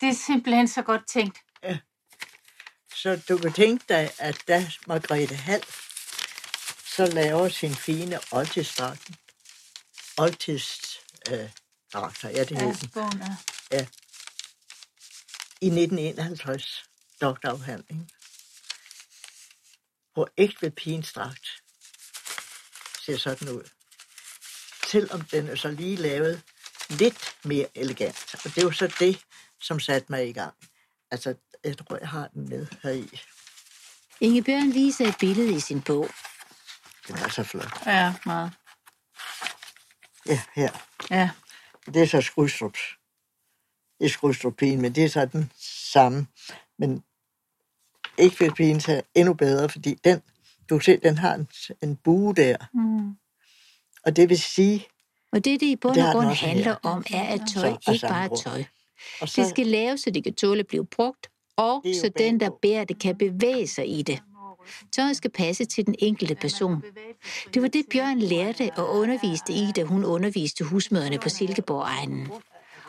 Det 0.00 0.08
er 0.08 0.14
simpelthen 0.26 0.68
så 0.68 0.82
godt 0.82 1.08
tænkt. 1.08 1.38
Så 2.94 3.20
du 3.28 3.38
kan 3.38 3.52
tænke 3.52 3.84
dig, 3.88 4.10
at 4.18 4.42
da 4.48 4.70
Margrethe 4.86 5.36
Hall 5.36 5.62
så 6.98 7.06
laver 7.06 7.48
sin 7.48 7.74
fine 7.74 8.20
oldtidsdragten, 8.32 9.16
oldtids 10.18 10.80
øh, 11.30 11.50
ja 12.24 12.44
det 12.44 12.50
Ja, 12.50 12.66
hed 12.66 12.74
den, 12.74 12.88
bogen 12.94 13.22
er. 13.22 13.36
ja, 13.72 13.86
i 15.60 15.66
1951, 15.66 16.84
doktorafhandling, 17.20 18.10
hvor 20.14 20.28
ægte 20.38 20.70
pigens 20.70 21.12
dragt 21.12 21.48
ser 23.04 23.16
sådan 23.16 23.48
ud. 23.48 23.68
Selvom 24.86 25.20
den 25.20 25.48
er 25.48 25.56
så 25.56 25.70
lige 25.70 25.96
lavet 25.96 26.42
lidt 26.90 27.36
mere 27.44 27.68
elegant. 27.74 28.34
Og 28.44 28.54
det 28.54 28.62
jo 28.62 28.70
så 28.72 28.94
det, 29.00 29.24
som 29.60 29.80
satte 29.80 30.06
mig 30.12 30.28
i 30.28 30.32
gang. 30.32 30.54
Altså, 31.10 31.34
jeg 31.64 31.78
tror, 31.78 31.96
jeg 31.96 32.08
har 32.08 32.28
den 32.28 32.48
med 32.48 32.66
her 32.82 32.90
i. 32.90 33.20
Inge 34.20 34.42
Bjørn 34.42 34.74
viser 34.74 35.08
et 35.08 35.16
billede 35.20 35.52
i 35.56 35.60
sin 35.60 35.82
bog. 35.82 36.10
Den 37.08 37.16
er 37.16 37.28
så 37.28 37.42
flot. 37.42 37.86
Ja, 37.86 38.14
meget. 38.26 38.52
Ja, 40.26 40.40
her. 40.54 40.70
Ja. 41.10 41.30
Det 41.86 42.02
er 42.02 42.06
så 42.06 42.20
Skrydstrups. 42.20 42.80
Det 43.98 44.04
er 44.06 44.10
Skrydstrup-pigen, 44.10 44.80
men 44.82 44.94
det 44.94 45.04
er 45.04 45.08
så 45.08 45.26
den 45.26 45.52
samme. 45.92 46.26
Men 46.78 47.04
ikke 48.18 48.50
pigen 48.56 48.76
er 48.88 49.00
endnu 49.14 49.34
bedre, 49.34 49.68
fordi 49.68 49.94
den, 50.04 50.22
du 50.70 50.78
kan 50.78 50.80
se, 50.84 50.96
den 50.96 51.18
har 51.18 51.34
en, 51.34 51.48
en 51.82 51.96
bue 51.96 52.34
der. 52.34 52.56
Mm. 52.74 53.16
Og 54.04 54.16
det 54.16 54.28
vil 54.28 54.38
sige, 54.42 54.86
Og 55.32 55.44
det, 55.44 55.60
det 55.60 55.66
i 55.66 55.76
bund 55.76 55.98
og 56.00 56.12
grund 56.12 56.26
handler 56.26 56.64
her. 56.64 56.76
om, 56.82 57.04
er, 57.10 57.22
at 57.24 57.40
Så 57.50 57.60
tøj 57.60 57.68
er 57.70 57.92
ikke 57.92 58.06
bare 58.08 58.24
er 58.24 58.36
tøj. 58.36 58.64
og 59.20 59.28
så, 59.28 59.40
Det 59.40 59.50
skal 59.50 59.66
laves, 59.66 60.00
så 60.00 60.10
det 60.10 60.24
kan 60.24 60.34
tåle 60.34 60.60
at 60.60 60.66
blive 60.66 60.86
brugt, 60.86 61.30
og 61.56 61.84
så 61.94 62.10
den, 62.18 62.40
der 62.40 62.50
bærer 62.62 62.84
det, 62.84 63.00
kan 63.00 63.18
bevæge 63.18 63.66
sig 63.68 63.98
i 63.98 64.02
det. 64.02 64.22
Tøjet 64.92 65.16
skal 65.16 65.30
passe 65.30 65.64
til 65.64 65.86
den 65.86 65.94
enkelte 65.98 66.34
person. 66.34 66.82
Det 67.54 67.62
var 67.62 67.68
det, 67.68 67.86
Bjørn 67.90 68.18
lærte 68.18 68.70
og 68.76 68.96
underviste 68.96 69.52
i, 69.52 69.72
da 69.76 69.82
hun 69.82 70.04
underviste 70.04 70.64
husmøderne 70.64 71.18
på 71.18 71.28
Silkeborg-egnen. 71.28 72.28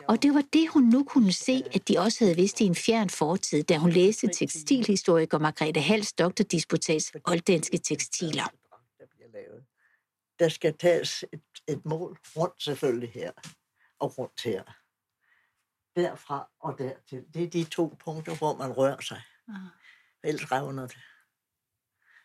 Og 0.08 0.22
det 0.22 0.34
var 0.34 0.44
det, 0.52 0.68
hun 0.68 0.82
nu 0.82 1.04
kunne 1.04 1.32
se, 1.32 1.62
at 1.74 1.88
de 1.88 1.98
også 1.98 2.24
havde 2.24 2.36
vidst 2.36 2.60
i 2.60 2.64
en 2.64 2.74
fjern 2.74 3.10
fortid, 3.10 3.62
da 3.62 3.76
hun 3.76 3.90
læste 3.90 4.28
tekstilhistoriker 4.28 5.38
Margrethe 5.38 5.80
Hals 5.80 6.12
doktordisputats 6.12 7.12
Olddanske 7.24 7.78
tekstiler. 7.78 8.44
Der, 10.38 10.48
skal 10.48 10.78
tages 10.78 11.24
et, 11.32 11.40
et 11.68 11.84
mål 11.84 12.18
rundt 12.36 12.62
selvfølgelig 12.62 13.10
her, 13.10 13.32
og 13.98 14.18
rundt 14.18 14.42
her. 14.44 14.62
Derfra 15.96 16.48
og 16.60 16.78
dertil. 16.78 17.24
Det 17.34 17.42
er 17.42 17.50
de 17.50 17.64
to 17.64 17.96
punkter, 18.04 18.36
hvor 18.36 18.56
man 18.56 18.72
rører 18.72 19.00
sig. 19.00 19.22
Ah. 19.48 19.54
Ellers 20.24 20.52
revner 20.52 20.86
det. 20.86 20.98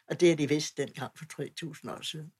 Og 0.07 0.19
det 0.19 0.29
har 0.29 0.35
de 0.35 0.49
vidst 0.49 0.77
dengang 0.77 1.17
for 1.17 1.25
3.000 1.41 1.91
år 1.91 2.01
siden. 2.01 2.33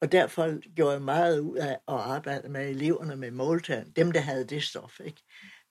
Og 0.00 0.12
derfor 0.12 0.74
gjorde 0.74 0.92
jeg 0.92 1.02
meget 1.02 1.40
ud 1.40 1.56
af 1.56 1.72
at 1.72 1.94
arbejde 1.94 2.48
med 2.48 2.68
eleverne 2.68 3.16
med 3.16 3.30
måltal. 3.30 3.92
Dem, 3.96 4.12
der 4.12 4.20
havde 4.20 4.44
det 4.44 4.62
stof. 4.62 5.00
Ikke? 5.00 5.22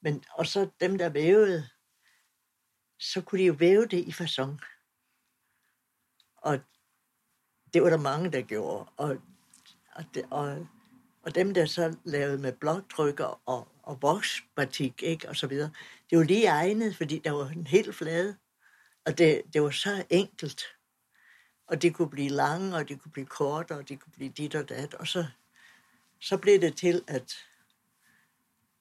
Men, 0.02 0.24
og 0.32 0.48
så 0.48 0.70
dem, 0.80 0.98
der 0.98 1.10
vævede, 1.10 1.70
så 3.00 3.22
kunne 3.22 3.42
de 3.42 3.46
jo 3.46 3.54
væve 3.54 3.86
det 3.86 4.08
i 4.08 4.12
fasong. 4.12 4.60
Og 6.38 6.60
det 7.74 7.84
var 7.84 7.90
der 7.90 7.98
mange, 7.98 8.32
der 8.32 8.42
gjorde. 8.42 8.90
Og, 8.98 9.18
og, 9.96 10.06
det, 10.14 10.26
og, 10.32 10.68
og 11.22 11.36
dem, 11.36 11.54
der 11.54 11.66
så 11.66 11.98
lavede 12.04 12.38
med 12.38 12.54
bloktrykker 12.54 13.42
og, 13.46 13.68
og 13.84 14.02
vokspartik, 14.02 15.04
ikke, 15.04 15.30
og 15.30 15.36
så 15.36 15.48
videre, 15.48 15.72
det 16.10 16.18
var 16.18 16.24
lige 16.24 16.48
egnet, 16.48 16.96
fordi 16.96 17.20
der 17.20 17.32
var 17.32 17.48
en 17.48 17.68
helt 17.68 17.96
flade. 17.96 18.38
Og 19.06 19.18
det, 19.18 19.42
det 19.54 19.62
var 19.62 19.70
så 19.70 20.06
enkelt. 20.10 20.62
Og 21.68 21.82
det 21.82 21.96
kunne 21.96 22.10
blive 22.10 22.30
lange, 22.30 22.76
og 22.76 22.90
det 22.90 23.02
kunne 23.02 23.12
blive 23.12 23.26
korte, 23.26 23.76
og 23.76 23.90
det 23.90 24.00
kunne 24.00 24.14
blive 24.14 24.30
dit 24.30 24.56
og 24.56 24.70
dat. 24.70 24.94
Og 24.94 25.08
så, 25.08 25.26
så 26.20 26.38
blev 26.38 26.62
det 26.62 26.78
til, 26.78 27.04
at, 27.08 27.34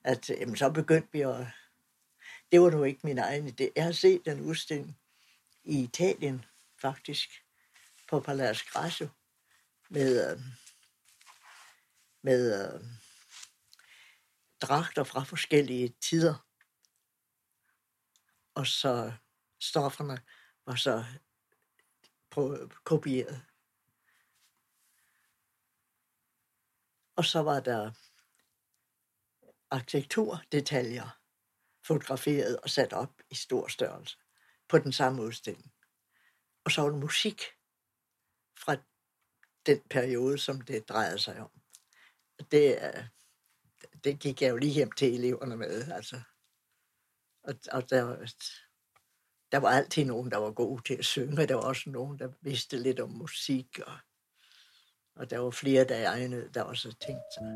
at 0.05 0.31
jamen, 0.31 0.57
så 0.57 0.71
begyndte 0.71 1.09
vi 1.13 1.21
at... 1.21 1.47
Det 2.53 2.61
var 2.61 2.71
nu 2.71 2.85
ikke 2.85 3.01
min 3.05 3.19
egen 3.19 3.49
idé. 3.49 3.73
Jeg 3.77 3.85
har 3.85 3.93
set 3.93 4.25
den 4.25 4.41
udstilling 4.41 4.99
i 5.65 5.83
Italien, 5.83 6.45
faktisk, 6.79 7.45
på 8.09 8.21
Palais 8.21 8.63
Grasso, 8.63 9.09
med, 9.89 10.31
øh, 10.31 10.41
med 12.23 12.73
øh, 12.75 12.81
dragter 14.61 15.05
fra 15.05 15.25
forskellige 15.25 15.95
tider. 16.01 16.35
Og 18.55 18.67
så 18.67 19.13
stofferne 19.69 20.23
var 20.67 20.75
så 20.75 21.05
på, 22.31 22.71
kopieret. 22.85 23.43
Og 27.17 27.25
så 27.25 27.43
var 27.43 27.61
der 27.61 27.93
arkitekturdetaljer 29.71 31.21
fotograferet 31.87 32.61
og 32.61 32.71
sat 32.71 32.93
op 32.93 33.23
i 33.31 33.35
stor 33.35 33.69
størrelse 33.69 34.19
på 34.69 34.79
den 34.79 34.93
samme 34.93 35.23
udstilling. 35.23 35.73
Og 36.65 36.71
så 36.71 36.83
var 36.83 36.89
der 36.89 36.97
musik 36.97 37.43
fra 38.59 38.77
den 39.67 39.81
periode, 39.91 40.39
som 40.39 40.61
det 40.61 40.89
drejede 40.89 41.19
sig 41.19 41.41
om. 41.41 41.51
Det, 42.51 42.79
øh, 42.83 43.05
det 44.05 44.21
gik 44.21 44.43
jeg 44.43 44.51
jo 44.51 44.57
lige 44.57 44.73
hjem 44.73 44.93
til 44.93 45.15
eleverne 45.15 45.57
med. 45.57 45.93
Altså. 45.93 46.21
Og, 47.43 47.55
og 47.73 47.91
der, 47.91 48.03
var, 48.03 48.35
der 49.55 49.61
var 49.61 49.69
altid 49.69 50.05
nogen, 50.05 50.31
der 50.31 50.39
var 50.39 50.51
gode 50.51 50.83
til 50.83 50.95
at 50.95 51.05
synge, 51.05 51.43
og 51.43 51.49
der 51.49 51.55
var 51.55 51.63
også 51.63 51.91
nogen, 51.91 52.19
der 52.19 52.29
vidste 52.43 52.77
lidt 52.77 53.01
om 53.01 53.11
musik. 53.11 53.67
Og, 53.87 53.93
og 55.17 55.31
der 55.31 55.39
var 55.39 55.51
flere, 55.51 55.85
der 55.85 56.09
egnede, 56.09 56.49
der 56.55 56.63
også 56.63 56.89
tænkte 56.89 57.31
sig. 57.35 57.47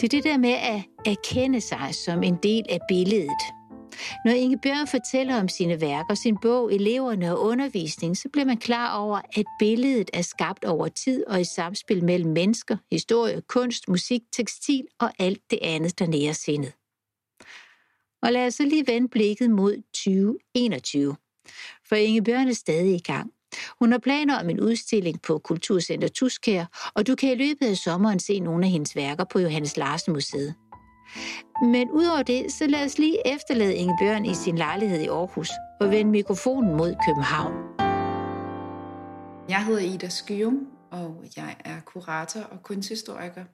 Det 0.00 0.04
er 0.04 0.16
det 0.16 0.24
der 0.24 0.38
med 0.38 0.52
at 0.52 0.82
erkende 1.06 1.60
sig 1.60 1.94
som 2.06 2.22
en 2.22 2.38
del 2.42 2.64
af 2.68 2.78
billedet. 2.88 3.42
Når 4.24 4.32
Inge 4.32 4.58
Bjørn 4.58 4.86
fortæller 4.86 5.40
om 5.40 5.48
sine 5.48 5.80
værker, 5.80 6.14
sin 6.14 6.36
bog, 6.42 6.74
eleverne 6.74 7.32
og 7.32 7.40
undervisning, 7.40 8.16
så 8.16 8.28
bliver 8.32 8.46
man 8.46 8.58
klar 8.58 8.96
over, 8.96 9.20
at 9.36 9.44
billedet 9.58 10.10
er 10.12 10.22
skabt 10.22 10.64
over 10.64 10.88
tid 10.88 11.26
og 11.26 11.40
i 11.40 11.44
samspil 11.44 12.04
mellem 12.04 12.32
mennesker, 12.32 12.76
historie, 12.90 13.40
kunst, 13.40 13.88
musik, 13.88 14.22
tekstil 14.32 14.84
og 15.00 15.10
alt 15.18 15.42
det 15.50 15.58
andet, 15.62 15.98
der 15.98 16.06
nærer 16.06 16.32
sindet. 16.32 16.72
Og 18.24 18.32
lad 18.32 18.46
os 18.46 18.54
så 18.54 18.62
lige 18.62 18.86
vende 18.86 19.08
blikket 19.08 19.50
mod 19.50 19.76
2021. 19.92 21.16
For 21.88 21.96
Inge 21.96 22.22
Bjørn 22.22 22.48
er 22.48 22.52
stadig 22.52 22.94
i 22.94 22.98
gang. 22.98 23.30
Hun 23.78 23.92
har 23.92 23.98
planer 23.98 24.40
om 24.40 24.50
en 24.50 24.60
udstilling 24.60 25.22
på 25.22 25.38
Kulturcenter 25.38 26.08
Tuskær, 26.08 26.64
og 26.94 27.06
du 27.06 27.14
kan 27.14 27.32
i 27.32 27.34
løbet 27.34 27.66
af 27.66 27.76
sommeren 27.76 28.18
se 28.20 28.40
nogle 28.40 28.64
af 28.64 28.70
hendes 28.70 28.96
værker 28.96 29.24
på 29.24 29.38
Johannes 29.38 29.76
Larsen 29.76 30.12
Museet. 30.12 30.54
Men 31.62 31.90
udover 31.90 32.22
det, 32.22 32.52
så 32.52 32.66
lad 32.66 32.84
os 32.84 32.98
lige 32.98 33.34
efterlade 33.34 33.74
Inge 33.74 33.96
Bjørn 34.00 34.24
i 34.24 34.34
sin 34.34 34.58
lejlighed 34.58 35.00
i 35.00 35.06
Aarhus 35.06 35.50
og 35.80 35.90
vende 35.90 36.10
mikrofonen 36.10 36.76
mod 36.76 36.94
København. 37.06 37.54
Jeg 39.48 39.64
hedder 39.64 39.80
Ida 39.80 40.08
Skyum, 40.08 40.66
og 40.90 41.24
jeg 41.36 41.56
er 41.64 41.80
kurator 41.80 42.40
og 42.40 42.62
kunsthistoriker, 42.62 43.44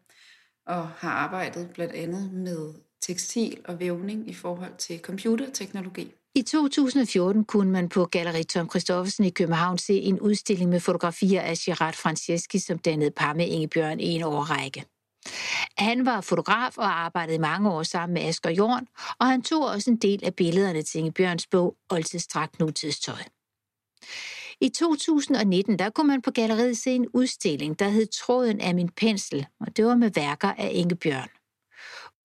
og 0.66 0.89
har 0.89 1.11
arbejdet 1.11 1.71
blandt 1.75 1.93
andet 1.93 2.33
med 2.33 2.75
tekstil 3.03 3.59
og 3.64 3.80
vævning 3.80 4.28
i 4.28 4.34
forhold 4.34 4.76
til 4.78 5.01
computerteknologi. 5.01 6.12
I 6.34 6.42
2014 6.42 7.44
kunne 7.44 7.72
man 7.72 7.88
på 7.88 8.05
Galeri 8.05 8.44
Tom 8.44 8.70
Christoffersen 8.70 9.24
i 9.24 9.30
København 9.30 9.78
se 9.78 9.94
en 9.94 10.20
udstilling 10.20 10.70
med 10.70 10.80
fotografier 10.80 11.40
af 11.40 11.55
Gerard 11.59 11.94
Franceschi, 11.94 12.59
som 12.59 12.78
dannede 12.78 13.11
par 13.11 13.34
med 13.34 13.46
Inge 13.46 13.68
Bjørn 13.68 14.01
i 14.01 14.07
en 14.07 14.22
årrække. 14.22 14.84
Han 15.78 16.07
var 16.07 16.20
fotograf 16.20 16.78
og 16.78 17.01
arbejdede 17.01 17.38
mange 17.38 17.70
år 17.70 17.82
sammen 17.82 18.14
med 18.14 18.22
Asger 18.22 18.51
Jorn, 18.51 18.86
og 19.18 19.26
han 19.26 19.42
tog 19.42 19.66
også 19.66 19.90
en 19.90 19.96
del 19.96 20.24
af 20.24 20.34
billederne 20.34 20.82
til 20.82 20.98
Inge 20.98 21.12
Bjørns 21.12 21.46
bog 21.46 21.76
Oldtidstrakt 21.90 22.61
Nutidstøj. 22.61 23.22
I 24.61 24.68
2019 24.68 25.78
der 25.78 25.90
kunne 25.90 26.07
man 26.09 26.22
på 26.22 26.30
galleriet 26.30 26.76
se 26.78 26.90
en 26.90 27.07
udstilling, 27.14 27.78
der 27.78 27.88
hed 27.88 28.07
Tråden 28.07 28.61
af 28.61 28.74
min 28.74 28.88
pensel, 28.88 29.46
og 29.61 29.76
det 29.76 29.84
var 29.84 29.94
med 29.94 30.11
værker 30.14 30.48
af 30.48 30.70
Inge 30.74 30.96
Bjørn. 30.96 31.28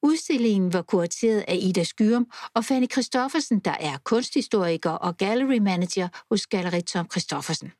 Udstillingen 0.05 0.73
var 0.73 0.81
kurateret 0.81 1.45
af 1.47 1.57
Ida 1.61 1.83
Skyrum 1.83 2.31
og 2.53 2.65
Fanny 2.65 2.91
Christoffersen, 2.91 3.59
der 3.59 3.75
er 3.79 3.97
kunsthistoriker 4.03 4.89
og 4.89 5.17
gallery 5.17 5.57
manager 5.57 6.07
hos 6.29 6.47
Galleri 6.47 6.81
Tom 6.81 7.07
Christoffersen. 7.11 7.71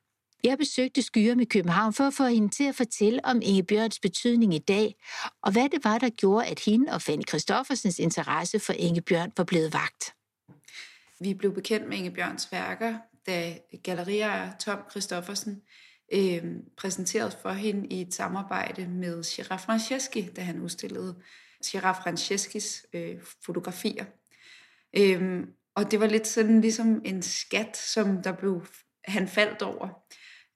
Jeg 0.43 0.57
besøgte 0.57 1.01
Skyrum 1.01 1.39
i 1.39 1.45
København 1.45 1.93
for 1.93 2.03
at 2.03 2.13
få 2.13 2.25
hende 2.25 2.49
til 2.49 2.63
at 2.63 2.75
fortælle 2.75 3.25
om 3.25 3.41
Inge 3.43 3.63
Bjørns 3.63 3.99
betydning 3.99 4.53
i 4.53 4.59
dag, 4.59 4.95
og 5.43 5.51
hvad 5.51 5.69
det 5.69 5.83
var, 5.83 5.97
der 5.97 6.09
gjorde, 6.09 6.45
at 6.45 6.59
hende 6.59 6.93
og 6.93 7.01
Fanny 7.01 7.23
Christoffersens 7.29 7.99
interesse 7.99 8.59
for 8.59 8.73
Inge 8.73 9.01
Bjørn 9.01 9.31
var 9.37 9.43
blevet 9.43 9.73
vagt. 9.73 10.13
Vi 11.19 11.33
blev 11.33 11.53
bekendt 11.53 11.89
med 11.89 11.97
Inge 11.97 12.11
Bjørns 12.11 12.51
værker, 12.51 12.97
da 13.27 13.57
gallerier 13.83 14.51
Tom 14.59 14.79
Christoffersen 14.91 15.61
øh, 16.13 16.43
præsenterede 16.77 17.31
for 17.41 17.51
hende 17.51 17.87
i 17.87 18.01
et 18.01 18.13
samarbejde 18.13 18.87
med 18.87 19.23
Girard 19.35 19.59
Franceschi, 19.59 20.21
da 20.21 20.41
han 20.41 20.61
udstillede 20.61 21.15
Girard 21.65 22.03
Franceskis 22.03 22.85
øh, 22.93 23.17
fotografier. 23.45 24.05
Øhm, 24.97 25.45
og 25.75 25.91
det 25.91 25.99
var 25.99 26.07
lidt 26.07 26.27
sådan 26.27 26.61
ligesom 26.61 27.01
en 27.05 27.21
skat, 27.21 27.77
som 27.77 28.21
der 28.21 28.31
blev 28.31 28.65
han 29.05 29.27
faldt 29.27 29.61
over, 29.61 29.87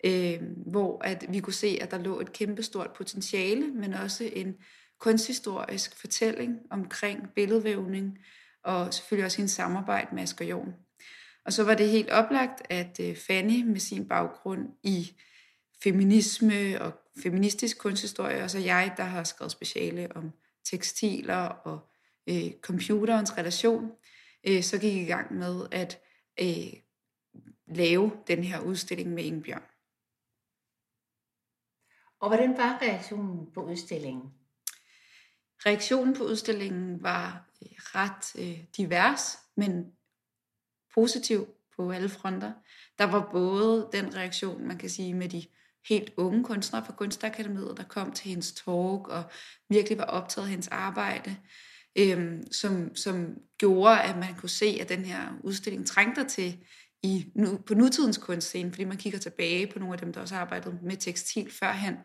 øh, 0.04 0.42
hvor 0.72 1.04
at 1.04 1.26
vi 1.30 1.40
kunne 1.40 1.54
se, 1.54 1.78
at 1.82 1.92
der 1.92 1.98
lå 1.98 2.20
et 2.20 2.34
kæmpestort 2.34 2.92
potentiale, 2.96 3.68
men 3.68 3.94
også 3.94 4.30
en 4.34 4.56
kunsthistorisk 5.00 6.00
fortælling 6.00 6.60
omkring 6.72 7.30
billedvævning, 7.36 8.18
og 8.64 8.94
selvfølgelig 8.94 9.26
også 9.26 9.38
hendes 9.38 9.52
samarbejde 9.52 10.16
med 10.16 10.24
Asger 10.24 10.46
Jorn. 10.46 10.74
Og 11.46 11.54
så 11.54 11.64
var 11.64 11.76
det 11.76 11.90
helt 11.90 12.10
oplagt, 12.10 12.62
at 12.70 13.00
øh, 13.00 13.16
Fanny 13.16 13.64
med 13.64 13.80
sin 13.80 14.08
baggrund 14.08 14.68
i 14.84 15.12
feminisme 15.84 16.82
og 16.82 16.94
feministisk 17.24 17.78
kunsthistorie, 17.78 18.44
og 18.44 18.50
så 18.50 18.60
jeg, 18.60 18.94
der 18.98 19.04
har 19.04 19.24
skrevet 19.24 19.52
speciale 19.52 20.16
om 20.16 20.32
tekstiler 20.64 21.46
og 21.46 21.90
øh, 22.30 22.52
computerens 22.62 23.38
relation, 23.38 23.92
øh, 24.44 24.64
så 24.64 24.80
gik 24.80 24.94
i 24.94 25.06
gang 25.06 25.34
med 25.34 25.68
at 25.72 26.00
øh, 26.42 26.74
lave 27.68 28.12
den 28.28 28.44
her 28.44 28.60
udstilling 28.60 29.14
med 29.14 29.24
Ingebjørn. 29.24 29.64
Og 32.20 32.28
hvordan 32.30 32.58
var 32.58 32.80
reaktionen 32.82 33.52
på 33.54 33.64
udstillingen? 33.64 34.34
Reaktionen 35.66 36.16
på 36.16 36.24
udstillingen 36.24 37.04
var 37.04 37.50
øh, 37.62 37.70
ret 37.78 38.42
øh, 38.42 38.64
divers, 38.78 39.38
men 39.56 39.94
positiv 40.94 41.48
på 41.76 41.92
alle 41.92 42.10
fronter. 42.10 42.54
Der 42.98 43.04
var 43.04 43.30
både 43.32 43.90
den 43.92 44.16
reaktion, 44.16 44.68
man 44.68 44.78
kan 44.78 44.90
sige, 44.90 45.14
med 45.14 45.30
de 45.30 45.46
helt 45.90 46.14
unge 46.18 46.44
kunstnere 46.44 46.86
fra 46.86 46.94
Kunstakademiet, 46.94 47.78
der 47.78 47.84
kom 47.84 48.12
til 48.12 48.30
hendes 48.30 48.52
talk 48.52 49.08
og 49.08 49.24
virkelig 49.70 49.98
var 49.98 50.04
optaget 50.04 50.46
af 50.46 50.50
hendes 50.50 50.68
arbejde, 50.68 51.36
øhm, 51.96 52.52
som, 52.52 52.96
som 52.96 53.38
gjorde, 53.58 54.02
at 54.02 54.18
man 54.18 54.36
kunne 54.36 54.50
se, 54.50 54.78
at 54.82 54.90
den 54.90 55.06
her 55.06 55.40
udstilling 55.44 55.88
trængte 55.88 56.24
til 56.24 56.58
i, 57.04 57.32
nu, 57.36 57.58
på 57.58 57.74
nutidens 57.74 58.18
kunstscene, 58.18 58.72
fordi 58.72 58.84
man 58.84 58.98
kigger 58.98 59.20
tilbage 59.20 59.68
på 59.68 59.80
nogle 59.80 59.94
af 59.94 60.00
dem, 60.00 60.14
der 60.14 60.22
også 60.22 60.36
har 60.36 60.42
arbejdet 60.42 60.80
med 60.84 60.98
tekstil 60.98 61.52
førhen. 61.52 61.96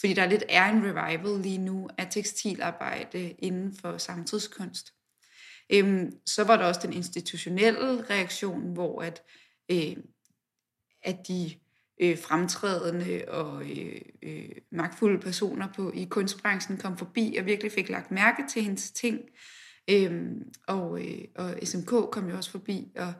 Fordi 0.00 0.14
der 0.14 0.26
lidt 0.26 0.44
er 0.48 0.64
en 0.64 0.82
revival 0.84 1.40
lige 1.40 1.58
nu 1.58 1.88
af 1.98 2.08
tekstilarbejde 2.10 3.30
inden 3.30 3.76
for 3.76 3.98
samtidskunst. 3.98 4.92
Øhm, 5.70 6.12
så 6.26 6.44
var 6.44 6.56
der 6.56 6.64
også 6.64 6.80
den 6.84 6.92
institutionelle 6.92 8.10
reaktion, 8.10 8.72
hvor 8.72 9.02
at, 9.02 9.22
øh, 9.70 9.96
at 11.02 11.28
de 11.28 11.54
øh, 12.00 12.18
fremtrædende 12.18 13.24
og 13.28 13.70
øh, 13.70 14.00
øh, 14.22 14.48
magtfulde 14.72 15.18
personer 15.18 15.68
på, 15.76 15.92
i 15.94 16.04
kunstbranchen 16.04 16.78
kom 16.78 16.98
forbi 16.98 17.36
og 17.38 17.46
virkelig 17.46 17.72
fik 17.72 17.88
lagt 17.88 18.10
mærke 18.10 18.42
til 18.48 18.62
hendes 18.62 18.90
ting. 18.90 19.20
Øhm, 19.90 20.42
og, 20.68 21.04
øh, 21.04 21.24
og 21.34 21.54
SMK 21.62 21.88
kom 21.88 22.28
jo 22.28 22.36
også 22.36 22.50
forbi 22.50 22.92
og 22.96 23.12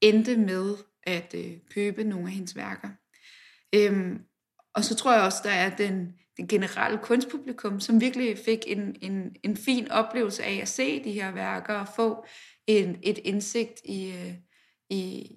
endte 0.00 0.36
med 0.36 0.76
at 1.02 1.34
øh, 1.34 1.52
købe 1.74 2.04
nogle 2.04 2.26
af 2.26 2.32
hendes 2.32 2.56
værker. 2.56 2.88
Øhm, 3.74 4.18
og 4.74 4.84
så 4.84 4.94
tror 4.94 5.14
jeg 5.14 5.22
også, 5.22 5.38
der 5.44 5.50
er 5.50 5.76
den, 5.76 6.14
den 6.36 6.48
generelle 6.48 6.98
kunstpublikum, 7.02 7.80
som 7.80 8.00
virkelig 8.00 8.38
fik 8.44 8.58
en, 8.66 8.96
en, 9.00 9.36
en 9.42 9.56
fin 9.56 9.90
oplevelse 9.90 10.44
af 10.44 10.58
at 10.62 10.68
se 10.68 11.04
de 11.04 11.12
her 11.12 11.32
værker 11.32 11.74
og 11.74 11.88
få 11.96 12.24
en, 12.66 12.96
et 13.02 13.18
indsigt 13.18 13.80
i, 13.84 14.12
øh, 14.12 14.34
i 14.90 15.28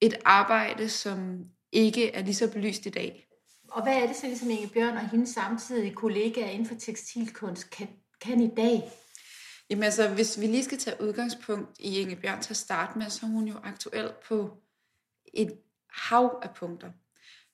et 0.00 0.14
arbejde, 0.24 0.88
som 0.88 1.44
ikke 1.72 2.12
er 2.12 2.22
lige 2.22 2.34
så 2.34 2.52
belyst 2.52 2.86
i 2.86 2.90
dag. 2.90 3.26
Og 3.70 3.82
hvad 3.82 3.94
er 3.94 4.06
det 4.06 4.16
så, 4.16 4.26
ligesom 4.26 4.50
Inge 4.50 4.68
Bjørn 4.68 4.96
og 4.96 5.10
hendes 5.10 5.30
samtidige 5.30 5.94
kollegaer 5.94 6.50
inden 6.50 6.68
for 6.68 6.74
tekstilkunst 6.74 7.70
kan, 7.70 7.88
kan 8.20 8.40
i 8.40 8.50
dag? 8.56 8.92
Jamen 9.70 9.84
altså, 9.84 10.08
hvis 10.08 10.40
vi 10.40 10.46
lige 10.46 10.64
skal 10.64 10.78
tage 10.78 11.02
udgangspunkt 11.02 11.78
i 11.78 11.98
Inge 11.98 12.16
Bjørn 12.16 12.42
til 12.42 12.52
at 12.52 12.56
starte 12.56 12.98
med, 12.98 13.10
så 13.10 13.26
er 13.26 13.30
hun 13.30 13.48
jo 13.48 13.54
aktuel 13.64 14.10
på 14.28 14.62
et 15.34 15.58
hav 15.90 16.40
af 16.42 16.50
punkter. 16.54 16.90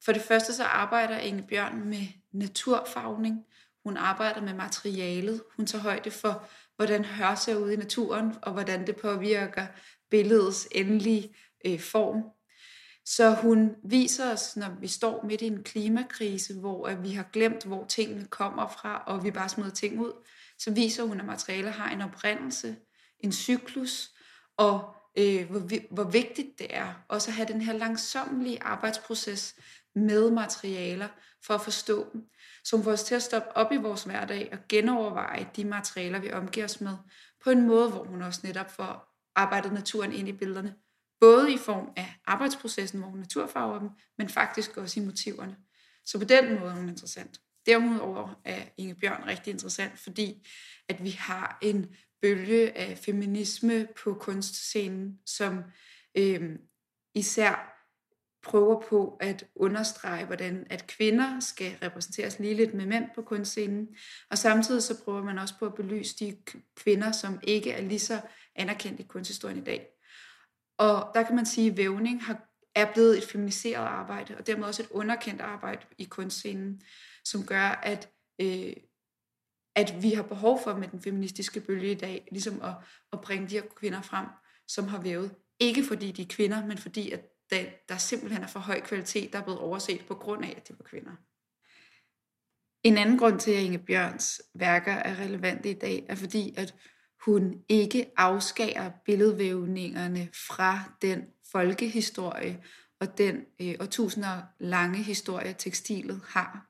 For 0.05 0.13
det 0.13 0.23
første 0.23 0.55
så 0.55 0.65
arbejder 0.65 1.19
Inge 1.19 1.43
Bjørn 1.43 1.89
med 1.89 2.07
naturfarvning. 2.33 3.45
Hun 3.85 3.97
arbejder 3.97 4.41
med 4.41 4.55
materialet. 4.55 5.43
Hun 5.57 5.67
tager 5.67 5.83
højde 5.83 6.11
for, 6.11 6.49
hvordan 6.77 7.05
hør 7.05 7.35
ser 7.35 7.57
ud 7.57 7.71
i 7.71 7.77
naturen, 7.77 8.35
og 8.43 8.53
hvordan 8.53 8.87
det 8.87 8.97
påvirker 8.97 9.67
billedets 10.11 10.69
endelige 10.71 11.35
øh, 11.65 11.81
form. 11.81 12.23
Så 13.05 13.35
hun 13.35 13.77
viser 13.85 14.33
os, 14.33 14.57
når 14.57 14.77
vi 14.81 14.89
står 14.89 15.25
midt 15.27 15.43
i 15.43 15.47
en 15.47 15.63
klimakrise, 15.63 16.61
hvor 16.61 16.87
at 16.87 17.03
vi 17.03 17.11
har 17.11 17.27
glemt, 17.33 17.65
hvor 17.65 17.85
tingene 17.85 18.25
kommer 18.25 18.69
fra, 18.69 19.03
og 19.07 19.25
vi 19.25 19.31
bare 19.31 19.49
smider 19.49 19.71
ting 19.71 20.01
ud, 20.01 20.13
så 20.59 20.71
viser 20.71 21.05
hun, 21.05 21.21
at 21.21 21.27
materialer 21.27 21.71
har 21.71 21.91
en 21.91 22.01
oprindelse, 22.01 22.77
en 23.21 23.33
cyklus, 23.33 24.11
og 24.57 24.95
øh, 25.19 25.51
hvor, 25.51 25.95
hvor 25.95 26.05
vigtigt 26.05 26.59
det 26.59 26.67
er 26.71 27.05
også 27.09 27.31
at 27.31 27.35
have 27.35 27.49
den 27.49 27.61
her 27.61 27.73
langsommelige 27.73 28.63
arbejdsproces 28.63 29.55
med 29.95 30.31
materialer 30.31 31.09
for 31.47 31.55
at 31.55 31.61
forstå 31.61 32.07
dem. 32.13 32.23
Så 32.65 32.77
hun 32.77 32.85
får 32.85 32.93
os 32.93 33.03
til 33.03 33.15
at 33.15 33.23
stoppe 33.23 33.57
op 33.57 33.73
i 33.73 33.77
vores 33.77 34.05
hverdag 34.05 34.49
og 34.53 34.59
genoverveje 34.69 35.49
de 35.57 35.65
materialer, 35.65 36.19
vi 36.19 36.33
omgiver 36.33 36.65
os 36.65 36.81
med, 36.81 36.97
på 37.45 37.51
en 37.51 37.67
måde, 37.67 37.91
hvor 37.91 38.05
hun 38.05 38.23
også 38.23 38.41
netop 38.45 38.71
får 38.71 39.09
arbejdet 39.35 39.73
naturen 39.73 40.13
ind 40.13 40.29
i 40.29 40.33
billederne. 40.33 40.75
Både 41.23 41.53
i 41.53 41.59
form 41.59 41.93
af 41.97 42.15
arbejdsprocessen, 42.25 43.01
hvor 43.01 43.09
hun 43.09 43.19
naturfarver 43.19 43.79
dem, 43.79 43.89
men 44.19 44.29
faktisk 44.29 44.77
også 44.77 45.01
i 45.01 45.05
motiverne. 45.05 45.57
Så 46.05 46.19
på 46.19 46.25
den 46.25 46.59
måde 46.59 46.71
er 46.71 46.75
hun 46.75 46.89
interessant. 46.89 47.41
Derudover 47.67 48.41
er 48.45 48.63
Inge 48.77 48.95
Bjørn 48.95 49.25
rigtig 49.27 49.51
interessant, 49.51 49.99
fordi 49.99 50.49
at 50.89 51.05
vi 51.05 51.11
har 51.11 51.59
en 51.63 51.87
bølge 52.23 52.79
af 52.79 52.99
feminisme 52.99 53.89
på 54.05 54.15
kunstscenen, 54.15 55.19
som 55.27 55.63
øh, 56.15 56.59
især 57.15 57.73
prøver 58.43 58.81
på 58.81 59.17
at 59.21 59.47
understrege, 59.55 60.27
hvordan 60.27 60.67
at 60.71 60.87
kvinder 60.87 61.41
skal 61.41 61.77
repræsenteres 61.83 62.39
lige 62.39 62.55
lidt 62.55 62.75
med 62.75 62.87
mænd 62.87 63.05
på 63.15 63.23
kunstscenen, 63.23 63.89
og 64.31 64.39
samtidig 64.39 64.83
så 64.83 65.05
prøver 65.05 65.25
man 65.25 65.39
også 65.39 65.55
på 65.59 65.67
at 65.67 65.75
belyse 65.75 66.17
de 66.19 66.37
kvinder, 66.77 67.13
som 67.13 67.41
ikke 67.43 67.73
er 67.73 67.83
lige 67.83 67.99
så 67.99 68.21
anerkendt 68.55 69.01
i 69.01 69.03
kunsthistorien 69.03 69.59
i 69.59 69.65
dag. 69.65 69.89
Og 70.83 71.11
der 71.15 71.23
kan 71.23 71.37
man 71.37 71.47
sige, 71.47 71.71
at 71.71 71.77
vævning 71.77 72.25
har, 72.25 72.49
er 72.75 72.93
blevet 72.93 73.19
et 73.19 73.25
feminiseret 73.25 73.87
arbejde, 73.87 74.37
og 74.39 74.47
dermed 74.47 74.65
også 74.65 74.83
et 74.83 74.89
underkendt 74.91 75.41
arbejde 75.41 75.87
i 75.99 76.05
kunstscenen, 76.05 76.83
som 77.25 77.47
gør, 77.47 77.69
at, 77.83 78.11
øh, 78.41 78.73
at 79.77 80.03
vi 80.03 80.11
har 80.11 80.23
behov 80.23 80.61
for 80.65 80.77
med 80.77 80.89
den 80.89 81.03
feministiske 81.03 81.61
bølge 81.61 81.91
i 81.91 81.95
dag, 81.95 82.29
ligesom 82.33 82.63
at, 82.63 82.75
at 83.13 83.21
bringe 83.21 83.49
de 83.49 83.55
her 83.55 83.63
kvinder 83.77 84.03
frem, 84.03 84.27
som 84.69 84.89
har 84.89 85.01
vævet. 85.01 85.35
Ikke 85.61 85.85
fordi 85.85 86.13
de 86.13 86.23
er 86.23 86.27
kvinder, 86.31 86.67
men 86.67 86.79
fordi 86.79 87.11
at 87.11 87.21
der, 87.51 87.65
der 87.89 87.97
simpelthen 87.97 88.43
er 88.43 88.47
for 88.47 88.61
høj 88.61 88.81
kvalitet, 88.81 89.33
der 89.33 89.39
er 89.39 89.43
blevet 89.43 89.61
overset 89.61 90.05
på 90.09 90.15
grund 90.15 90.45
af, 90.45 90.55
at 90.57 90.69
det 90.69 90.79
var 90.79 90.85
kvinder. 90.85 91.13
En 92.83 92.99
anden 92.99 93.19
grund 93.19 93.41
til, 93.41 93.51
at 93.51 93.63
Inge 93.63 93.79
Bjørns 93.79 94.43
værker 94.55 94.93
er 94.93 95.21
relevante 95.21 95.71
i 95.71 95.79
dag, 95.79 96.07
er 96.09 96.15
fordi, 96.15 96.55
at 96.57 96.75
hun 97.25 97.65
ikke 97.69 98.07
afskærer 98.17 98.91
billedvævningerne 99.05 100.29
fra 100.49 100.81
den 101.03 101.23
folkehistorie 101.53 102.63
og 103.01 103.19
den 103.19 103.37
øh, 103.61 103.75
årtusinder 103.81 104.43
lange 104.59 104.99
historie, 104.99 105.55
tekstilet 105.59 106.21
har. 106.29 106.67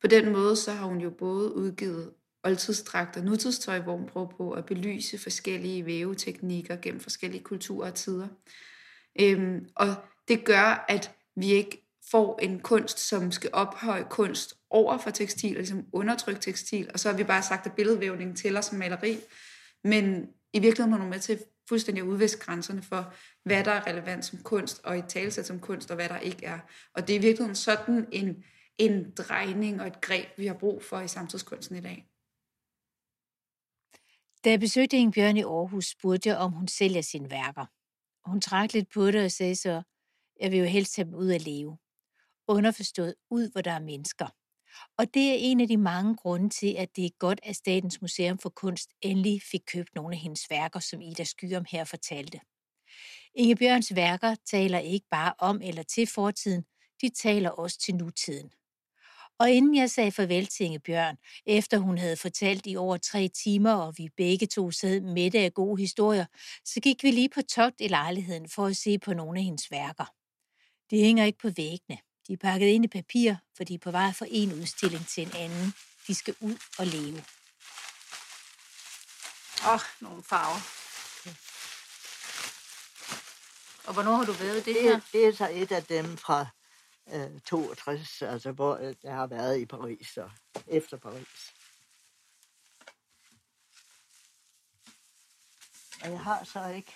På 0.00 0.06
den 0.06 0.32
måde 0.32 0.56
så 0.56 0.72
har 0.72 0.86
hun 0.86 1.00
jo 1.00 1.10
både 1.10 1.54
udgivet 1.54 2.12
oldtidsdragt 2.44 3.16
og 3.16 3.24
nutidstøj, 3.24 3.80
hvor 3.80 3.96
hun 3.96 4.06
prøver 4.06 4.28
på 4.36 4.50
at 4.50 4.66
belyse 4.66 5.18
forskellige 5.18 5.86
væveteknikker 5.86 6.76
gennem 6.76 7.00
forskellige 7.00 7.42
kulturer 7.42 7.90
og 7.90 7.94
tider. 7.94 8.28
Øhm, 9.20 9.68
og 9.76 9.94
det 10.28 10.44
gør, 10.44 10.84
at 10.88 11.10
vi 11.36 11.46
ikke 11.52 11.84
får 12.10 12.38
en 12.42 12.60
kunst, 12.60 12.98
som 12.98 13.32
skal 13.32 13.50
ophøje 13.52 14.06
kunst 14.10 14.54
over 14.70 14.98
for 14.98 15.10
tekstil, 15.10 15.52
ligesom 15.52 15.84
undertrykke 15.92 16.40
tekstil, 16.40 16.90
og 16.92 17.00
så 17.00 17.10
har 17.10 17.16
vi 17.16 17.24
bare 17.24 17.42
sagt, 17.42 17.66
at 17.66 17.72
billedvævning 17.72 18.36
tæller 18.36 18.60
som 18.60 18.78
maleri, 18.78 19.18
men 19.84 20.28
i 20.52 20.58
virkeligheden 20.58 20.92
er 20.92 20.98
hun 20.98 21.10
med 21.10 21.20
til 21.20 21.44
fuldstændig 21.68 22.02
at 22.02 22.08
udviske 22.08 22.40
grænserne 22.40 22.82
for, 22.82 23.14
hvad 23.44 23.64
der 23.64 23.70
er 23.70 23.86
relevant 23.86 24.24
som 24.24 24.38
kunst, 24.42 24.84
og 24.84 24.98
i 24.98 25.02
talsæt 25.08 25.46
som 25.46 25.60
kunst, 25.60 25.90
og 25.90 25.96
hvad 25.96 26.08
der 26.08 26.18
ikke 26.18 26.46
er. 26.46 26.58
Og 26.94 27.08
det 27.08 27.14
er 27.14 27.18
i 27.18 27.22
virkeligheden 27.22 27.56
sådan 27.56 28.08
en, 28.12 28.44
en 28.78 29.10
drejning 29.10 29.80
og 29.80 29.86
et 29.86 30.00
greb, 30.00 30.28
vi 30.36 30.46
har 30.46 30.54
brug 30.54 30.82
for 30.82 31.00
i 31.00 31.08
samtidskunsten 31.08 31.76
i 31.76 31.80
dag. 31.80 32.08
Da 34.44 34.50
jeg 34.50 34.60
besøgte 34.60 34.96
Inge 34.96 35.12
Bjørn 35.12 35.36
i 35.36 35.42
Aarhus, 35.42 35.86
spurgte 35.86 36.28
jeg, 36.28 36.38
om 36.38 36.52
hun 36.52 36.68
sælger 36.68 37.00
sine 37.00 37.30
værker. 37.30 37.66
Hun 38.30 38.40
trak 38.40 38.72
lidt 38.72 38.90
på 38.94 39.06
det 39.06 39.24
og 39.24 39.30
sagde 39.30 39.56
så, 39.56 39.82
jeg 40.40 40.50
vil 40.50 40.58
jo 40.58 40.64
helst 40.64 40.96
have 40.96 41.06
dem 41.06 41.14
ud 41.14 41.32
at 41.32 41.42
leve. 41.42 41.78
Underforstået 42.48 43.14
ud, 43.30 43.52
hvor 43.52 43.60
der 43.60 43.72
er 43.72 43.80
mennesker. 43.80 44.26
Og 44.98 45.14
det 45.14 45.30
er 45.30 45.36
en 45.38 45.60
af 45.60 45.68
de 45.68 45.76
mange 45.76 46.16
grunde 46.16 46.48
til, 46.48 46.74
at 46.78 46.96
det 46.96 47.04
er 47.06 47.10
godt, 47.18 47.40
at 47.42 47.56
Statens 47.56 48.00
Museum 48.00 48.38
for 48.38 48.48
Kunst 48.48 48.90
endelig 49.02 49.42
fik 49.50 49.60
købt 49.66 49.94
nogle 49.94 50.14
af 50.14 50.20
hendes 50.20 50.50
værker, 50.50 50.80
som 50.80 51.00
Ida 51.00 51.24
Skyrum 51.24 51.64
her 51.70 51.84
fortalte. 51.84 52.40
Inge 53.34 53.56
Bjørns 53.56 53.94
værker 53.94 54.34
taler 54.50 54.78
ikke 54.78 55.06
bare 55.10 55.32
om 55.38 55.60
eller 55.62 55.82
til 55.82 56.06
fortiden, 56.06 56.64
de 57.02 57.08
taler 57.08 57.50
også 57.50 57.78
til 57.78 57.94
nutiden. 57.94 58.50
Og 59.38 59.50
inden 59.50 59.76
jeg 59.76 59.90
sagde 59.90 60.12
farvel 60.12 60.46
til 60.46 60.66
Inge 60.66 60.78
Bjørn, 60.78 61.16
efter 61.46 61.78
hun 61.78 61.98
havde 61.98 62.16
fortalt 62.16 62.66
i 62.66 62.76
over 62.76 62.96
tre 62.96 63.28
timer, 63.28 63.72
og 63.72 63.94
vi 63.98 64.08
begge 64.16 64.46
to 64.46 64.70
sad 64.70 65.00
midt 65.00 65.34
af 65.34 65.54
gode 65.54 65.80
historier, 65.80 66.26
så 66.64 66.80
gik 66.80 67.02
vi 67.02 67.10
lige 67.10 67.28
på 67.28 67.42
togt 67.42 67.80
i 67.80 67.88
lejligheden 67.88 68.48
for 68.48 68.66
at 68.66 68.76
se 68.76 68.98
på 68.98 69.14
nogle 69.14 69.38
af 69.38 69.44
hendes 69.44 69.70
værker. 69.70 70.04
De 70.90 70.96
hænger 70.96 71.24
ikke 71.24 71.38
på 71.38 71.48
væggene. 71.56 71.98
De 72.28 72.32
er 72.32 72.36
pakket 72.36 72.66
ind 72.66 72.84
i 72.84 72.88
papir, 72.88 73.34
for 73.56 73.64
de 73.64 73.74
er 73.74 73.78
på 73.78 73.90
vej 73.90 74.12
fra 74.12 74.26
en 74.28 74.52
udstilling 74.52 75.06
til 75.06 75.22
en 75.26 75.36
anden. 75.36 75.74
De 76.06 76.14
skal 76.14 76.36
ud 76.40 76.56
og 76.78 76.86
leve. 76.86 77.24
Åh, 79.66 79.74
oh, 79.74 79.80
nogle 80.00 80.22
farver. 80.22 80.60
Og 83.86 83.94
hvornår 83.94 84.16
har 84.16 84.24
du 84.24 84.32
været 84.32 84.64
det 84.64 84.82
her? 84.82 84.94
Det, 84.94 85.02
det 85.12 85.26
er 85.26 85.32
så 85.32 85.48
et 85.52 85.72
af 85.72 85.84
dem 85.84 86.16
fra 86.16 86.46
øh, 87.12 87.40
62, 87.40 88.22
altså 88.22 88.52
hvor 88.52 88.76
øh, 88.76 88.94
jeg 89.02 89.14
har 89.14 89.26
været 89.26 89.58
i 89.58 89.66
Paris 89.66 90.16
og 90.16 90.30
efter 90.66 90.96
Paris. 90.96 91.54
Og 96.02 96.10
jeg 96.10 96.20
har 96.20 96.44
så 96.44 96.68
ikke 96.68 96.92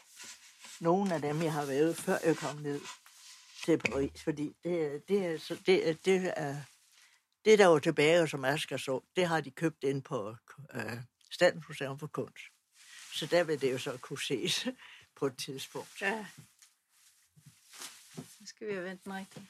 nogen 0.81 1.13
af 1.13 1.21
dem, 1.21 1.43
jeg 1.43 1.53
har 1.53 1.65
været 1.65 1.97
før 1.97 2.19
jeg 2.25 2.37
kom 2.37 2.57
ned 2.57 2.81
til 3.65 3.79
Paris, 3.79 4.23
fordi 4.23 4.57
det, 4.65 5.09
det, 5.09 5.27
er, 5.27 5.39
så, 5.39 5.55
det, 5.67 6.05
det 6.05 6.33
er 6.37 6.57
det, 7.45 7.59
der 7.59 7.67
var 7.67 7.79
tilbage, 7.79 8.29
som 8.29 8.45
Asger 8.45 8.77
så, 8.77 9.01
det 9.17 9.27
har 9.27 9.41
de 9.41 9.51
købt 9.51 9.85
ind 9.85 10.03
på 10.03 10.37
øh, 10.75 10.99
Statens 11.31 11.69
Museum 11.69 11.99
for 11.99 12.07
Kunst. 12.07 12.45
Så 13.13 13.27
der 13.27 13.45
vil 13.45 13.61
det 13.61 13.73
jo 13.73 13.79
så 13.79 13.99
kunne 14.01 14.23
ses 14.23 14.67
på 15.19 15.27
et 15.27 15.39
tidspunkt. 15.39 16.03
Ja. 16.03 16.27
Så 18.15 18.47
skal 18.47 18.69
vi 18.69 18.73
have 18.73 18.85
vendt 18.85 19.05
den 19.05 19.15
rigtigt. 19.15 19.45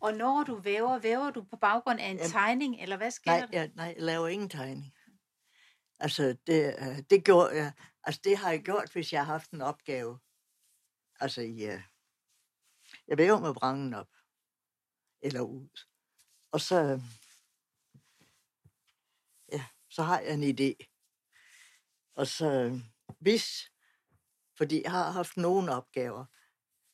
Og 0.00 0.14
når 0.14 0.42
du 0.42 0.54
væver, 0.54 0.98
væver 0.98 1.30
du 1.30 1.42
på 1.42 1.56
baggrund 1.56 2.00
af 2.00 2.08
en 2.08 2.16
Jamen, 2.16 2.30
tegning, 2.30 2.80
eller 2.80 2.96
hvad 2.96 3.10
sker 3.10 3.30
Nej, 3.30 3.40
der? 3.40 3.46
jeg, 3.52 3.70
nej, 3.74 3.86
jeg 3.86 4.02
laver 4.02 4.28
ingen 4.28 4.48
tegning. 4.48 4.94
Altså, 5.98 6.36
det, 6.46 6.74
øh, 6.78 6.98
det, 7.10 7.24
gjorde, 7.24 7.56
jeg, 7.56 7.72
altså, 8.04 8.20
det 8.24 8.36
har 8.36 8.50
jeg 8.50 8.62
gjort, 8.62 8.92
hvis 8.92 9.12
jeg 9.12 9.26
har 9.26 9.32
haft 9.32 9.50
en 9.50 9.60
opgave. 9.60 10.18
Altså, 11.20 11.42
ja. 11.42 11.82
Jeg 13.08 13.18
væver 13.18 13.40
med 13.40 13.54
brangen 13.54 13.94
op. 13.94 14.08
Eller 15.22 15.40
ud. 15.40 15.86
Og 16.52 16.60
så, 16.60 16.82
øhm, 16.82 17.02
ja, 19.52 19.66
så 19.88 20.02
har 20.02 20.20
jeg 20.20 20.34
en 20.34 20.42
idé. 20.42 20.86
Og 22.14 22.26
så, 22.26 22.52
øhm, 22.52 22.82
hvis, 23.20 23.72
fordi 24.58 24.82
jeg 24.82 24.90
har 24.90 25.10
haft 25.10 25.36
nogle 25.36 25.72
opgaver, 25.72 26.24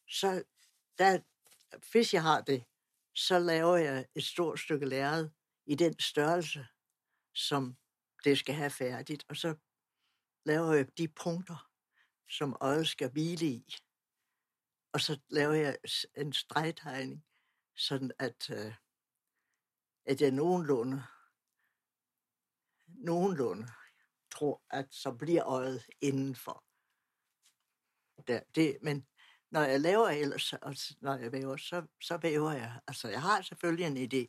så 0.09 0.45
der, 0.99 1.21
hvis 1.93 2.15
jeg 2.15 2.23
har 2.23 2.41
det, 2.41 2.65
så 3.15 3.39
laver 3.39 3.77
jeg 3.77 4.07
et 4.15 4.25
stort 4.25 4.61
stykke 4.61 4.87
lærred 4.87 5.31
i 5.67 5.75
den 5.75 5.99
størrelse, 5.99 6.67
som 7.35 7.77
det 8.25 8.39
skal 8.39 8.55
have 8.55 8.71
færdigt. 8.71 9.25
Og 9.29 9.37
så 9.37 9.57
laver 10.45 10.73
jeg 10.73 10.99
de 10.99 11.09
punkter, 11.09 11.71
som 12.29 12.57
øjet 12.61 12.89
skal 12.89 13.11
hvile 13.11 13.47
i. 13.47 13.77
Og 14.97 15.01
så 15.01 15.21
laver 15.29 15.55
jeg 15.55 15.79
en 16.17 16.33
stregtegning, 16.33 17.25
sådan 17.75 18.11
at, 18.19 18.51
øh, 18.51 18.75
at 20.05 20.21
jeg 20.21 20.31
nogenlunde, 20.31 21.03
nogenlunde 22.87 23.69
tror, 24.31 24.63
at 24.71 24.95
så 24.95 25.13
bliver 25.13 25.47
øjet 25.47 25.87
indenfor. 26.01 26.65
Der, 28.27 28.41
det, 28.55 28.79
men 28.83 29.09
når 29.51 29.61
jeg 29.61 29.81
laver 29.81 30.09
ellers, 30.09 30.53
og 30.53 30.75
når 31.01 31.17
jeg 31.17 31.33
væver, 31.33 31.57
så, 31.57 31.87
så 32.01 32.17
væver 32.17 32.53
jeg. 32.53 32.81
Altså, 32.87 33.09
jeg 33.09 33.23
har 33.23 33.43
selvfølgelig 33.43 33.87
en 33.87 33.97
idé, 34.13 34.23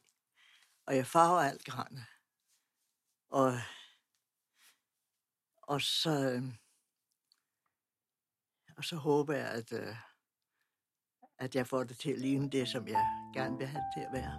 og 0.86 0.96
jeg 0.96 1.08
farver 1.08 1.40
alt 1.40 1.66
grænne. 1.66 2.06
Og, 3.30 3.54
og 5.62 5.82
så, 5.82 6.32
øh, 6.32 6.44
og 8.78 8.84
så 8.84 8.96
håber 8.96 9.34
jeg, 9.34 9.52
at, 9.52 9.74
øh, 9.74 9.96
at 11.40 11.56
jeg 11.56 11.68
får 11.68 11.84
det 11.84 11.98
til 12.00 12.12
at 12.12 12.20
ligne 12.20 12.50
det, 12.50 12.68
som 12.68 12.88
jeg 12.88 13.06
gerne 13.34 13.58
vil 13.58 13.68
have 13.68 13.82
det 13.82 14.02
til 14.02 14.02
at 14.08 14.14
være. 14.14 14.34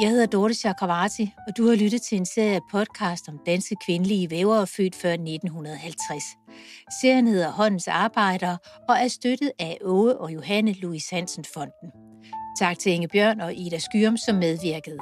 Jeg 0.00 0.10
hedder 0.10 0.26
Dorte 0.26 0.54
Chakravarti, 0.54 1.34
og 1.48 1.56
du 1.56 1.68
har 1.68 1.76
lyttet 1.76 2.02
til 2.02 2.18
en 2.18 2.26
serie 2.26 2.54
af 2.54 2.60
podcast 2.70 3.28
om 3.28 3.38
danske 3.46 3.76
kvindelige 3.86 4.30
vævere 4.30 4.66
født 4.66 4.94
før 4.94 5.12
1950. 5.12 6.24
Serien 7.02 7.26
hedder 7.26 7.50
Håndens 7.50 7.88
Arbejdere 7.88 8.58
og 8.88 8.96
er 8.96 9.08
støttet 9.08 9.52
af 9.58 9.78
Åge 9.84 10.18
og 10.18 10.34
Johanne 10.34 10.72
Louis 10.72 11.10
Hansen 11.10 11.44
Fonden. 11.54 11.90
Tak 12.58 12.78
til 12.78 12.92
Inge 12.92 13.08
Bjørn 13.08 13.40
og 13.40 13.54
Ida 13.54 13.78
Skyrum, 13.78 14.16
som 14.16 14.36
medvirkede. 14.36 14.98